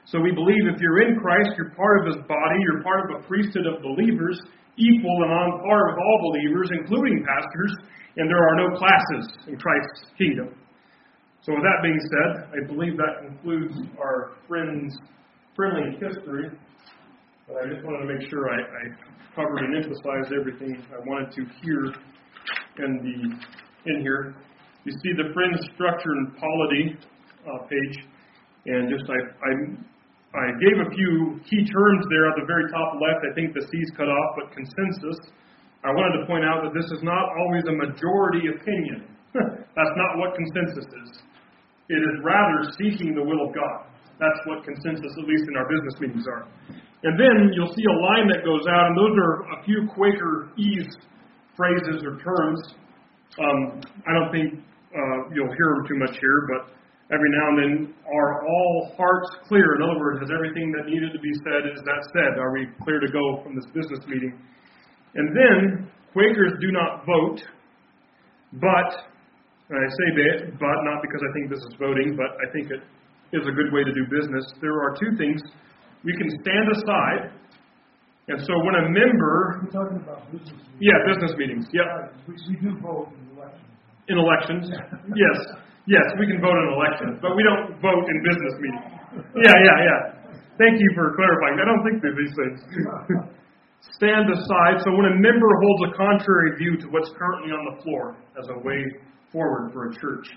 So 0.10 0.18
we 0.18 0.34
believe 0.34 0.66
if 0.66 0.82
you're 0.82 1.06
in 1.06 1.22
Christ, 1.22 1.54
you're 1.54 1.78
part 1.78 2.02
of 2.02 2.18
His 2.18 2.22
body, 2.26 2.58
you're 2.66 2.82
part 2.82 3.06
of 3.06 3.22
a 3.22 3.28
priesthood 3.30 3.70
of 3.70 3.86
believers 3.86 4.42
equal 4.74 5.18
and 5.22 5.32
on 5.38 5.62
par 5.62 5.82
with 5.94 6.02
all 6.02 6.18
believers, 6.34 6.74
including 6.82 7.22
pastors, 7.22 7.74
and 8.18 8.26
there 8.26 8.42
are 8.42 8.56
no 8.58 8.74
classes 8.74 9.26
in 9.46 9.54
Christ's 9.54 10.10
kingdom. 10.18 10.50
So, 11.44 11.54
with 11.54 11.64
that 11.66 11.82
being 11.82 11.98
said, 11.98 12.54
I 12.54 12.68
believe 12.68 12.98
that 12.98 13.26
concludes 13.26 13.74
our 13.98 14.38
friends' 14.48 14.94
friendly 15.56 15.98
history. 15.98 16.54
But 17.48 17.66
I 17.66 17.74
just 17.74 17.84
wanted 17.84 18.06
to 18.06 18.10
make 18.14 18.30
sure 18.30 18.46
I, 18.46 18.62
I 18.62 18.84
covered 19.36 19.66
and 19.66 19.74
emphasized 19.82 20.30
everything 20.38 20.86
I 20.94 21.02
wanted 21.02 21.34
to 21.34 21.42
hear 21.66 21.90
in 22.86 22.92
the 23.02 23.18
in 23.90 24.02
here. 24.02 24.36
You 24.86 24.94
see 25.02 25.14
the 25.18 25.34
friends 25.34 25.58
structure 25.74 26.14
and 26.14 26.38
polity 26.38 26.98
uh, 27.42 27.66
page, 27.66 27.98
and 28.66 28.90
just 28.94 29.10
I, 29.10 29.18
I 29.18 29.52
I 30.32 30.46
gave 30.62 30.78
a 30.78 30.90
few 30.94 31.42
key 31.50 31.66
terms 31.66 32.06
there 32.14 32.30
at 32.30 32.36
the 32.38 32.46
very 32.46 32.70
top 32.70 33.02
left. 33.02 33.26
I 33.26 33.34
think 33.34 33.58
the 33.58 33.66
C's 33.66 33.90
cut 33.98 34.08
off, 34.08 34.30
but 34.38 34.54
consensus. 34.54 35.18
I 35.84 35.90
wanted 35.90 36.22
to 36.22 36.26
point 36.30 36.46
out 36.46 36.62
that 36.64 36.78
this 36.78 36.86
is 36.94 37.02
not 37.02 37.34
always 37.42 37.66
a 37.66 37.74
majority 37.74 38.46
opinion. 38.54 39.10
That's 39.34 39.96
not 39.98 40.22
what 40.22 40.38
consensus 40.38 40.86
is. 40.86 41.12
It 41.90 42.02
is 42.02 42.16
rather 42.24 42.72
seeking 42.78 43.16
the 43.16 43.24
will 43.24 43.48
of 43.48 43.56
God. 43.56 43.88
That's 44.20 44.38
what 44.46 44.64
consensus, 44.64 45.12
at 45.18 45.26
least 45.26 45.46
in 45.50 45.58
our 45.58 45.68
business 45.68 45.96
meetings, 46.00 46.26
are. 46.28 46.46
And 47.04 47.18
then 47.18 47.50
you'll 47.54 47.74
see 47.74 47.88
a 47.90 47.98
line 47.98 48.30
that 48.30 48.46
goes 48.46 48.62
out, 48.70 48.94
and 48.94 48.96
those 48.98 49.16
are 49.18 49.34
a 49.58 49.64
few 49.66 49.90
Quakerese 49.98 50.94
phrases 51.58 52.06
or 52.06 52.22
terms. 52.22 52.62
Um, 53.42 53.82
I 54.06 54.14
don't 54.14 54.32
think 54.32 54.62
uh, 54.94 55.18
you'll 55.34 55.50
hear 55.50 55.70
them 55.76 55.88
too 55.88 55.98
much 55.98 56.16
here, 56.22 56.48
but 56.54 56.76
every 57.10 57.32
now 57.34 57.46
and 57.50 57.58
then, 57.58 57.74
are 58.06 58.46
all 58.46 58.94
hearts 58.96 59.30
clear? 59.48 59.76
In 59.76 59.82
other 59.82 60.00
words, 60.00 60.22
has 60.22 60.30
everything 60.32 60.72
that 60.78 60.86
needed 60.86 61.12
to 61.12 61.20
be 61.20 61.34
said, 61.44 61.68
is 61.74 61.82
that 61.84 62.02
said? 62.14 62.40
Are 62.40 62.54
we 62.54 62.68
clear 62.84 63.00
to 63.00 63.12
go 63.12 63.42
from 63.44 63.56
this 63.56 63.66
business 63.74 64.00
meeting? 64.08 64.38
And 65.16 65.36
then, 65.36 65.92
Quakers 66.14 66.54
do 66.62 66.72
not 66.72 67.06
vote, 67.06 67.42
but, 68.60 69.11
and 69.72 69.80
I 69.80 69.88
say 69.88 70.10
that, 70.20 70.36
but 70.60 70.78
not 70.84 71.00
because 71.00 71.24
I 71.24 71.32
think 71.32 71.48
this 71.48 71.64
is 71.64 71.74
voting, 71.80 72.20
but 72.20 72.36
I 72.44 72.48
think 72.52 72.76
it 72.76 72.84
is 73.32 73.48
a 73.48 73.56
good 73.56 73.72
way 73.72 73.88
to 73.88 73.94
do 73.96 74.04
business. 74.12 74.44
There 74.60 74.76
are 74.84 74.92
two 75.00 75.16
things. 75.16 75.40
We 76.04 76.12
can 76.20 76.28
stand 76.44 76.68
aside, 76.76 77.32
and 78.28 78.38
so 78.44 78.52
when 78.68 78.76
a 78.84 78.86
member. 78.92 79.64
You're 79.64 79.72
talking 79.72 80.04
about 80.04 80.28
business 80.28 80.52
meetings. 80.52 80.84
Yeah, 80.84 80.98
business 81.08 81.34
meetings. 81.40 81.66
Yep. 81.72 81.88
Uh, 81.88 82.04
we, 82.28 82.34
we 82.52 82.56
do 82.60 82.72
vote 82.84 83.16
in 83.16 83.24
elections. 83.32 83.72
In 84.12 84.16
elections? 84.20 84.64
yes. 85.24 85.40
Yes, 85.88 86.06
we 86.20 86.28
can 86.28 86.44
vote 86.44 86.54
in 86.54 86.68
elections, 86.76 87.16
but 87.24 87.34
we 87.40 87.42
don't 87.42 87.80
vote 87.80 88.06
in 88.12 88.18
business 88.28 88.56
meetings. 88.60 88.92
Yeah, 89.40 89.56
yeah, 89.56 89.78
yeah. 89.88 90.00
Thank 90.60 90.78
you 90.78 90.90
for 90.94 91.16
clarifying. 91.16 91.58
I 91.58 91.66
don't 91.66 91.82
think 91.88 92.04
through 92.04 92.20
these 92.20 92.36
things. 92.36 92.60
Stand 93.98 94.30
aside. 94.30 94.84
So 94.84 94.94
when 94.94 95.10
a 95.10 95.16
member 95.18 95.50
holds 95.64 95.82
a 95.90 95.92
contrary 95.98 96.60
view 96.60 96.78
to 96.86 96.88
what's 96.92 97.10
currently 97.18 97.50
on 97.56 97.64
the 97.74 97.76
floor 97.82 98.20
as 98.38 98.46
a 98.52 98.60
way 98.62 98.84
forward 99.32 99.72
for 99.74 99.90
a 99.90 99.92
church, 99.96 100.28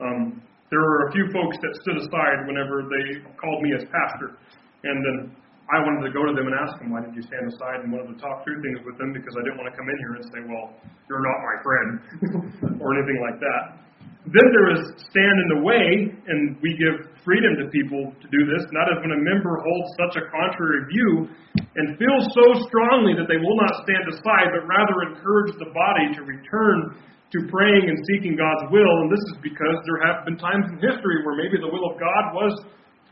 um, 0.00 0.42
there 0.70 0.80
were 0.80 1.08
a 1.08 1.12
few 1.12 1.26
folks 1.32 1.56
that 1.62 1.72
stood 1.82 1.98
aside 1.98 2.46
whenever 2.46 2.86
they 2.86 3.20
called 3.36 3.62
me 3.62 3.74
as 3.74 3.84
pastor, 3.90 4.38
and 4.84 4.96
then 5.04 5.36
I 5.70 5.78
wanted 5.86 6.02
to 6.02 6.12
go 6.14 6.26
to 6.26 6.34
them 6.34 6.50
and 6.50 6.56
ask 6.58 6.82
them, 6.82 6.90
why 6.90 6.98
did 7.06 7.14
you 7.14 7.22
stand 7.22 7.46
aside 7.46 7.86
and 7.86 7.94
wanted 7.94 8.10
to 8.14 8.18
talk 8.18 8.42
through 8.42 8.58
things 8.58 8.82
with 8.82 8.98
them 8.98 9.14
because 9.14 9.30
I 9.38 9.46
didn't 9.46 9.58
want 9.62 9.70
to 9.70 9.76
come 9.78 9.86
in 9.86 9.98
here 10.02 10.14
and 10.18 10.24
say, 10.26 10.40
well, 10.50 10.74
you're 11.06 11.22
not 11.22 11.38
my 11.46 11.56
friend 11.62 11.88
or 12.82 12.90
anything 12.98 13.22
like 13.22 13.38
that. 13.38 13.78
Then 14.26 14.46
there 14.50 14.68
is 14.74 14.82
stand 15.10 15.36
in 15.46 15.48
the 15.58 15.60
way, 15.62 16.10
and 16.10 16.58
we 16.60 16.76
give 16.76 17.08
freedom 17.24 17.56
to 17.56 17.70
people 17.72 18.12
to 18.12 18.26
do 18.28 18.40
this. 18.50 18.66
That 18.68 18.92
is 18.92 18.98
when 19.00 19.14
a 19.14 19.22
member 19.22 19.62
holds 19.62 19.88
such 19.96 20.20
a 20.20 20.28
contrary 20.28 20.84
view 20.90 21.30
and 21.56 21.96
feels 21.96 22.28
so 22.34 22.66
strongly 22.66 23.14
that 23.16 23.30
they 23.30 23.40
will 23.40 23.56
not 23.56 23.80
stand 23.86 24.04
aside, 24.10 24.52
but 24.52 24.66
rather 24.66 25.14
encourage 25.14 25.54
the 25.56 25.70
body 25.72 26.12
to 26.18 26.26
return 26.26 26.98
to 27.30 27.38
praying 27.46 27.86
and 27.86 27.96
seeking 28.10 28.34
God's 28.34 28.70
will. 28.74 28.94
And 29.06 29.08
this 29.10 29.22
is 29.30 29.36
because 29.42 29.76
there 29.86 30.02
have 30.02 30.26
been 30.26 30.38
times 30.38 30.66
in 30.66 30.82
history 30.82 31.22
where 31.22 31.38
maybe 31.38 31.62
the 31.62 31.70
will 31.70 31.86
of 31.86 31.94
God 31.98 32.34
was 32.34 32.52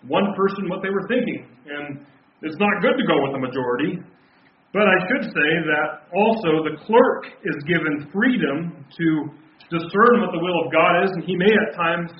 one 0.06 0.34
person 0.34 0.66
what 0.66 0.82
they 0.82 0.90
were 0.90 1.06
thinking. 1.06 1.46
And 1.66 2.02
it's 2.42 2.58
not 2.58 2.82
good 2.82 2.98
to 2.98 3.04
go 3.06 3.22
with 3.22 3.32
the 3.34 3.42
majority. 3.42 4.02
But 4.74 4.84
I 4.84 4.98
should 5.08 5.24
say 5.32 5.50
that 5.70 6.10
also 6.12 6.66
the 6.66 6.76
clerk 6.84 7.22
is 7.40 7.56
given 7.64 8.10
freedom 8.12 8.84
to 8.84 9.06
discern 9.70 10.14
what 10.20 10.32
the 10.32 10.42
will 10.42 10.58
of 10.64 10.72
God 10.72 11.04
is, 11.04 11.10
and 11.16 11.24
he 11.24 11.34
may 11.36 11.48
at 11.48 11.74
times 11.74 12.12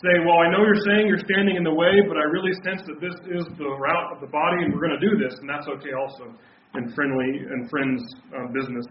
say, 0.00 0.24
Well, 0.24 0.40
I 0.40 0.48
know 0.48 0.64
you're 0.64 0.84
saying 0.88 1.06
you're 1.06 1.20
standing 1.20 1.56
in 1.56 1.64
the 1.64 1.74
way, 1.74 2.00
but 2.08 2.16
I 2.16 2.24
really 2.32 2.52
sense 2.64 2.80
that 2.88 2.96
this 2.96 3.14
is 3.28 3.44
the 3.60 3.68
route 3.68 4.08
of 4.16 4.24
the 4.24 4.30
body, 4.32 4.64
and 4.64 4.72
we're 4.72 4.80
going 4.80 4.96
to 4.96 5.04
do 5.04 5.20
this, 5.20 5.36
and 5.40 5.48
that's 5.48 5.68
okay 5.68 5.92
also 5.92 6.32
in 6.80 6.88
friendly 6.96 7.44
and 7.44 7.68
friends 7.68 8.00
uh, 8.32 8.48
business. 8.56 8.86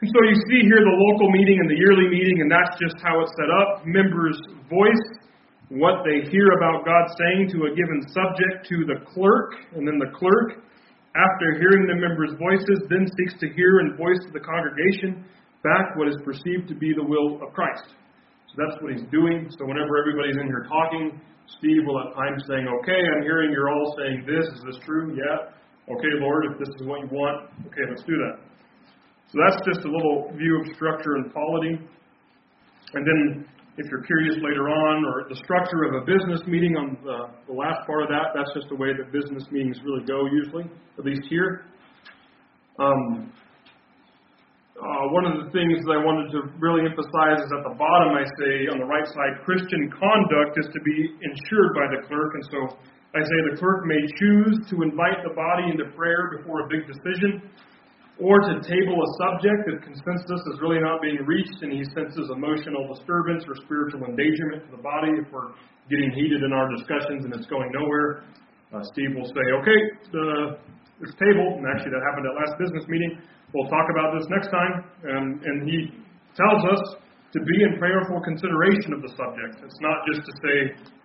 And 0.00 0.08
so 0.08 0.20
you 0.24 0.36
see 0.48 0.64
here 0.64 0.80
the 0.80 0.96
local 0.96 1.28
meeting 1.28 1.60
and 1.60 1.68
the 1.68 1.76
yearly 1.76 2.08
meeting, 2.08 2.40
and 2.40 2.48
that's 2.48 2.72
just 2.80 2.96
how 3.04 3.20
it's 3.20 3.32
set 3.36 3.52
up. 3.52 3.84
Members 3.84 4.40
voice 4.72 5.06
what 5.68 6.00
they 6.08 6.24
hear 6.32 6.56
about 6.56 6.88
God 6.88 7.04
saying 7.20 7.52
to 7.52 7.68
a 7.68 7.70
given 7.76 8.00
subject 8.08 8.64
to 8.72 8.88
the 8.88 9.04
clerk, 9.12 9.60
and 9.76 9.84
then 9.84 10.00
the 10.00 10.08
clerk, 10.16 10.64
after 11.12 11.46
hearing 11.60 11.84
the 11.84 12.00
members' 12.00 12.32
voices, 12.40 12.80
then 12.88 13.04
seeks 13.12 13.36
to 13.44 13.52
hear 13.52 13.84
and 13.84 13.92
voice 14.00 14.18
to 14.24 14.32
the 14.32 14.40
congregation 14.40 15.20
back 15.60 15.92
what 16.00 16.08
is 16.08 16.16
perceived 16.24 16.64
to 16.72 16.74
be 16.74 16.96
the 16.96 17.04
will 17.04 17.36
of 17.44 17.52
Christ. 17.52 17.92
So 18.48 18.54
that's 18.56 18.80
what 18.80 18.96
he's 18.96 19.06
doing. 19.12 19.52
So 19.52 19.68
whenever 19.68 20.00
everybody's 20.00 20.40
in 20.40 20.48
here 20.48 20.64
talking, 20.64 21.20
Steve 21.60 21.84
will 21.84 22.00
at 22.08 22.16
times 22.16 22.40
saying, 22.48 22.66
Okay, 22.82 22.98
I'm 22.98 23.22
hearing 23.22 23.52
you're 23.52 23.68
all 23.68 23.94
saying 24.00 24.24
this. 24.24 24.48
Is 24.48 24.62
this 24.64 24.78
true? 24.80 25.12
Yeah. 25.12 25.52
Okay, 25.92 26.12
Lord, 26.24 26.48
if 26.50 26.58
this 26.58 26.72
is 26.80 26.86
what 26.86 27.04
you 27.04 27.10
want, 27.12 27.50
okay, 27.68 27.84
let's 27.84 28.02
do 28.08 28.16
that. 28.16 28.49
So 29.30 29.38
that's 29.46 29.62
just 29.62 29.86
a 29.86 29.90
little 29.90 30.34
view 30.34 30.58
of 30.58 30.74
structure 30.74 31.14
and 31.14 31.32
polity. 31.32 31.78
And 32.94 33.06
then, 33.06 33.46
if 33.78 33.86
you're 33.86 34.02
curious 34.02 34.34
later 34.42 34.66
on, 34.66 35.06
or 35.06 35.30
the 35.30 35.38
structure 35.38 35.86
of 35.86 36.02
a 36.02 36.04
business 36.04 36.42
meeting 36.50 36.74
on 36.74 36.98
the, 37.06 37.30
the 37.46 37.54
last 37.54 37.86
part 37.86 38.02
of 38.02 38.08
that, 38.10 38.34
that's 38.34 38.50
just 38.52 38.66
the 38.68 38.74
way 38.74 38.90
that 38.90 39.14
business 39.14 39.46
meetings 39.54 39.78
really 39.86 40.02
go 40.02 40.26
usually, 40.26 40.66
at 40.98 41.04
least 41.06 41.22
here. 41.30 41.62
Um, 42.82 43.30
uh, 44.80 45.06
one 45.14 45.28
of 45.28 45.44
the 45.44 45.48
things 45.54 45.78
that 45.86 45.92
I 45.94 46.00
wanted 46.02 46.34
to 46.34 46.50
really 46.58 46.88
emphasize 46.88 47.38
is 47.38 47.50
at 47.52 47.62
the 47.68 47.76
bottom, 47.78 48.16
I 48.16 48.26
say 48.40 48.66
on 48.72 48.82
the 48.82 48.88
right 48.88 49.06
side, 49.06 49.44
Christian 49.46 49.92
conduct 49.92 50.58
is 50.58 50.66
to 50.72 50.80
be 50.82 50.98
ensured 51.22 51.70
by 51.78 51.86
the 51.94 52.00
clerk. 52.08 52.34
And 52.34 52.44
so 52.50 52.58
I 53.14 53.20
say 53.20 53.36
the 53.52 53.60
clerk 53.60 53.86
may 53.86 54.02
choose 54.18 54.56
to 54.72 54.82
invite 54.82 55.22
the 55.22 55.36
body 55.36 55.70
into 55.70 55.86
prayer 55.92 56.34
before 56.34 56.64
a 56.64 56.68
big 56.72 56.88
decision, 56.88 57.44
or 58.20 58.36
to 58.44 58.60
table 58.62 58.96
a 59.00 59.08
subject 59.16 59.66
if 59.66 59.80
consensus 59.82 60.40
is 60.52 60.60
really 60.60 60.78
not 60.78 61.00
being 61.00 61.18
reached 61.24 61.64
and 61.64 61.72
he 61.72 61.82
senses 61.96 62.28
emotional 62.28 62.86
disturbance 62.92 63.44
or 63.48 63.56
spiritual 63.64 64.04
endangerment 64.04 64.68
to 64.68 64.70
the 64.76 64.82
body. 64.84 65.16
If 65.16 65.32
we're 65.32 65.56
getting 65.88 66.12
heated 66.12 66.44
in 66.44 66.52
our 66.52 66.68
discussions 66.76 67.24
and 67.24 67.32
it's 67.32 67.48
going 67.48 67.72
nowhere, 67.72 68.28
uh, 68.70 68.84
Steve 68.92 69.16
will 69.16 69.26
say, 69.26 69.44
okay, 69.64 69.80
the, 70.12 70.26
it's 71.02 71.16
tabled. 71.16 71.58
And 71.58 71.66
actually, 71.72 71.96
that 71.96 72.04
happened 72.06 72.28
at 72.28 72.36
last 72.36 72.54
business 72.60 72.84
meeting 72.86 73.18
We'll 73.54 73.66
talk 73.66 73.90
about 73.90 74.14
this 74.14 74.26
next 74.30 74.50
time. 74.54 74.74
And, 75.02 75.42
and 75.42 75.56
he 75.66 75.90
tells 76.38 76.62
us 76.70 76.82
to 77.34 77.38
be 77.42 77.56
in 77.66 77.78
prayerful 77.78 78.22
consideration 78.22 78.94
of 78.94 79.02
the 79.02 79.10
subject. 79.14 79.62
It's 79.62 79.82
not 79.82 80.06
just 80.06 80.22
to 80.22 80.32
say 80.42 80.54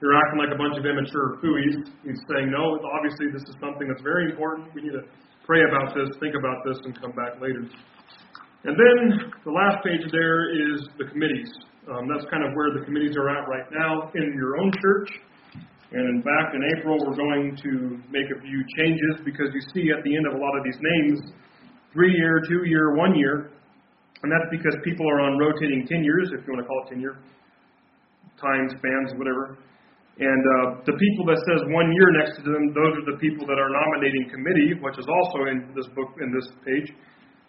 you're 0.02 0.18
acting 0.18 0.42
like 0.42 0.54
a 0.54 0.58
bunch 0.58 0.78
of 0.78 0.86
immature 0.86 1.42
fooey. 1.42 1.86
He's 2.06 2.22
saying, 2.30 2.54
no, 2.54 2.78
obviously 2.98 3.34
this 3.34 3.46
is 3.46 3.54
something 3.62 3.90
that's 3.90 4.02
very 4.02 4.30
important. 4.30 4.70
We 4.74 4.86
need 4.86 4.94
to 4.98 5.06
pray 5.46 5.62
about 5.70 5.94
this, 5.94 6.10
think 6.20 6.36
about 6.36 6.66
this, 6.66 6.78
and 6.84 7.00
come 7.00 7.14
back 7.14 7.40
later. 7.40 7.70
And 8.66 8.74
then 8.74 9.30
the 9.46 9.54
last 9.54 9.86
page 9.86 10.02
there 10.12 10.50
is 10.50 10.90
the 10.98 11.06
committees. 11.06 11.54
Um, 11.86 12.10
that's 12.10 12.26
kind 12.34 12.42
of 12.42 12.50
where 12.58 12.74
the 12.74 12.82
committees 12.82 13.14
are 13.14 13.30
at 13.30 13.46
right 13.48 13.70
now 13.70 14.10
in 14.18 14.34
your 14.34 14.58
own 14.58 14.74
church. 14.82 15.10
And 15.94 16.02
in 16.18 16.20
fact, 16.26 16.58
in 16.58 16.62
April, 16.76 16.98
we're 17.06 17.16
going 17.16 17.56
to 17.62 18.02
make 18.10 18.26
a 18.34 18.42
few 18.42 18.60
changes 18.76 19.22
because 19.24 19.54
you 19.54 19.62
see 19.70 19.94
at 19.94 20.04
the 20.04 20.18
end 20.18 20.26
of 20.26 20.34
a 20.34 20.42
lot 20.42 20.58
of 20.58 20.66
these 20.66 20.82
names, 20.82 21.22
three 21.94 22.12
year, 22.12 22.42
two 22.50 22.66
year, 22.66 22.98
one 22.98 23.16
year. 23.16 23.54
And 24.24 24.34
that's 24.34 24.50
because 24.50 24.74
people 24.84 25.06
are 25.08 25.22
on 25.22 25.38
rotating 25.38 25.86
tenures, 25.86 26.34
if 26.34 26.42
you 26.48 26.54
want 26.58 26.66
to 26.66 26.68
call 26.68 26.82
it 26.84 26.90
tenure, 26.90 27.22
time 28.42 28.66
spans, 28.74 29.14
whatever. 29.22 29.62
And 30.16 30.44
uh, 30.48 30.80
the 30.88 30.96
people 30.96 31.28
that 31.28 31.40
says 31.44 31.60
one 31.76 31.92
year 31.92 32.10
next 32.16 32.40
to 32.40 32.48
them, 32.48 32.72
those 32.72 32.94
are 33.04 33.08
the 33.12 33.20
people 33.20 33.44
that 33.52 33.60
are 33.60 33.68
nominating 33.68 34.32
committee, 34.32 34.80
which 34.80 34.96
is 34.96 35.04
also 35.04 35.52
in 35.52 35.76
this 35.76 35.92
book, 35.92 36.16
in 36.24 36.32
this 36.32 36.48
page. 36.64 36.96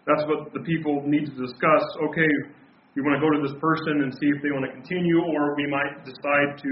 That's 0.02 0.26
what 0.26 0.50
the 0.50 0.62
people 0.66 1.06
need 1.06 1.30
to 1.30 1.34
discuss. 1.38 1.84
Okay, 2.10 2.32
we 2.98 3.06
want 3.06 3.18
to 3.18 3.22
go 3.22 3.30
to 3.30 3.40
this 3.46 3.54
person 3.62 4.02
and 4.02 4.10
see 4.18 4.28
if 4.34 4.42
they 4.42 4.50
want 4.50 4.66
to 4.66 4.74
continue, 4.74 5.22
or 5.22 5.54
we 5.54 5.70
might 5.70 6.02
decide 6.02 6.58
to 6.58 6.70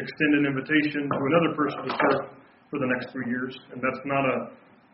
extend 0.00 0.32
an 0.40 0.48
invitation 0.48 1.12
to 1.12 1.20
another 1.20 1.52
person 1.52 1.80
to 1.88 1.92
serve 1.92 2.24
for 2.72 2.80
the 2.80 2.88
next 2.96 3.12
three 3.12 3.28
years. 3.28 3.52
And 3.68 3.84
that's 3.84 4.00
not 4.08 4.24
a 4.24 4.36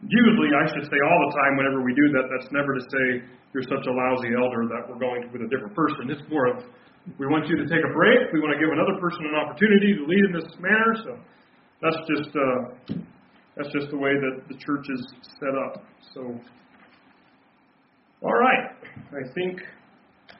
usually, 0.09 0.51
I 0.57 0.65
should 0.73 0.87
say 0.89 0.99
all 1.05 1.21
the 1.29 1.33
time 1.37 1.53
whenever 1.61 1.85
we 1.85 1.93
do 1.93 2.07
that, 2.17 2.33
that's 2.33 2.49
never 2.53 2.73
to 2.73 2.83
say 2.89 3.05
you're 3.53 3.67
such 3.67 3.85
a 3.85 3.93
lousy 3.93 4.33
elder 4.33 4.65
that 4.73 4.89
we're 4.89 5.01
going 5.01 5.29
with 5.29 5.45
a 5.45 5.51
different 5.53 5.77
person. 5.77 6.09
It's 6.09 6.25
more 6.33 6.57
of 6.57 6.65
we 7.19 7.27
want 7.27 7.49
you 7.49 7.57
to 7.57 7.65
take 7.65 7.85
a 7.85 7.93
break. 7.93 8.33
We 8.33 8.41
want 8.41 8.53
to 8.55 8.61
give 8.61 8.73
another 8.73 9.01
person 9.01 9.27
an 9.27 9.35
opportunity 9.35 9.95
to 9.97 10.05
lead 10.05 10.25
in 10.29 10.33
this 10.33 10.53
manner. 10.61 10.95
So 11.05 11.19
that's 11.83 11.97
just 12.09 12.31
uh, 12.37 13.05
that's 13.57 13.73
just 13.73 13.91
the 13.91 13.97
way 13.97 14.13
that 14.15 14.49
the 14.49 14.55
church 14.55 14.87
is 14.89 15.13
set 15.41 15.55
up. 15.57 15.85
So, 16.15 16.21
all 18.23 18.35
right, 18.35 18.71
I 19.13 19.33
think 19.35 19.61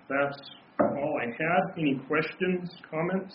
that's 0.09 0.39
all 0.81 1.19
I 1.21 1.27
had. 1.27 1.79
Any 1.79 2.01
questions, 2.07 2.71
comments? 2.91 3.35